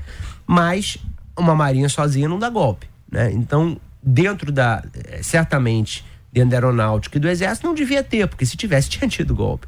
mas 0.47 0.99
uma 1.39 1.55
Marinha 1.55 1.89
sozinha 1.89 2.29
não 2.29 2.39
dá 2.39 2.51
golpe, 2.51 2.87
né? 3.11 3.33
Então, 3.33 3.79
dentro 4.03 4.53
da 4.53 4.83
eh, 4.95 5.23
certamente 5.23 6.05
dentro 6.33 6.51
da 6.51 6.57
aeronáutica 6.57 7.17
e 7.17 7.21
do 7.21 7.29
exército 7.29 7.67
não 7.67 7.75
devia 7.75 8.03
ter, 8.03 8.27
porque 8.27 8.45
se 8.45 8.57
tivesse 8.57 8.89
tinha 8.91 9.09
tido 9.09 9.35
golpe. 9.35 9.67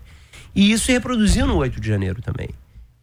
E 0.54 0.72
isso 0.72 0.90
reproduziu 0.90 1.46
no 1.46 1.56
8 1.56 1.80
de 1.80 1.88
janeiro 1.88 2.20
também. 2.22 2.48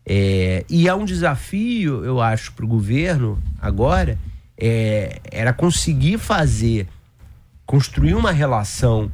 É, 0.05 0.65
e 0.69 0.89
há 0.89 0.95
um 0.95 1.05
desafio, 1.05 2.03
eu 2.03 2.19
acho, 2.19 2.51
para 2.53 2.65
o 2.65 2.67
governo 2.67 3.41
agora 3.61 4.17
é, 4.58 5.20
era 5.32 5.54
conseguir 5.54 6.18
fazer, 6.18 6.88
construir 7.66 8.16
uma 8.16 8.32
relação 8.32 9.12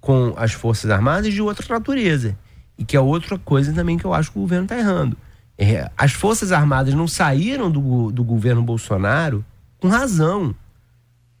com 0.00 0.34
as 0.36 0.52
Forças 0.52 0.90
Armadas 0.90 1.32
de 1.32 1.42
outra 1.42 1.66
natureza. 1.74 2.36
E 2.78 2.84
que 2.84 2.96
é 2.96 3.00
outra 3.00 3.38
coisa 3.38 3.72
também 3.72 3.96
que 3.98 4.04
eu 4.04 4.14
acho 4.14 4.30
que 4.30 4.38
o 4.38 4.42
governo 4.42 4.64
está 4.64 4.78
errando. 4.78 5.16
É, 5.58 5.90
as 5.96 6.12
Forças 6.12 6.52
Armadas 6.52 6.94
não 6.94 7.08
saíram 7.08 7.70
do, 7.70 8.12
do 8.12 8.22
governo 8.22 8.62
Bolsonaro 8.62 9.44
com 9.80 9.88
razão. 9.88 10.54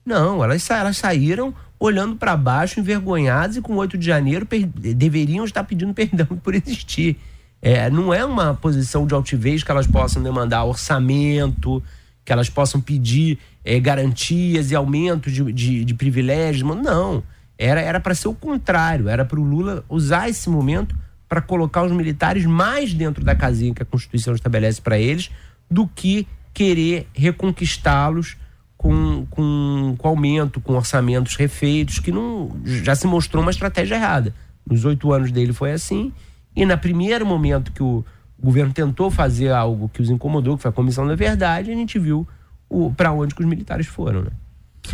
Não, 0.04 0.42
elas, 0.42 0.68
elas 0.70 0.96
saíram 0.96 1.54
olhando 1.78 2.16
para 2.16 2.36
baixo, 2.36 2.80
envergonhadas 2.80 3.56
e 3.56 3.60
com 3.60 3.76
8 3.76 3.98
de 3.98 4.06
janeiro 4.06 4.46
deveriam 4.74 5.44
estar 5.44 5.64
pedindo 5.64 5.92
perdão 5.94 6.26
por 6.26 6.54
existir. 6.54 7.18
É, 7.60 7.90
não 7.90 8.12
é 8.12 8.24
uma 8.24 8.54
posição 8.54 9.06
de 9.06 9.14
altivez 9.14 9.62
que 9.62 9.70
elas 9.70 9.86
possam 9.86 10.22
demandar 10.22 10.64
orçamento, 10.64 11.82
que 12.26 12.32
elas 12.32 12.50
possam 12.50 12.80
pedir 12.80 13.38
é, 13.64 13.78
garantias 13.80 14.72
e 14.72 14.74
aumentos 14.74 15.32
de, 15.32 15.52
de, 15.52 15.84
de 15.84 15.94
privilégios. 15.94 16.68
Não. 16.76 17.22
Era 17.56 17.98
para 18.00 18.14
ser 18.14 18.28
o 18.28 18.34
contrário. 18.34 19.08
Era 19.08 19.24
para 19.24 19.40
o 19.40 19.44
Lula 19.44 19.84
usar 19.88 20.28
esse 20.28 20.50
momento 20.50 20.94
para 21.28 21.40
colocar 21.40 21.84
os 21.84 21.92
militares 21.92 22.44
mais 22.44 22.92
dentro 22.92 23.24
da 23.24 23.34
casinha 23.34 23.72
que 23.72 23.82
a 23.82 23.86
Constituição 23.86 24.34
estabelece 24.34 24.82
para 24.82 24.98
eles 24.98 25.30
do 25.70 25.86
que 25.86 26.26
querer 26.52 27.08
reconquistá-los 27.14 28.36
com, 28.76 29.26
com, 29.30 29.94
com 29.96 30.08
aumento, 30.08 30.60
com 30.60 30.74
orçamentos 30.74 31.36
refeitos, 31.36 31.98
que 31.98 32.12
não 32.12 32.56
já 32.64 32.94
se 32.94 33.06
mostrou 33.06 33.42
uma 33.42 33.50
estratégia 33.50 33.94
errada. 33.94 34.34
Nos 34.68 34.84
oito 34.84 35.12
anos 35.12 35.32
dele 35.32 35.52
foi 35.52 35.72
assim, 35.72 36.12
e 36.54 36.64
no 36.66 36.76
primeiro 36.76 37.24
momento 37.24 37.72
que 37.72 37.82
o 37.82 38.04
governo 38.42 38.72
tentou 38.72 39.10
fazer 39.10 39.50
algo 39.50 39.88
que 39.88 40.02
os 40.02 40.10
incomodou, 40.10 40.56
que 40.56 40.62
foi 40.62 40.70
a 40.70 40.74
Comissão 40.74 41.06
da 41.06 41.14
Verdade, 41.14 41.70
a 41.70 41.74
gente 41.74 41.98
viu 41.98 42.26
para 42.96 43.12
onde 43.12 43.34
que 43.34 43.40
os 43.40 43.46
militares 43.46 43.86
foram, 43.86 44.22
né? 44.22 44.30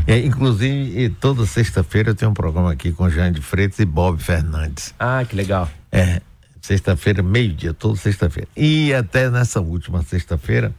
É, 0.07 0.18
inclusive, 0.18 1.11
toda 1.20 1.45
sexta-feira 1.45 2.11
eu 2.11 2.14
tenho 2.14 2.30
um 2.30 2.34
programa 2.34 2.72
aqui 2.72 2.93
com 2.93 3.09
Jean 3.11 3.30
de 3.30 3.43
Freitas 3.43 3.78
e 3.78 3.84
Bob 3.84 4.22
Fernandes. 4.22 4.95
Ah, 4.99 5.22
que 5.28 5.36
legal. 5.36 5.68
É, 5.90 6.20
sexta-feira, 6.61 7.22
meio-dia, 7.22 7.74
toda 7.74 7.97
sexta-feira. 7.97 8.49
E 8.57 8.95
até 8.95 9.28
nessa 9.28 9.61
última 9.61 10.03
sexta-feira, 10.03 10.72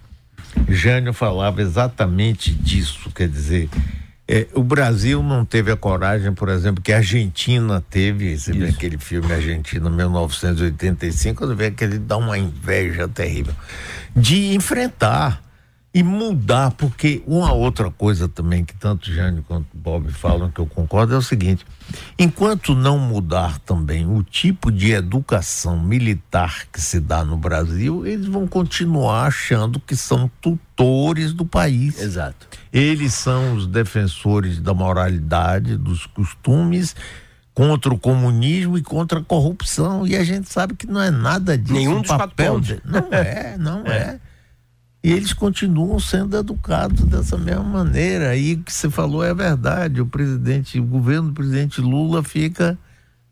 Jânio 0.67 1.13
falava 1.13 1.61
exatamente 1.61 2.51
disso, 2.53 3.11
quer 3.11 3.27
dizer, 3.27 3.69
é, 4.25 4.47
o 4.53 4.63
Brasil 4.63 5.21
não 5.21 5.43
teve 5.43 5.71
a 5.71 5.75
coragem, 5.75 6.33
por 6.33 6.47
exemplo, 6.47 6.81
que 6.81 6.93
a 6.93 6.97
Argentina 6.97 7.83
teve, 7.89 8.37
você 8.37 8.53
vê 8.53 8.69
aquele 8.69 8.97
filme 8.97 9.31
Argentina 9.33 9.89
1985, 9.89 11.39
quando 11.39 11.55
vê 11.55 11.71
que 11.71 11.83
ele 11.83 11.99
dá 11.99 12.15
uma 12.15 12.37
inveja 12.37 13.07
terrível, 13.07 13.53
de 14.15 14.55
enfrentar 14.55 15.42
e 15.93 16.01
mudar, 16.01 16.71
porque 16.71 17.21
uma 17.27 17.53
outra 17.53 17.91
coisa 17.91 18.27
também 18.27 18.65
que 18.65 18.75
tanto 18.75 19.11
Jânio 19.11 19.43
quanto 19.47 19.67
Bob 19.73 20.11
falam 20.11 20.49
que 20.49 20.59
eu 20.59 20.65
concordo 20.65 21.13
é 21.13 21.17
o 21.17 21.21
seguinte: 21.21 21.63
enquanto 22.17 22.73
não 22.73 22.97
mudar 22.97 23.59
também 23.59 24.05
o 24.05 24.23
tipo 24.23 24.71
de 24.71 24.91
educação 24.91 25.79
militar 25.79 26.65
que 26.73 26.81
se 26.81 26.99
dá 26.99 27.23
no 27.23 27.37
Brasil, 27.37 28.07
eles 28.07 28.25
vão 28.25 28.47
continuar 28.47 29.27
achando 29.27 29.79
que 29.79 29.95
são 29.95 30.31
tutores 30.41 31.31
do 31.31 31.45
país. 31.45 32.01
Exato. 32.01 32.47
Eles 32.71 33.13
são 33.13 33.53
os 33.53 33.67
defensores 33.67 34.59
da 34.59 34.73
moralidade, 34.73 35.77
dos 35.77 36.07
costumes 36.07 36.95
contra 37.53 37.93
o 37.93 37.99
comunismo 37.99 38.79
e 38.79 38.81
contra 38.81 39.19
a 39.19 39.23
corrupção 39.23 40.07
e 40.07 40.15
a 40.15 40.23
gente 40.23 40.51
sabe 40.51 40.73
que 40.73 40.87
não 40.87 40.99
é 40.99 41.11
nada 41.11 41.55
disso. 41.55 41.73
Nenhum 41.73 42.01
dos 42.01 42.07
papel 42.07 42.59
de... 42.59 42.81
não 42.83 43.07
é, 43.11 43.55
não 43.59 43.85
é. 43.85 43.91
é. 43.91 44.19
E 45.03 45.11
eles 45.11 45.33
continuam 45.33 45.99
sendo 45.99 46.37
educados 46.37 47.03
dessa 47.03 47.37
mesma 47.37 47.63
maneira. 47.63 48.37
E 48.37 48.53
o 48.53 48.63
que 48.63 48.71
você 48.71 48.89
falou 48.89 49.21
é 49.21 49.33
verdade. 49.33 49.99
O 49.99 50.05
presidente, 50.05 50.79
o 50.79 50.83
governo 50.83 51.27
do 51.27 51.33
presidente 51.33 51.81
Lula 51.81 52.23
fica, 52.23 52.77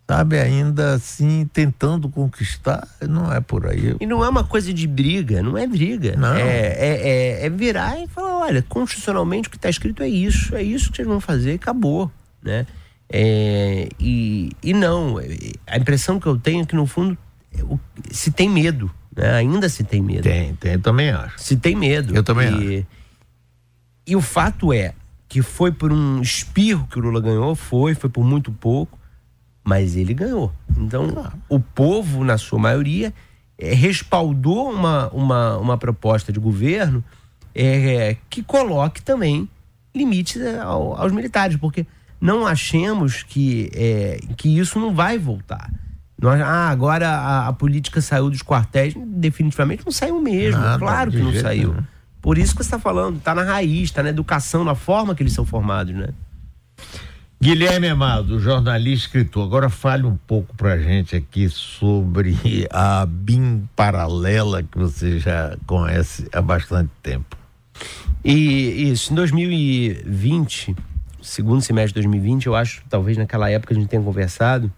sabe, 0.06 0.38
ainda 0.38 0.96
assim 0.96 1.50
tentando 1.54 2.10
conquistar. 2.10 2.86
Não 3.08 3.32
é 3.32 3.40
por 3.40 3.68
aí. 3.68 3.96
E 4.02 4.06
não 4.06 4.22
é 4.22 4.28
uma 4.28 4.44
coisa 4.44 4.74
de 4.74 4.86
briga, 4.86 5.42
não 5.42 5.58
é 5.58 5.66
briga. 5.66 6.14
Não. 6.18 6.36
É, 6.36 6.42
é, 6.42 7.10
é, 7.42 7.46
é 7.46 7.50
virar 7.50 7.98
e 8.02 8.06
falar: 8.06 8.40
olha, 8.40 8.62
constitucionalmente 8.68 9.48
o 9.48 9.52
que 9.52 9.58
está 9.58 9.70
escrito 9.70 10.04
é 10.04 10.10
isso, 10.10 10.54
é 10.54 10.62
isso 10.62 10.92
que 10.92 10.98
vocês 10.98 11.08
vão 11.08 11.22
fazer, 11.22 11.54
acabou, 11.54 12.12
né? 12.44 12.68
É, 13.10 13.88
e, 13.98 14.52
e 14.62 14.74
não, 14.74 15.18
a 15.68 15.78
impressão 15.78 16.20
que 16.20 16.28
eu 16.28 16.38
tenho 16.38 16.64
é 16.64 16.66
que 16.66 16.76
no 16.76 16.86
fundo 16.86 17.18
se 18.10 18.30
tem 18.32 18.50
medo 18.50 18.92
né? 19.16 19.34
Ainda 19.34 19.70
se 19.70 19.84
tem 19.84 20.02
medo. 20.02 20.24
Tem, 20.24 20.56
tem, 20.56 20.74
eu 20.74 20.82
também 20.82 21.10
acho. 21.10 21.40
Se 21.40 21.58
tem 21.58 21.76
medo. 21.76 22.16
Eu 22.16 22.24
também 22.24 22.48
e, 22.48 22.78
acho. 22.78 22.88
E 24.08 24.16
o 24.16 24.22
fato 24.22 24.74
é 24.74 24.94
que 25.28 25.42
foi 25.42 25.72
por 25.72 25.92
um 25.94 26.22
espirro 26.22 26.88
que 26.88 27.00
o 27.00 27.02
Lula 27.02 27.22
ganhou, 27.22 27.56
foi, 27.56 27.96
foi 27.96 28.10
por 28.10 28.26
muito 28.26 28.52
pouco, 28.52 29.00
mas 29.64 29.96
ele 29.96 30.14
ganhou. 30.14 30.52
Então, 30.78 31.32
o 31.48 31.60
povo, 31.60 32.24
na 32.24 32.38
sua 32.38 32.60
maioria, 32.60 33.14
é, 33.58 33.74
respaldou 33.74 34.72
uma, 34.72 35.08
uma, 35.10 35.58
uma 35.58 35.78
proposta 35.78 36.34
de 36.34 36.40
governo 36.40 37.04
é, 37.56 38.18
que 38.30 38.44
coloque 38.44 39.02
também 39.02 39.48
limites 39.96 40.42
ao, 40.58 41.00
aos 41.00 41.12
militares, 41.12 41.56
porque 41.58 41.86
não 42.20 42.46
achemos 42.46 43.24
que, 43.24 43.70
é, 43.74 44.20
que 44.36 44.60
isso 44.60 44.80
não 44.80 44.94
vai 44.94 45.18
voltar. 45.18 45.72
Nós, 46.22 46.40
ah, 46.40 46.70
agora 46.70 47.10
a, 47.10 47.48
a, 47.48 47.54
política 47.54 48.00
saiu 48.00 48.30
dos 48.30 48.44
quartéis. 48.44 48.94
Definitivamente 48.96 49.84
não 49.84 49.92
saiu 49.92 50.22
mesmo. 50.22 50.62
Nada, 50.62 50.78
claro 50.78 51.12
que 51.12 51.18
não 51.18 51.34
saiu. 51.34 51.74
Né? 51.74 51.84
Por 52.22 52.38
isso 52.38 52.56
que 52.56 52.64
você 52.64 52.68
está 52.68 52.78
falando, 52.78 53.18
está 53.18 53.34
na 53.34 53.42
raiz, 53.42 53.86
está 53.86 54.04
na 54.04 54.10
educação, 54.10 54.64
na 54.64 54.76
forma 54.76 55.16
que 55.16 55.24
eles 55.24 55.34
são 55.34 55.44
formados, 55.44 55.96
né? 55.96 56.10
Guilherme 57.42 57.88
Amado, 57.88 58.40
jornalista 58.40 59.08
escritor, 59.08 59.44
agora 59.44 59.68
fale 59.68 60.06
um 60.06 60.16
pouco 60.16 60.56
pra 60.56 60.78
gente 60.78 61.16
aqui 61.16 61.50
sobre 61.50 62.68
a 62.70 63.04
BIM 63.04 63.68
paralela 63.76 64.62
que 64.62 64.78
você 64.78 65.18
já 65.18 65.58
conhece 65.66 66.30
há 66.32 66.40
bastante 66.40 66.92
tempo. 67.02 67.36
E 68.24 68.92
isso, 68.92 69.12
em 69.12 69.16
2020, 69.16 70.76
segundo 71.20 71.62
semestre 71.62 72.00
de 72.00 72.08
2020, 72.08 72.46
eu 72.46 72.56
acho, 72.56 72.84
talvez 72.88 73.18
naquela 73.18 73.50
época 73.50 73.74
a 73.74 73.76
gente 73.76 73.90
tenha 73.90 74.04
conversado, 74.04 74.72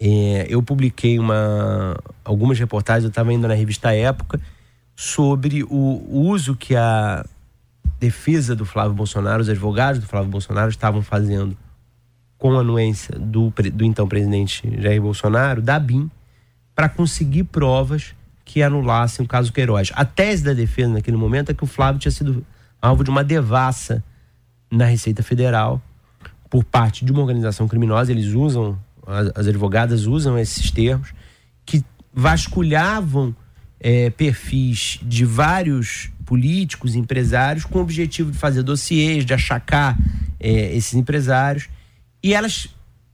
é, 0.00 0.46
eu 0.48 0.62
publiquei 0.62 1.18
uma, 1.18 1.96
algumas 2.24 2.58
reportagens, 2.58 3.04
eu 3.04 3.08
estava 3.08 3.32
indo 3.32 3.48
na 3.48 3.54
revista 3.54 3.92
Época, 3.92 4.40
sobre 4.94 5.64
o, 5.64 6.02
uso 6.10 6.54
que 6.54 6.76
a 6.76 7.24
defesa 7.98 8.54
do 8.54 8.64
Flávio 8.64 8.94
Bolsonaro, 8.94 9.42
os 9.42 9.48
advogados 9.48 10.00
do 10.00 10.06
Flávio 10.06 10.30
Bolsonaro 10.30 10.70
estavam 10.70 11.02
fazendo 11.02 11.56
com 12.36 12.56
a 12.56 12.60
anuência 12.60 13.18
do, 13.18 13.52
do 13.72 13.84
então 13.84 14.06
presidente 14.06 14.62
Jair 14.80 15.02
Bolsonaro, 15.02 15.60
da 15.60 15.78
BIM, 15.78 16.08
para 16.74 16.88
conseguir 16.88 17.44
provas 17.44 18.14
que 18.44 18.62
anulassem 18.62 19.24
o 19.24 19.28
caso 19.28 19.52
Queiroz. 19.52 19.90
A 19.94 20.04
tese 20.04 20.44
da 20.44 20.52
defesa 20.52 20.92
naquele 20.92 21.16
momento 21.16 21.50
é 21.50 21.54
que 21.54 21.64
o 21.64 21.66
Flávio 21.66 22.00
tinha 22.00 22.12
sido 22.12 22.46
alvo 22.80 23.02
de 23.02 23.10
uma 23.10 23.24
devassa 23.24 24.02
na 24.70 24.84
Receita 24.84 25.22
Federal 25.22 25.82
por 26.48 26.64
parte 26.64 27.04
de 27.04 27.10
uma 27.10 27.20
organização 27.20 27.66
criminosa. 27.66 28.12
Eles 28.12 28.28
usam 28.28 28.78
as, 29.08 29.30
as 29.34 29.46
advogadas 29.46 30.06
usam 30.06 30.38
esses 30.38 30.70
termos, 30.70 31.12
que 31.64 31.84
vasculhavam 32.12 33.34
é, 33.80 34.10
perfis 34.10 35.00
de 35.02 35.24
vários 35.24 36.10
políticos, 36.24 36.94
empresários, 36.94 37.64
com 37.64 37.78
o 37.78 37.82
objetivo 37.82 38.30
de 38.30 38.38
fazer 38.38 38.62
dossiês, 38.62 39.24
de 39.24 39.32
achacar 39.32 39.96
é, 40.38 40.76
esses 40.76 40.94
empresários. 40.94 41.68
E 42.22 42.34
elas 42.34 42.68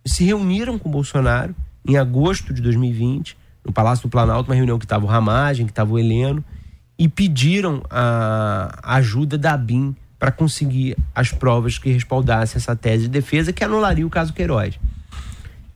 se 0.05 0.25
reuniram 0.25 0.79
com 0.79 0.89
o 0.89 0.93
Bolsonaro 0.93 1.55
em 1.87 1.97
agosto 1.97 2.53
de 2.53 2.61
2020, 2.61 3.37
no 3.65 3.73
Palácio 3.73 4.09
do 4.09 4.11
Planalto, 4.11 4.51
uma 4.51 4.57
reunião 4.57 4.79
que 4.79 4.85
estava 4.85 5.05
o 5.05 5.09
Ramagem, 5.09 5.67
que 5.67 5.73
estava 5.73 5.93
o 5.93 5.99
Heleno, 5.99 6.45
e 6.99 7.09
pediram 7.09 7.83
a, 7.91 8.97
ajuda 8.97 9.37
da 9.37 9.57
BIM 9.57 9.95
para 10.19 10.31
conseguir 10.31 10.97
as 11.15 11.31
provas 11.31 11.79
que 11.79 11.91
respaldassem 11.91 12.57
essa 12.57 12.75
tese 12.75 13.05
de 13.05 13.11
defesa 13.11 13.53
que 13.53 13.65
anularia 13.65 14.07
o 14.07 14.11
caso 14.11 14.33
Queiroz. 14.33 14.79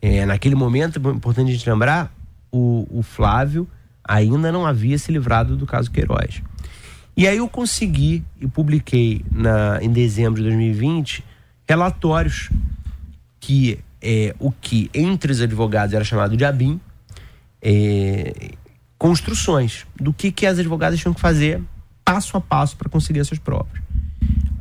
É, 0.00 0.24
naquele 0.24 0.54
momento, 0.54 1.00
é 1.04 1.12
importante 1.12 1.50
a 1.50 1.52
gente 1.52 1.68
lembrar, 1.68 2.12
o, 2.50 2.86
o 2.90 3.02
Flávio 3.02 3.68
ainda 4.04 4.50
não 4.50 4.66
havia 4.66 4.98
se 4.98 5.12
livrado 5.12 5.56
do 5.56 5.66
caso 5.66 5.90
Queiroz. 5.90 6.42
E 7.16 7.26
aí 7.26 7.38
eu 7.38 7.48
consegui 7.48 8.24
e 8.40 8.46
publiquei 8.46 9.24
na, 9.30 9.82
em 9.82 9.90
dezembro 9.90 10.40
de 10.40 10.48
2020 10.48 11.24
relatórios 11.68 12.48
que 13.40 13.78
é, 14.00 14.34
o 14.38 14.50
que 14.52 14.90
entre 14.94 15.32
os 15.32 15.40
advogados 15.40 15.94
era 15.94 16.04
chamado 16.04 16.36
de 16.36 16.44
ABIM, 16.44 16.80
é, 17.60 18.52
construções 18.96 19.86
do 19.96 20.12
que, 20.12 20.30
que 20.30 20.46
as 20.46 20.58
advogadas 20.58 21.00
tinham 21.00 21.12
que 21.12 21.20
fazer 21.20 21.60
passo 22.04 22.36
a 22.36 22.40
passo 22.40 22.76
para 22.76 22.88
conseguir 22.88 23.20
essas 23.20 23.38
provas. 23.38 23.80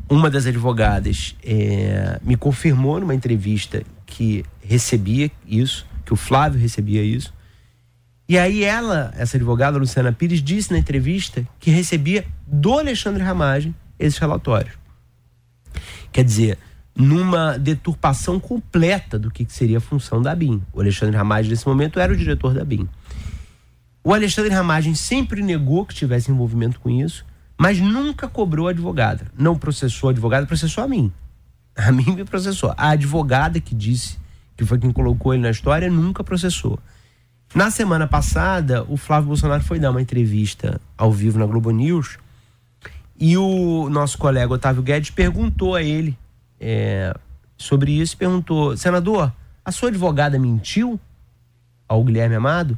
Uma 0.09 0.29
das 0.29 0.45
advogadas 0.45 1.35
é, 1.43 2.19
me 2.23 2.35
confirmou 2.35 2.99
numa 2.99 3.13
entrevista 3.13 3.83
que 4.05 4.43
recebia 4.67 5.31
isso, 5.45 5.85
que 6.05 6.13
o 6.13 6.15
Flávio 6.17 6.59
recebia 6.59 7.03
isso. 7.03 7.33
E 8.29 8.37
aí 8.37 8.63
ela, 8.63 9.13
essa 9.15 9.37
advogada, 9.37 9.77
Luciana 9.77 10.11
Pires, 10.11 10.43
disse 10.43 10.71
na 10.71 10.77
entrevista 10.77 11.47
que 11.59 11.71
recebia 11.71 12.25
do 12.45 12.77
Alexandre 12.77 13.23
Ramagem 13.23 13.73
esses 13.97 14.19
relatórios. 14.19 14.73
Quer 16.11 16.25
dizer, 16.25 16.57
numa 16.93 17.57
deturpação 17.57 18.39
completa 18.39 19.17
do 19.17 19.31
que 19.31 19.45
seria 19.47 19.77
a 19.77 19.81
função 19.81 20.21
da 20.21 20.35
BIM. 20.35 20.61
O 20.73 20.81
Alexandre 20.81 21.15
Ramagem, 21.15 21.51
nesse 21.51 21.67
momento, 21.67 21.99
era 21.99 22.11
o 22.11 22.17
diretor 22.17 22.53
da 22.53 22.65
BIM. 22.65 22.89
O 24.03 24.13
Alexandre 24.13 24.53
Ramagem 24.53 24.95
sempre 24.95 25.41
negou 25.41 25.85
que 25.85 25.93
tivesse 25.93 26.31
envolvimento 26.31 26.79
com 26.79 26.89
isso, 26.89 27.25
mas 27.57 27.79
nunca 27.79 28.27
cobrou 28.27 28.67
a 28.67 28.71
advogada. 28.71 29.27
Não 29.37 29.57
processou 29.57 30.09
a 30.09 30.11
advogada, 30.11 30.45
processou 30.45 30.83
a 30.83 30.87
mim. 30.87 31.11
A 31.75 31.91
mim 31.91 32.15
me 32.15 32.25
processou. 32.25 32.73
A 32.75 32.89
advogada 32.89 33.59
que 33.59 33.75
disse 33.75 34.17
que 34.57 34.65
foi 34.65 34.79
quem 34.79 34.91
colocou 34.91 35.33
ele 35.33 35.43
na 35.43 35.51
história 35.51 35.89
nunca 35.89 36.23
processou. 36.23 36.79
Na 37.55 37.71
semana 37.71 38.07
passada, 38.07 38.83
o 38.89 38.97
Flávio 38.97 39.27
Bolsonaro 39.27 39.63
foi 39.63 39.79
dar 39.79 39.91
uma 39.91 40.01
entrevista 40.01 40.81
ao 40.97 41.11
vivo 41.11 41.39
na 41.39 41.45
Globo 41.45 41.71
News 41.71 42.17
e 43.19 43.37
o 43.37 43.89
nosso 43.89 44.17
colega 44.17 44.53
Otávio 44.53 44.83
Guedes 44.83 45.09
perguntou 45.09 45.75
a 45.75 45.81
ele 45.81 46.17
é, 46.59 47.15
sobre 47.57 47.91
isso. 47.91 48.17
Perguntou, 48.17 48.75
senador, 48.75 49.31
a 49.63 49.71
sua 49.71 49.89
advogada 49.89 50.37
mentiu 50.37 50.99
ao 51.87 52.03
Guilherme 52.03 52.35
Amado? 52.35 52.77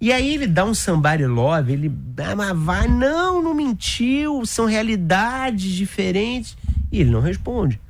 E 0.00 0.12
aí 0.12 0.32
ele 0.32 0.46
dá 0.46 0.64
um 0.64 0.72
somebody 0.72 1.26
love, 1.26 1.72
ele 1.72 1.92
ah, 2.18 2.36
mas 2.36 2.56
vai, 2.56 2.86
não, 2.86 3.42
não 3.42 3.52
mentiu, 3.52 4.46
são 4.46 4.64
realidades 4.64 5.72
diferentes. 5.72 6.56
E 6.90 7.00
ele 7.00 7.10
não 7.10 7.20
responde. 7.20 7.80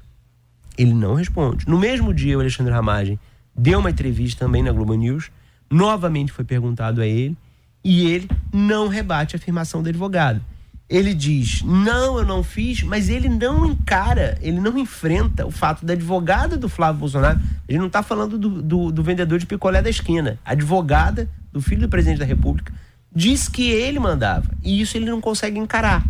Ele 0.78 0.94
não 0.94 1.14
responde. 1.14 1.68
No 1.68 1.78
mesmo 1.78 2.14
dia, 2.14 2.38
o 2.38 2.40
Alexandre 2.40 2.72
Ramagem 2.72 3.18
deu 3.54 3.80
uma 3.80 3.90
entrevista 3.90 4.44
também 4.44 4.62
na 4.62 4.70
Globo 4.70 4.94
News, 4.94 5.30
novamente 5.68 6.32
foi 6.32 6.44
perguntado 6.44 7.00
a 7.00 7.06
ele, 7.06 7.36
e 7.82 8.06
ele 8.06 8.28
não 8.52 8.86
rebate 8.86 9.34
a 9.34 9.38
afirmação 9.38 9.82
do 9.82 9.88
advogado. 9.88 10.40
Ele 10.88 11.12
diz: 11.12 11.62
não, 11.62 12.18
eu 12.18 12.24
não 12.24 12.42
fiz, 12.42 12.82
mas 12.82 13.10
ele 13.10 13.28
não 13.28 13.66
encara, 13.66 14.38
ele 14.40 14.60
não 14.60 14.78
enfrenta 14.78 15.44
o 15.44 15.50
fato 15.50 15.84
da 15.84 15.92
advogada 15.92 16.56
do 16.56 16.68
Flávio 16.68 17.00
Bolsonaro. 17.00 17.40
Ele 17.68 17.78
não 17.78 17.88
está 17.88 18.02
falando 18.02 18.38
do, 18.38 18.62
do, 18.62 18.92
do 18.92 19.02
vendedor 19.02 19.38
de 19.38 19.46
picolé 19.46 19.82
da 19.82 19.90
esquina. 19.90 20.38
A 20.44 20.52
advogada 20.52 21.28
do 21.52 21.60
filho 21.60 21.82
do 21.82 21.88
presidente 21.88 22.18
da 22.18 22.24
República, 22.24 22.72
diz 23.14 23.48
que 23.48 23.70
ele 23.70 23.98
mandava. 23.98 24.48
E 24.62 24.80
isso 24.80 24.96
ele 24.96 25.06
não 25.06 25.20
consegue 25.20 25.58
encarar. 25.58 26.04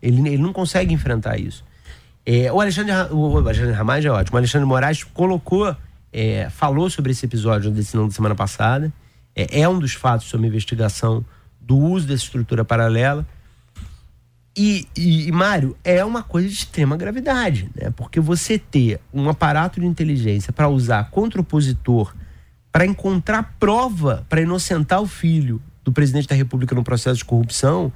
Ele, 0.00 0.20
ele 0.28 0.42
não 0.42 0.52
consegue 0.52 0.92
enfrentar 0.92 1.38
isso. 1.38 1.64
É, 2.24 2.52
o 2.52 2.60
Alexandre, 2.60 2.92
o 3.10 3.38
Alexandre 3.38 4.06
é 4.06 4.10
ótimo. 4.10 4.36
O 4.36 4.38
Alexandre 4.38 4.66
Moraes 4.66 5.02
colocou, 5.02 5.76
é, 6.12 6.48
falou 6.50 6.88
sobre 6.88 7.12
esse 7.12 7.26
episódio 7.26 7.70
da 7.70 7.76
decisão 7.76 8.06
da 8.06 8.14
semana 8.14 8.34
passada. 8.34 8.92
É, 9.34 9.60
é 9.60 9.68
um 9.68 9.78
dos 9.78 9.94
fatos 9.94 10.28
sobre 10.28 10.46
a 10.46 10.48
investigação 10.48 11.24
do 11.60 11.76
uso 11.76 12.06
dessa 12.06 12.24
estrutura 12.24 12.64
paralela. 12.64 13.26
E, 14.56 14.86
e, 14.96 15.28
e, 15.28 15.32
Mário, 15.32 15.76
é 15.82 16.04
uma 16.04 16.22
coisa 16.22 16.46
de 16.46 16.54
extrema 16.54 16.96
gravidade, 16.96 17.70
né? 17.74 17.90
Porque 17.96 18.20
você 18.20 18.58
ter 18.58 19.00
um 19.12 19.28
aparato 19.28 19.80
de 19.80 19.86
inteligência 19.86 20.52
para 20.52 20.68
usar 20.68 21.10
contra 21.10 21.40
o 21.40 21.42
opositor 21.42 22.14
para 22.70 22.86
encontrar 22.86 23.54
prova 23.58 24.26
para 24.28 24.40
inocentar 24.40 25.00
o 25.00 25.06
filho 25.06 25.60
do 25.84 25.92
presidente 25.92 26.28
da 26.28 26.34
República 26.34 26.74
no 26.74 26.84
processo 26.84 27.18
de 27.18 27.24
corrupção, 27.24 27.92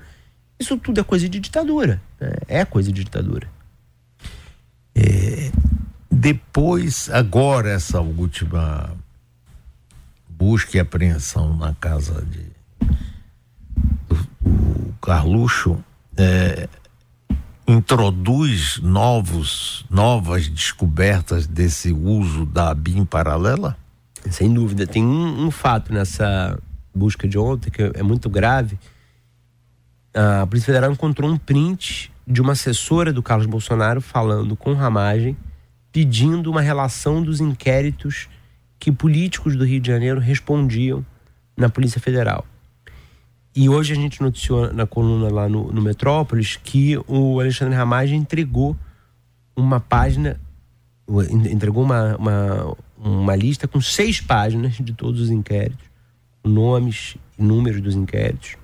isso 0.59 0.77
tudo 0.77 1.01
é 1.01 1.05
coisa 1.05 1.29
de 1.29 1.41
ditadura. 1.41 2.01
Né? 2.21 2.33
É 2.49 2.65
coisa 2.65 2.93
de 2.93 3.05
ditadura. 3.05 3.49
É, 4.97 5.53
depois, 6.11 7.11
agora, 7.11 7.71
essa 7.71 8.01
última 8.01 8.91
busca 10.29 10.79
e 10.79 10.81
apreensão 10.81 11.55
na 11.55 11.75
casa 11.75 12.23
de 12.23 12.47
do, 14.09 14.15
do 14.41 14.95
Carluxo 15.03 15.79
é, 16.17 16.67
introduz 17.69 18.79
novos, 18.83 19.85
novas 19.91 20.49
descobertas 20.49 21.47
desse 21.47 21.93
uso 21.93 22.47
da 22.47 22.73
BIM 22.73 23.05
paralela? 23.05 23.77
Sem 24.31 24.53
dúvida. 24.53 24.87
Tem 24.87 25.05
um, 25.05 25.47
um 25.47 25.51
fato 25.51 25.93
nessa 25.93 26.59
busca 26.95 27.29
de 27.29 27.39
ontem 27.39 27.71
que 27.71 27.83
é 27.95 28.03
muito 28.03 28.31
grave. 28.31 28.79
A 30.15 30.47
Polícia 30.47 30.67
Federal 30.67 30.91
encontrou 30.91 31.31
um 31.31 31.37
print 31.37 32.11
de 32.27 32.41
uma 32.41 32.53
assessora 32.53 33.13
do 33.13 33.23
Carlos 33.23 33.47
Bolsonaro 33.47 34.01
falando 34.01 34.57
com 34.57 34.73
Ramagem, 34.73 35.37
pedindo 35.93 36.51
uma 36.51 36.61
relação 36.61 37.23
dos 37.23 37.41
inquéritos 37.41 38.29
que 38.79 38.91
políticos 38.91 39.57
do 39.57 39.65
Rio 39.65 39.81
de 39.81 39.87
Janeiro 39.89 40.21
respondiam 40.21 41.05
na 41.57 41.69
Polícia 41.69 42.01
Federal. 42.01 42.45
E 43.55 43.71
hoje 43.71 43.93
a 43.93 43.97
gente 43.97 44.21
noticiou 44.21 44.71
na 44.73 44.87
coluna 44.87 45.33
lá 45.33 45.49
no, 45.49 45.73
no 45.73 45.81
Metrópolis 45.81 46.57
que 46.57 46.99
o 47.07 47.41
Alexandre 47.41 47.75
Ramagem 47.75 48.19
entregou 48.19 48.77
uma 49.57 49.81
página, 49.81 50.39
entregou 51.31 51.83
uma, 51.83 52.17
uma, 52.17 52.77
uma 52.99 53.35
lista 53.35 53.67
com 53.67 53.81
seis 53.81 54.21
páginas 54.21 54.75
de 54.75 54.93
todos 54.93 55.23
os 55.23 55.31
inquéritos, 55.31 55.87
nomes 56.45 57.17
e 57.39 57.43
números 57.43 57.81
dos 57.81 57.95
inquéritos. 57.95 58.57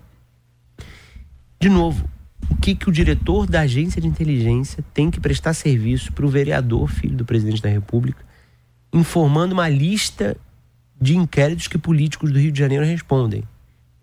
De 1.59 1.71
novo, 1.71 2.07
o 2.53 2.57
que, 2.57 2.75
que 2.75 2.89
o 2.89 2.93
diretor 2.93 3.47
da 3.47 3.63
agência 3.63 3.99
de 3.99 4.07
inteligência 4.07 4.85
tem 4.93 5.11
que 5.11 5.19
prestar 5.19 5.55
serviço 5.55 6.13
para 6.13 6.27
o 6.27 6.29
vereador, 6.29 6.87
filho 6.91 7.17
do 7.17 7.25
presidente 7.25 7.63
da 7.63 7.71
República, 7.71 8.23
informando 8.93 9.55
uma 9.55 9.71
lista 9.71 10.37
de 11.01 11.17
inquéritos 11.17 11.67
que 11.67 11.79
políticos 11.79 12.31
do 12.31 12.39
Rio 12.39 12.53
de 12.53 12.59
Janeiro 12.59 12.85
respondem? 12.85 13.43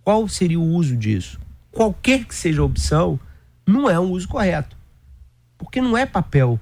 Qual 0.03 0.27
seria 0.27 0.59
o 0.59 0.67
uso 0.67 0.97
disso? 0.97 1.39
Qualquer 1.71 2.25
que 2.25 2.33
seja 2.33 2.61
a 2.61 2.65
opção, 2.65 3.19
não 3.67 3.87
é 3.87 3.99
um 3.99 4.09
uso 4.09 4.27
correto. 4.27 4.75
Porque 5.55 5.79
não 5.79 5.95
é 5.95 6.07
papel 6.07 6.59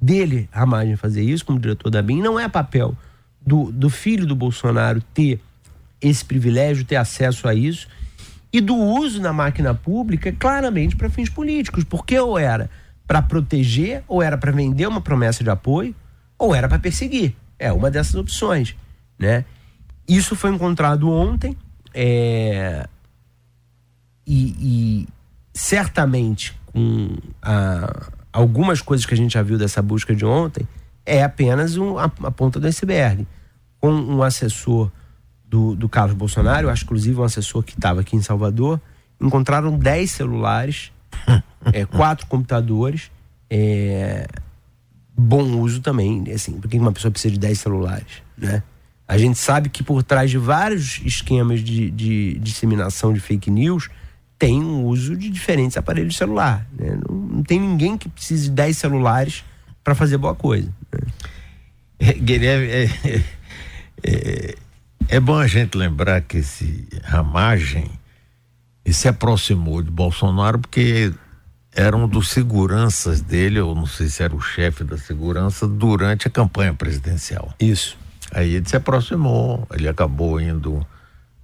dele, 0.00 0.48
Ramagem, 0.50 0.96
fazer 0.96 1.22
isso 1.22 1.44
como 1.44 1.60
diretor 1.60 1.90
da 1.90 2.00
BIM, 2.00 2.22
não 2.22 2.40
é 2.40 2.48
papel 2.48 2.96
do, 3.38 3.70
do 3.70 3.90
filho 3.90 4.24
do 4.24 4.34
Bolsonaro 4.34 5.02
ter 5.12 5.38
esse 6.00 6.24
privilégio, 6.24 6.86
ter 6.86 6.96
acesso 6.96 7.46
a 7.46 7.54
isso, 7.54 7.86
e 8.52 8.60
do 8.60 8.76
uso 8.76 9.20
na 9.20 9.32
máquina 9.32 9.74
pública 9.74 10.30
claramente 10.32 10.94
para 10.94 11.08
fins 11.08 11.28
políticos, 11.28 11.84
porque 11.84 12.18
ou 12.18 12.38
era 12.38 12.68
para 13.06 13.22
proteger, 13.22 14.04
ou 14.06 14.22
era 14.22 14.36
para 14.36 14.52
vender 14.52 14.86
uma 14.86 15.00
promessa 15.00 15.42
de 15.42 15.50
apoio, 15.50 15.94
ou 16.38 16.54
era 16.54 16.68
para 16.68 16.78
perseguir. 16.78 17.34
É 17.58 17.72
uma 17.72 17.90
dessas 17.90 18.14
opções, 18.14 18.76
né? 19.18 19.44
Isso 20.06 20.34
foi 20.36 20.50
encontrado 20.50 21.10
ontem, 21.10 21.56
é... 21.94 22.86
e, 24.26 24.56
e 24.60 25.08
certamente 25.54 26.54
com 26.66 27.16
a, 27.40 28.10
algumas 28.32 28.80
coisas 28.80 29.06
que 29.06 29.14
a 29.14 29.16
gente 29.16 29.34
já 29.34 29.42
viu 29.42 29.58
dessa 29.58 29.82
busca 29.82 30.14
de 30.14 30.24
ontem 30.24 30.66
é 31.04 31.22
apenas 31.22 31.76
um, 31.76 31.98
a, 31.98 32.04
a, 32.04 32.30
ponta 32.30 32.58
do 32.58 32.66
iceberg. 32.66 33.26
Com 33.80 33.92
um 33.92 34.22
assessor 34.22 34.90
do, 35.52 35.76
do 35.76 35.86
Carlos 35.86 36.16
Bolsonaro, 36.16 36.70
acho 36.70 36.84
inclusive 36.84 37.20
um 37.20 37.24
assessor 37.24 37.62
que 37.62 37.74
estava 37.74 38.00
aqui 38.00 38.16
em 38.16 38.22
Salvador, 38.22 38.80
encontraram 39.20 39.78
10 39.78 40.10
celulares, 40.10 40.90
é, 41.74 41.84
quatro 41.84 42.26
computadores, 42.26 43.10
é, 43.50 44.26
bom 45.14 45.42
uso 45.60 45.82
também, 45.82 46.24
assim, 46.34 46.58
porque 46.58 46.78
uma 46.78 46.90
pessoa 46.90 47.12
precisa 47.12 47.34
de 47.34 47.38
10 47.38 47.60
celulares, 47.60 48.22
né? 48.36 48.62
A 49.06 49.18
gente 49.18 49.36
sabe 49.36 49.68
que 49.68 49.82
por 49.82 50.02
trás 50.02 50.30
de 50.30 50.38
vários 50.38 51.02
esquemas 51.04 51.60
de, 51.60 51.90
de 51.90 52.38
disseminação 52.38 53.12
de 53.12 53.20
fake 53.20 53.50
news, 53.50 53.90
tem 54.38 54.58
um 54.58 54.86
uso 54.86 55.14
de 55.14 55.28
diferentes 55.28 55.76
aparelhos 55.76 56.14
de 56.14 56.18
celular. 56.18 56.66
Né? 56.72 56.98
Não, 57.06 57.14
não, 57.14 57.42
tem 57.42 57.60
ninguém 57.60 57.98
que 57.98 58.08
precise 58.08 58.44
de 58.44 58.52
10 58.52 58.78
celulares 58.78 59.44
para 59.84 59.94
fazer 59.94 60.16
boa 60.16 60.34
coisa. 60.34 60.72
Né? 60.90 61.00
É, 61.98 62.12
Guilherme, 62.14 62.66
é, 62.68 63.22
é, 64.02 64.54
é, 65.08 65.20
bom 65.20 65.38
a 65.38 65.46
gente 65.46 65.76
lembrar 65.76 66.20
que 66.22 66.38
esse 66.38 66.86
Ramagem 67.04 67.90
se 68.86 69.08
aproximou 69.08 69.82
de 69.82 69.90
Bolsonaro 69.90 70.58
porque 70.58 71.12
era 71.74 71.96
um 71.96 72.06
dos 72.06 72.28
seguranças 72.28 73.20
dele, 73.20 73.60
ou 73.60 73.74
não 73.74 73.86
sei 73.86 74.08
se 74.08 74.22
era 74.22 74.34
o 74.34 74.40
chefe 74.40 74.84
da 74.84 74.98
segurança, 74.98 75.66
durante 75.66 76.26
a 76.28 76.30
campanha 76.30 76.74
presidencial. 76.74 77.54
Isso. 77.58 77.96
Aí 78.32 78.54
ele 78.54 78.68
se 78.68 78.76
aproximou, 78.76 79.66
ele 79.72 79.88
acabou 79.88 80.40
indo 80.40 80.86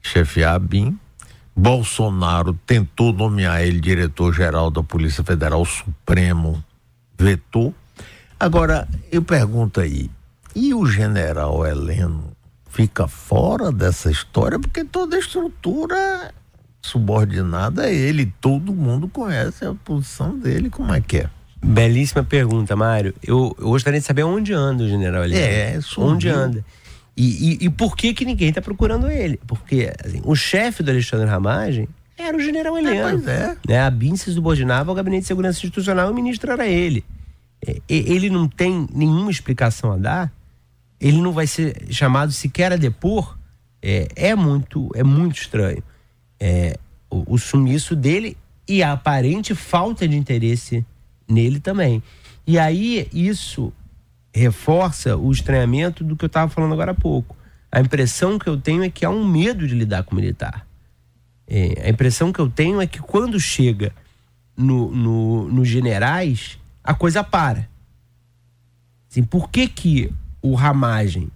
chefiar 0.03 0.55
a 0.55 0.59
BIM 0.59 0.99
Bolsonaro 1.59 2.57
tentou 2.65 3.13
nomear 3.13 3.63
ele 3.63 3.81
diretor-geral 3.81 4.71
da 4.71 4.81
Polícia 4.81 5.25
Federal 5.25 5.65
Supremo, 5.65 6.63
vetou. 7.19 7.75
Agora, 8.39 8.87
eu 9.11 9.23
pergunto 9.23 9.81
aí, 9.81 10.09
e 10.55 10.73
o 10.73 10.87
general 10.87 11.67
Heleno 11.67 12.28
fica 12.79 13.09
fora 13.09 13.73
dessa 13.73 14.09
história? 14.09 14.57
Porque 14.57 14.85
toda 14.85 15.17
a 15.17 15.19
estrutura 15.19 16.33
subordinada 16.81 17.83
a 17.83 17.93
ele, 17.93 18.33
todo 18.41 18.73
mundo 18.73 19.09
conhece 19.09 19.65
a 19.65 19.75
posição 19.75 20.39
dele, 20.39 20.71
como 20.71 20.95
é 20.95 21.01
que 21.01 21.19
é? 21.19 21.31
Belíssima 21.61 22.23
pergunta, 22.23 22.77
Mário. 22.77 23.13
Eu, 23.21 23.53
eu 23.59 23.71
gostaria 23.71 23.99
de 23.99 24.07
saber 24.07 24.23
onde 24.23 24.53
anda 24.53 24.85
o 24.85 24.89
general 24.89 25.25
Heleno. 25.25 25.41
É, 25.41 25.81
sumiu. 25.81 26.11
onde 26.11 26.29
anda. 26.29 26.65
E, 27.17 27.65
e, 27.65 27.67
e, 27.67 27.69
por 27.69 27.97
que 27.97 28.15
que 28.15 28.25
ninguém 28.25 28.51
está 28.51 28.63
procurando 28.63 29.11
ele? 29.11 29.41
Porque 29.45 29.93
assim, 30.05 30.23
o 30.25 30.37
chefe 30.37 30.85
do 30.85 30.93
Alexandre 30.93 31.27
Ramagem 31.27 31.89
Era 32.17 32.37
o 32.37 32.41
general 32.41 32.79
Heleno. 32.79 32.95
É, 32.95 33.11
pois 33.11 33.27
é. 33.27 33.57
Né? 33.67 33.81
A 33.81 33.91
BIM 33.91 34.15
se 34.15 34.33
subordinava 34.33 34.93
ao 34.93 34.95
Gabinete 34.95 35.23
de 35.23 35.27
Segurança 35.27 35.59
Institucional 35.59 36.07
e 36.07 36.13
o 36.13 36.15
ministro 36.15 36.53
era 36.53 36.65
ele. 36.69 37.05
É, 37.67 37.81
ele 37.89 38.31
não 38.31 38.47
tem 38.47 38.87
nenhuma 38.95 39.33
explicação 39.33 39.91
a 39.91 39.97
dar, 39.97 40.33
ele 41.01 41.21
não 41.21 41.33
vai 41.33 41.47
ser 41.47 41.87
chamado 41.91 42.33
sequer 42.33 42.73
a 42.73 42.77
depor. 42.77 43.39
É, 43.81 44.09
é 44.17 44.35
muito, 44.35 44.91
é 44.95 45.03
muito 45.03 45.37
estranho. 45.37 45.83
É, 46.41 46.79
o, 47.11 47.35
o 47.35 47.39
sumiço 47.39 47.95
dele 47.95 48.37
e 48.67 48.83
a 48.83 48.93
aparente 48.93 49.55
falta 49.55 50.07
de 50.07 50.17
interesse 50.17 50.85
nele 51.29 51.61
também. 51.61 52.03
E 52.47 52.59
aí 52.59 53.09
isso 53.13 53.73
reforça 54.35 55.17
o 55.17 55.31
estranhamento 55.31 56.05
do 56.05 56.17
que 56.17 56.25
eu 56.25 56.29
estava 56.29 56.51
falando 56.51 56.73
agora 56.73 56.93
há 56.93 56.95
pouco. 56.95 57.37
A 57.71 57.81
impressão 57.81 58.39
que 58.39 58.49
eu 58.49 58.59
tenho 58.59 58.83
é 58.83 58.91
que 58.91 59.05
há 59.05 59.11
um 59.11 59.27
medo 59.27 59.67
de 59.67 59.75
lidar 59.75 60.03
com 60.03 60.13
o 60.13 60.17
militar. 60.17 60.67
É, 61.47 61.87
a 61.87 61.89
impressão 61.91 62.33
que 62.33 62.39
eu 62.39 62.49
tenho 62.49 62.81
é 62.81 62.87
que 62.87 63.01
quando 63.01 63.39
chega 63.41 63.93
no, 64.57 64.91
no, 64.91 65.49
nos 65.49 65.69
generais, 65.69 66.59
a 66.83 66.95
coisa 66.95 67.23
para. 67.23 67.69
Assim, 69.11 69.23
por 69.23 69.51
que, 69.51 69.69
que 69.69 70.13
o 70.51 70.55
Ramagem 70.55 71.31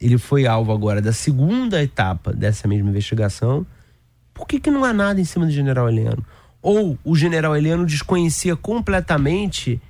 ele 0.00 0.16
foi 0.16 0.46
alvo 0.46 0.72
agora 0.72 1.02
da 1.02 1.12
segunda 1.12 1.82
etapa 1.82 2.32
dessa 2.32 2.66
mesma 2.66 2.88
investigação? 2.88 3.66
Por 4.32 4.46
que, 4.46 4.58
que 4.58 4.70
não 4.70 4.84
há 4.84 4.92
nada 4.92 5.20
em 5.20 5.24
cima 5.24 5.44
do 5.44 5.52
general 5.52 5.88
Heleno? 5.88 6.24
Ou 6.62 6.98
o 7.04 7.14
general 7.14 7.54
Heleno 7.54 7.84
desconhecia 7.84 8.56
completamente 8.56 9.80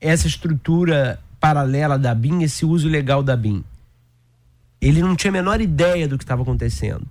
essa 0.00 0.26
estrutura 0.26 1.20
paralela 1.38 1.98
da 1.98 2.14
BIM, 2.14 2.42
esse 2.42 2.64
uso 2.64 2.88
legal 2.88 3.22
da 3.22 3.36
BIM? 3.36 3.62
Ele 4.80 5.02
não 5.02 5.14
tinha 5.14 5.30
a 5.30 5.32
menor 5.32 5.60
ideia 5.60 6.08
do 6.08 6.16
que 6.16 6.24
estava 6.24 6.42
acontecendo. 6.42 7.06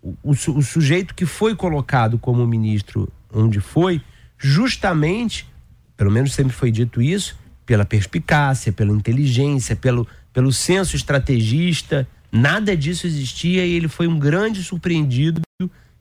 O, 0.00 0.14
o, 0.22 0.30
o, 0.30 0.62
sujeito 0.62 1.14
que 1.14 1.26
foi 1.26 1.56
colocado 1.56 2.16
como 2.16 2.46
ministro 2.46 3.12
onde 3.32 3.58
foi, 3.58 4.00
justamente, 4.38 5.48
pelo 5.96 6.12
menos 6.12 6.32
sempre 6.32 6.52
foi 6.52 6.70
dito 6.70 7.02
isso, 7.02 7.36
pela 7.66 7.84
perspicácia, 7.84 8.72
pela 8.72 8.92
inteligência, 8.92 9.76
pelo, 9.76 10.06
pelo 10.32 10.52
senso 10.52 10.94
estrategista, 10.96 12.08
nada 12.30 12.76
disso 12.76 13.06
existia 13.06 13.66
e 13.66 13.72
ele 13.72 13.88
foi 13.88 14.06
um 14.06 14.18
grande 14.18 14.62
surpreendido 14.62 15.42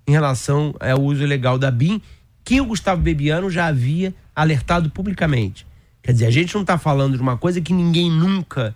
em 0.08 0.12
relação 0.12 0.76
ao 0.80 1.02
uso 1.02 1.24
ilegal 1.24 1.58
da 1.58 1.72
BIM, 1.72 2.00
que 2.44 2.62
o 2.62 2.66
Gustavo 2.66 3.02
Bebiano 3.02 3.50
já 3.50 3.66
havia 3.66 4.14
alertado 4.36 4.90
publicamente. 4.92 5.66
Quer 6.04 6.14
dizer, 6.14 6.28
a 6.28 6.32
gente 6.32 6.54
não 6.54 6.62
está 6.62 6.78
falando 6.78 7.16
de 7.16 7.22
uma 7.22 7.36
coisa 7.36 7.60
que 7.60 7.74
ninguém 7.74 8.12
nunca 8.12 8.76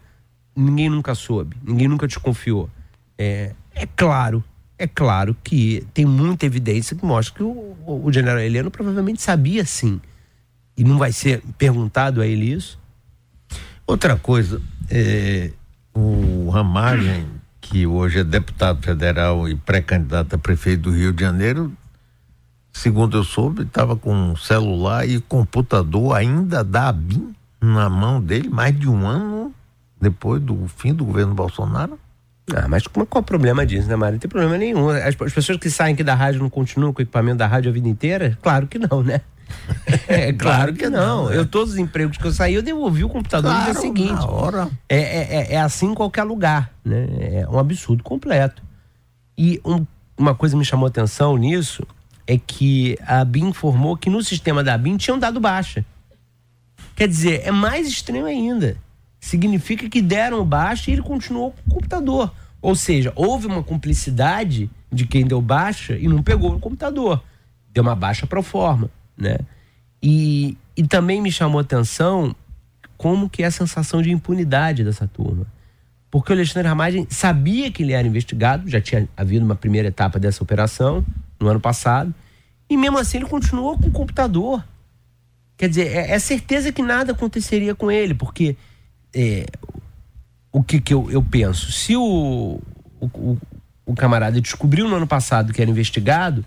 ninguém 0.56 0.90
nunca 0.90 1.16
soube, 1.16 1.56
ninguém 1.64 1.88
nunca 1.88 2.08
desconfiou. 2.08 2.70
É, 3.18 3.54
é 3.74 3.86
claro, 3.86 4.44
é 4.78 4.88
claro 4.88 5.36
que 5.44 5.86
tem 5.94 6.06
muita 6.06 6.46
evidência 6.46 6.96
que 6.96 7.06
mostra 7.06 7.36
que 7.36 7.44
o, 7.44 7.76
o 7.86 8.12
general 8.12 8.40
Heleno 8.40 8.72
provavelmente 8.72 9.22
sabia 9.22 9.64
sim. 9.64 10.02
E 10.80 10.84
não 10.86 10.98
vai 10.98 11.12
ser 11.12 11.44
perguntado 11.58 12.22
a 12.22 12.26
ele 12.26 12.54
isso? 12.54 12.80
Outra 13.86 14.16
coisa, 14.16 14.62
é, 14.90 15.52
o 15.94 16.50
Ramagem, 16.50 17.26
que 17.60 17.86
hoje 17.86 18.20
é 18.20 18.24
deputado 18.24 18.82
federal 18.82 19.50
e 19.50 19.56
pré-candidato 19.56 20.36
a 20.36 20.38
prefeito 20.38 20.84
do 20.84 20.92
Rio 20.92 21.12
de 21.12 21.22
Janeiro, 21.22 21.70
segundo 22.72 23.18
eu 23.18 23.26
soube, 23.26 23.64
estava 23.64 23.98
com 23.98 24.14
um 24.14 24.38
celular 24.38 25.06
e 25.06 25.20
computador 25.20 26.16
ainda 26.16 26.64
da 26.64 26.94
BIM 26.94 27.36
na 27.60 27.90
mão 27.90 28.22
dele, 28.22 28.48
mais 28.48 28.80
de 28.80 28.88
um 28.88 29.06
ano 29.06 29.54
depois 30.00 30.42
do 30.42 30.66
fim 30.78 30.94
do 30.94 31.04
governo 31.04 31.34
Bolsonaro? 31.34 32.00
Ah, 32.56 32.70
mas 32.70 32.88
qual 32.88 33.06
é 33.14 33.18
o 33.18 33.22
problema 33.22 33.66
disso, 33.66 33.90
né, 33.90 33.98
Mário? 33.98 34.14
Não 34.14 34.20
tem 34.20 34.30
problema 34.30 34.58
nenhum. 34.58 34.88
As, 34.88 35.20
as, 35.20 35.34
pessoas 35.34 35.58
que 35.58 35.70
saem 35.70 35.94
aqui 35.94 36.06
da 36.06 36.16
rádio 36.16 36.40
não 36.40 36.50
continuam 36.50 36.94
com 36.94 37.00
o 37.00 37.04
equipamento 37.04 37.40
da 37.40 37.48
rádio 37.48 37.70
a 37.70 37.74
vida 37.74 37.90
inteira? 37.90 38.38
Claro 38.42 38.66
que 38.66 38.80
não, 38.80 39.04
né? 39.04 39.20
É, 40.08 40.32
claro 40.34 40.74
que 40.74 40.90
não. 40.90 41.32
Eu, 41.32 41.46
todos 41.46 41.74
os 41.74 41.80
empregos 41.80 42.18
que 42.18 42.26
eu 42.26 42.32
saí, 42.32 42.56
eu 42.56 42.62
devolvi 42.62 43.04
o 43.04 43.10
computador 43.10 43.52
claro, 43.52 43.68
no 43.68 43.72
dia 43.74 43.82
seguinte. 43.82 44.26
Hora. 44.26 44.70
É, 44.88 44.98
é, 44.98 45.36
é, 45.36 45.54
é 45.54 45.62
assim 45.62 45.88
em 45.88 45.96
qualquer 45.96 46.24
lugar, 46.24 46.72
né? 46.84 47.08
É 47.20 47.48
um 47.50 47.60
absurdo 47.60 48.04
completo. 48.04 48.62
E 49.38 49.62
um, 49.66 49.86
uma 50.18 50.36
coisa 50.36 50.58
me 50.58 50.66
chamou 50.66 50.88
atenção 50.88 51.38
nisso 51.38 51.86
é 52.28 52.38
que 52.38 52.98
a 53.06 53.24
BIM 53.26 53.48
informou 53.48 53.98
que 53.98 54.10
no 54.10 54.24
sistema 54.24 54.64
da 54.64 54.78
BIM 54.78 54.98
tinham 54.98 55.18
dado 55.18 55.40
baixa. 55.40 55.86
Quer 56.96 57.08
dizer, 57.08 57.42
é 57.46 57.52
mais 57.52 57.88
estranho 57.88 58.26
ainda 58.26 58.78
significa 59.20 59.90
que 59.90 60.02
deram 60.02 60.46
baixa 60.46 60.90
e 60.90 60.94
ele 60.94 61.02
continuou 61.02 61.52
com 61.52 61.70
o 61.70 61.74
computador. 61.76 62.34
Ou 62.62 62.76
seja, 62.76 63.12
houve 63.16 63.48
uma 63.48 63.64
cumplicidade 63.64 64.70
de 64.92 65.06
quem 65.06 65.26
deu 65.26 65.42
baixa 65.42 65.98
e 65.98 66.08
não 66.08 66.24
pegou 66.24 66.56
o 66.56 66.60
computador. 66.60 67.22
Deu 67.72 67.84
uma 67.84 67.96
baixa 67.96 68.26
pro 68.26 68.42
forma, 68.42 68.90
né? 69.20 69.38
E, 70.02 70.58
e 70.76 70.88
também 70.88 71.22
me 71.22 71.32
chamou 71.32 71.60
atenção 71.60 72.36
como 72.98 73.30
que 73.30 73.44
é 73.44 73.46
a 73.46 73.52
sensação 73.52 74.02
de 74.02 74.12
impunidade 74.12 74.84
dessa 74.84 75.08
turma. 75.08 75.46
Porque 76.12 76.32
o 76.32 76.36
Alexandre 76.36 76.68
Ramagem 76.68 77.06
sabia 77.10 77.72
que 77.72 77.84
ele 77.84 77.94
era 77.94 78.08
investigado, 78.08 78.70
já 78.70 78.82
tinha 78.82 79.08
havido 79.16 79.46
uma 79.46 79.56
primeira 79.56 79.90
etapa 79.90 80.20
dessa 80.20 80.44
operação 80.44 81.06
no 81.40 81.48
ano 81.48 81.60
passado, 81.60 82.14
e 82.70 82.76
mesmo 82.76 82.98
assim 82.98 83.18
ele 83.18 83.28
continuou 83.28 83.78
com 83.78 83.88
o 83.88 83.92
computador. 83.92 84.64
Quer 85.56 85.70
dizer, 85.70 85.88
é, 85.88 86.12
é 86.12 86.20
certeza 86.20 86.72
que 86.72 86.82
nada 86.82 87.12
aconteceria 87.12 87.76
com 87.76 87.92
ele, 87.92 88.14
porque 88.14 88.56
é, 89.14 89.46
o 90.52 90.64
que, 90.64 90.80
que 90.80 90.94
eu, 90.94 91.10
eu 91.12 91.22
penso? 91.22 91.72
Se 91.72 91.96
o, 91.96 92.60
o, 93.00 93.38
o, 93.86 93.96
camarada 93.96 94.42
descobriu 94.42 94.88
no 94.88 94.96
ano 94.96 95.08
passado 95.08 95.54
que 95.54 95.62
era 95.62 95.70
investigado, 95.70 96.46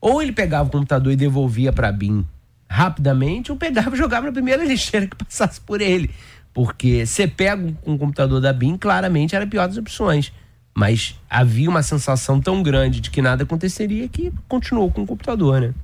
ou 0.00 0.22
ele 0.22 0.32
pegava 0.32 0.68
o 0.68 0.72
computador 0.72 1.12
e 1.12 1.16
devolvia 1.16 1.72
para 1.72 1.88
a 1.88 1.92
BIM 1.92 2.24
rapidamente, 2.68 3.50
ou 3.50 3.56
pegava 3.56 3.94
e 3.94 3.98
jogava 3.98 4.26
na 4.26 4.32
primeira 4.32 4.64
lixeira 4.64 5.06
que 5.06 5.16
passasse 5.24 5.60
por 5.60 5.80
ele. 5.80 6.10
Porque 6.52 7.06
você 7.06 7.26
pega 7.26 7.74
o 7.84 7.96
computador 7.96 8.40
da 8.40 8.52
BIM, 8.52 8.76
claramente 8.76 9.34
era 9.34 9.44
a 9.44 9.48
pior 9.48 9.66
das 9.66 9.76
opções. 9.76 10.32
Mas 10.74 11.18
havia 11.28 11.68
uma 11.68 11.82
sensação 11.82 12.40
tão 12.40 12.62
grande 12.62 13.00
de 13.00 13.10
que 13.10 13.22
nada 13.22 13.42
aconteceria 13.42 14.08
que 14.08 14.32
continuou 14.46 14.90
com 14.90 15.02
o 15.02 15.06
computador, 15.06 15.60
né? 15.60 15.74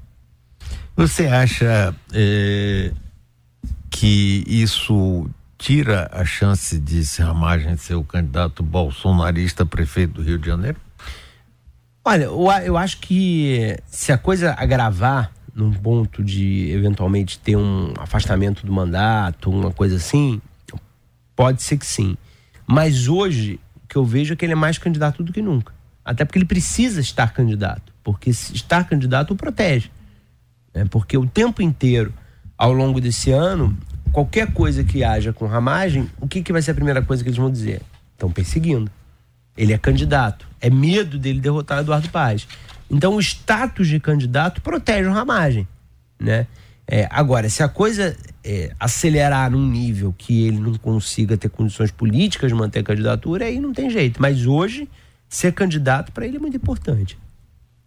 Você 0.96 1.26
acha 1.26 1.94
é, 2.12 2.92
que 3.90 4.44
isso 4.46 5.28
tira 5.58 6.08
a 6.12 6.24
chance 6.24 6.78
de 6.78 7.02
Ramagem 7.20 7.76
ser 7.76 7.94
o 7.94 8.04
candidato 8.04 8.62
bolsonarista 8.62 9.66
prefeito 9.66 10.14
do 10.14 10.22
Rio 10.22 10.38
de 10.38 10.46
Janeiro? 10.46 10.76
Olha, 12.06 12.24
eu, 12.24 12.76
acho 12.76 12.98
que 12.98 13.78
se 13.86 14.12
a 14.12 14.18
coisa 14.18 14.54
agravar 14.58 15.32
num 15.54 15.72
ponto 15.72 16.22
de 16.22 16.70
eventualmente 16.70 17.38
ter 17.38 17.56
um 17.56 17.94
afastamento 17.96 18.66
do 18.66 18.70
mandato, 18.70 19.48
uma 19.50 19.70
coisa 19.70 19.96
assim, 19.96 20.38
pode 21.34 21.62
ser 21.62 21.78
que 21.78 21.86
sim. 21.86 22.14
Mas 22.66 23.08
hoje, 23.08 23.58
o 23.76 23.88
que 23.88 23.96
eu 23.96 24.04
vejo 24.04 24.34
é 24.34 24.36
que 24.36 24.44
ele 24.44 24.52
é 24.52 24.56
mais 24.56 24.76
candidato 24.76 25.22
do 25.22 25.32
que 25.32 25.40
nunca. 25.40 25.72
Até 26.04 26.26
porque 26.26 26.38
ele 26.38 26.44
precisa 26.44 27.00
estar 27.00 27.32
candidato. 27.32 27.94
Porque 28.02 28.28
estar 28.28 28.86
candidato 28.86 29.32
o 29.32 29.36
protege. 29.36 29.90
Né? 30.74 30.84
Porque 30.84 31.16
o 31.16 31.26
tempo 31.26 31.62
inteiro, 31.62 32.12
ao 32.58 32.72
longo 32.74 33.00
desse 33.00 33.30
ano, 33.30 33.74
qualquer 34.12 34.52
coisa 34.52 34.84
que 34.84 35.02
haja 35.02 35.32
com 35.32 35.46
ramagem, 35.46 36.10
o 36.20 36.28
que, 36.28 36.42
que 36.42 36.52
vai 36.52 36.60
ser 36.60 36.72
a 36.72 36.74
primeira 36.74 37.00
coisa 37.00 37.22
que 37.22 37.30
eles 37.30 37.38
vão 37.38 37.50
dizer? 37.50 37.80
Estão 38.12 38.30
perseguindo. 38.30 38.90
Ele 39.56 39.72
é 39.72 39.78
candidato. 39.78 40.46
É 40.60 40.70
medo 40.70 41.18
dele 41.18 41.40
derrotar 41.40 41.80
Eduardo 41.80 42.08
Paz. 42.10 42.46
Então 42.90 43.14
o 43.14 43.20
status 43.20 43.88
de 43.88 44.00
candidato 44.00 44.60
protege 44.60 45.08
o 45.08 45.12
ramagem. 45.12 45.66
Né? 46.18 46.46
É, 46.86 47.08
agora, 47.10 47.48
se 47.48 47.62
a 47.62 47.68
coisa 47.68 48.16
é, 48.42 48.72
acelerar 48.78 49.50
num 49.50 49.66
nível 49.66 50.14
que 50.16 50.46
ele 50.46 50.58
não 50.58 50.74
consiga 50.74 51.36
ter 51.36 51.48
condições 51.48 51.90
políticas 51.90 52.50
de 52.50 52.54
manter 52.54 52.80
a 52.80 52.84
candidatura, 52.84 53.46
aí 53.46 53.58
não 53.58 53.72
tem 53.72 53.88
jeito. 53.88 54.20
Mas 54.20 54.46
hoje, 54.46 54.88
ser 55.28 55.52
candidato 55.52 56.12
para 56.12 56.26
ele 56.26 56.36
é 56.36 56.40
muito 56.40 56.56
importante. 56.56 57.18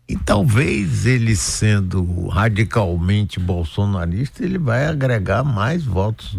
E 0.09 0.15
talvez 0.15 1.05
ele 1.05 1.35
sendo 1.35 2.27
radicalmente 2.27 3.39
bolsonarista, 3.39 4.43
ele 4.43 4.57
vai 4.57 4.85
agregar 4.85 5.43
mais 5.43 5.83
votos 5.83 6.37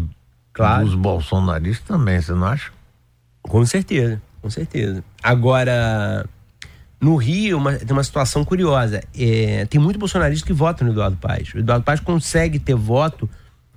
claro. 0.51 0.85
dos 0.85 0.95
bolsonaristas 0.95 1.87
também, 1.87 2.19
você 2.19 2.33
não 2.33 2.47
acha? 2.47 2.71
Com 3.43 3.63
certeza, 3.65 4.21
com 4.41 4.49
certeza. 4.49 5.03
Agora, 5.21 6.25
no 6.99 7.15
Rio 7.15 7.57
uma, 7.57 7.73
tem 7.73 7.91
uma 7.91 8.03
situação 8.03 8.43
curiosa. 8.43 9.01
É, 9.17 9.65
tem 9.65 9.79
muito 9.79 9.99
bolsonarista 9.99 10.45
que 10.45 10.53
vota 10.53 10.83
no 10.83 10.91
Eduardo 10.91 11.17
Paes. 11.17 11.53
O 11.53 11.59
Eduardo 11.59 11.83
Paes 11.83 11.99
consegue 11.99 12.59
ter 12.59 12.75
voto 12.75 13.29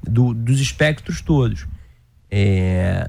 do, 0.03 0.35
dos 0.35 0.61
espectros 0.61 1.21
todos. 1.21 1.67
É, 2.31 3.09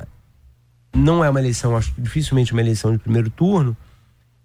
não 0.95 1.23
é 1.23 1.29
uma 1.29 1.39
eleição, 1.39 1.75
acho 1.75 1.93
dificilmente 1.97 2.51
uma 2.51 2.61
eleição 2.61 2.91
de 2.91 2.99
primeiro 2.99 3.29
turno, 3.29 3.75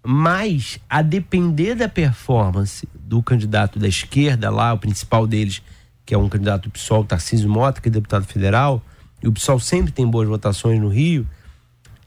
mas, 0.03 0.79
a 0.89 1.01
depender 1.01 1.75
da 1.75 1.89
performance 1.89 2.87
do 2.95 3.21
candidato 3.21 3.77
da 3.77 3.87
esquerda 3.87 4.49
lá, 4.49 4.73
o 4.73 4.77
principal 4.77 5.27
deles, 5.27 5.61
que 6.05 6.15
é 6.15 6.17
um 6.17 6.29
candidato 6.29 6.63
do 6.63 6.71
PSOL, 6.71 7.03
Tarcísio 7.03 7.49
Mota, 7.49 7.81
que 7.81 7.89
é 7.89 7.91
deputado 7.91 8.25
federal, 8.25 8.81
e 9.21 9.27
o 9.27 9.31
PSOL 9.31 9.59
sempre 9.59 9.91
tem 9.91 10.07
boas 10.07 10.27
votações 10.27 10.79
no 10.79 10.87
Rio, 10.87 11.27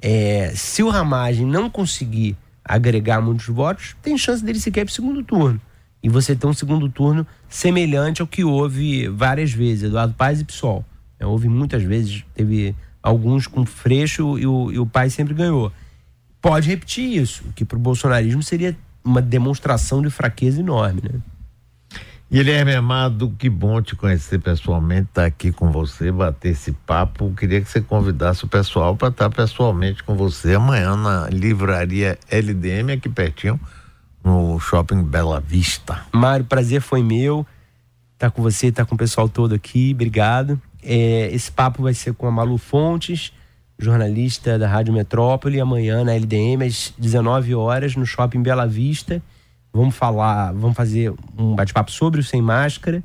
é, 0.03 0.53
se 0.55 0.83
o 0.83 0.91
Ramagem 0.91 1.47
não 1.47 1.71
conseguir 1.71 2.37
agregar 2.65 3.21
muitos 3.21 3.47
votos, 3.47 3.97
tem 4.03 4.19
chance 4.19 4.45
dele 4.45 4.59
sequer 4.59 4.85
para 4.85 4.91
o 4.91 4.95
segundo 4.95 5.23
turno. 5.23 5.61
e 6.03 6.09
você 6.09 6.35
ter 6.35 6.49
um 6.49 6.53
segundo 6.53 6.89
turno 6.89 7.25
semelhante 7.49 8.21
ao 8.21 8.27
que 8.27 8.43
houve 8.43 9.07
várias 9.07 9.53
vezes, 9.53 9.85
Eduardo 9.85 10.15
Paes 10.15 10.41
e 10.41 10.45
PSOL. 10.45 10.85
É, 11.19 11.25
houve 11.25 11.49
muitas 11.49 11.85
vezes, 11.85 12.25
teve 12.35 12.75
alguns 13.01 13.47
com 13.47 13.65
freixo 13.65 14.37
e 14.37 14.45
o, 14.45 14.73
e 14.73 14.79
o 14.81 14.87
Paes 14.87 15.15
sempre 15.15 15.33
ganhou. 15.33 15.73
Pode 16.41 16.69
repetir 16.69 17.23
isso, 17.23 17.45
que 17.55 17.65
para 17.65 17.77
o 17.77 17.81
bolsonarismo 17.81 18.43
seria 18.43 18.77
uma 19.05 19.23
demonstração 19.23 20.03
de 20.03 20.11
fraqueza 20.11 20.59
enorme, 20.59 21.03
né? 21.05 21.21
Guilherme 22.33 22.75
Amado, 22.75 23.31
que 23.39 23.51
bom 23.51 23.83
te 23.83 23.95
conhecer 23.95 24.39
pessoalmente, 24.39 25.09
estar 25.11 25.21
tá 25.21 25.27
aqui 25.27 25.53
com 25.53 25.71
você, 25.71 26.11
bater 26.11 26.53
esse 26.53 26.73
papo. 26.73 27.31
Queria 27.37 27.61
que 27.61 27.69
você 27.69 27.83
convidasse 27.83 28.47
o 28.47 28.49
pessoal 28.49 28.97
para 28.97 29.09
estar 29.09 29.29
tá 29.29 29.37
pessoalmente 29.37 30.03
com 30.03 30.15
você 30.15 30.55
amanhã 30.55 30.97
na 30.97 31.29
livraria 31.29 32.19
LDM, 32.31 32.93
aqui 32.93 33.11
pertinho, 33.11 33.61
no 34.25 34.59
shopping 34.59 35.03
Bela 35.03 35.41
Vista. 35.41 36.07
Mário, 36.11 36.47
prazer 36.47 36.81
foi 36.81 37.03
meu 37.03 37.47
tá 38.23 38.31
com 38.31 38.41
você, 38.41 38.69
estar 38.69 38.87
com 38.87 38.95
o 38.95 38.99
pessoal 38.99 39.29
todo 39.29 39.53
aqui, 39.53 39.91
obrigado. 39.93 40.59
É, 40.83 41.29
esse 41.33 41.51
papo 41.51 41.83
vai 41.83 41.93
ser 41.93 42.15
com 42.15 42.29
a 42.29 42.31
Malu 42.31 42.57
Fontes, 42.57 43.33
jornalista 43.77 44.59
da 44.59 44.69
Rádio 44.69 44.95
Metrópole, 44.95 45.61
amanhã 45.61 46.05
na 46.05 46.15
LDM, 46.15 46.65
às 46.65 46.95
19 46.97 47.53
horas, 47.57 47.97
no 47.97 48.07
shopping 48.07 48.41
Bela 48.41 48.65
Vista. 48.65 49.21
Vamos 49.73 49.95
falar, 49.97 50.53
vamos 50.53 50.77
fazer 50.77 51.13
um 51.37 51.55
bate-papo 51.55 51.91
sobre 51.91 52.21
o 52.21 52.25
Sem 52.25 52.43
Máscara, 52.43 53.03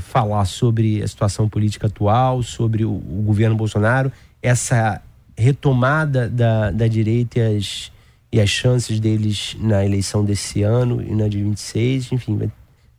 falar 0.00 0.44
sobre 0.44 1.02
a 1.02 1.08
situação 1.08 1.48
política 1.48 1.88
atual, 1.88 2.42
sobre 2.42 2.84
o, 2.84 2.92
o 2.92 3.22
governo 3.26 3.56
Bolsonaro, 3.56 4.12
essa 4.40 5.02
retomada 5.36 6.28
da, 6.28 6.70
da 6.70 6.86
direita 6.86 7.40
e 7.40 7.56
as, 7.56 7.92
e 8.32 8.40
as 8.40 8.48
chances 8.48 9.00
deles 9.00 9.56
na 9.58 9.84
eleição 9.84 10.24
desse 10.24 10.62
ano 10.62 11.02
e 11.02 11.14
na 11.14 11.28
de 11.28 11.42
26, 11.42 12.12
enfim, 12.12 12.36
vai 12.36 12.50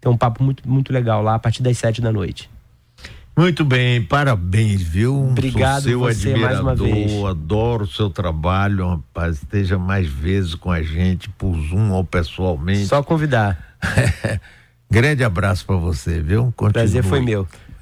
ter 0.01 0.09
um 0.09 0.17
papo 0.17 0.43
muito, 0.43 0.67
muito 0.67 0.91
legal 0.91 1.21
lá 1.21 1.35
a 1.35 1.39
partir 1.39 1.63
das 1.63 1.77
sete 1.77 2.01
da 2.01 2.11
noite. 2.11 2.49
Muito 3.37 3.63
bem, 3.63 4.01
parabéns, 4.01 4.81
viu? 4.81 5.15
Obrigado 5.29 5.83
Sou 5.83 5.91
seu 5.91 5.99
você 5.99 6.33
admirador, 6.33 7.29
adoro 7.29 7.83
o 7.83 7.87
seu 7.87 8.09
trabalho, 8.09 8.89
rapaz. 8.89 9.35
Esteja 9.35 9.77
mais 9.77 10.07
vezes 10.07 10.55
com 10.55 10.71
a 10.71 10.81
gente, 10.81 11.29
por 11.29 11.55
Zoom 11.55 11.91
ou 11.91 12.03
pessoalmente. 12.03 12.87
Só 12.87 13.03
convidar. 13.03 13.77
Grande 14.89 15.23
abraço 15.23 15.67
para 15.67 15.75
você, 15.75 16.19
viu? 16.19 16.51
Continue. 16.55 16.73
Prazer 16.73 17.03
foi 17.03 17.21
meu. 17.21 17.47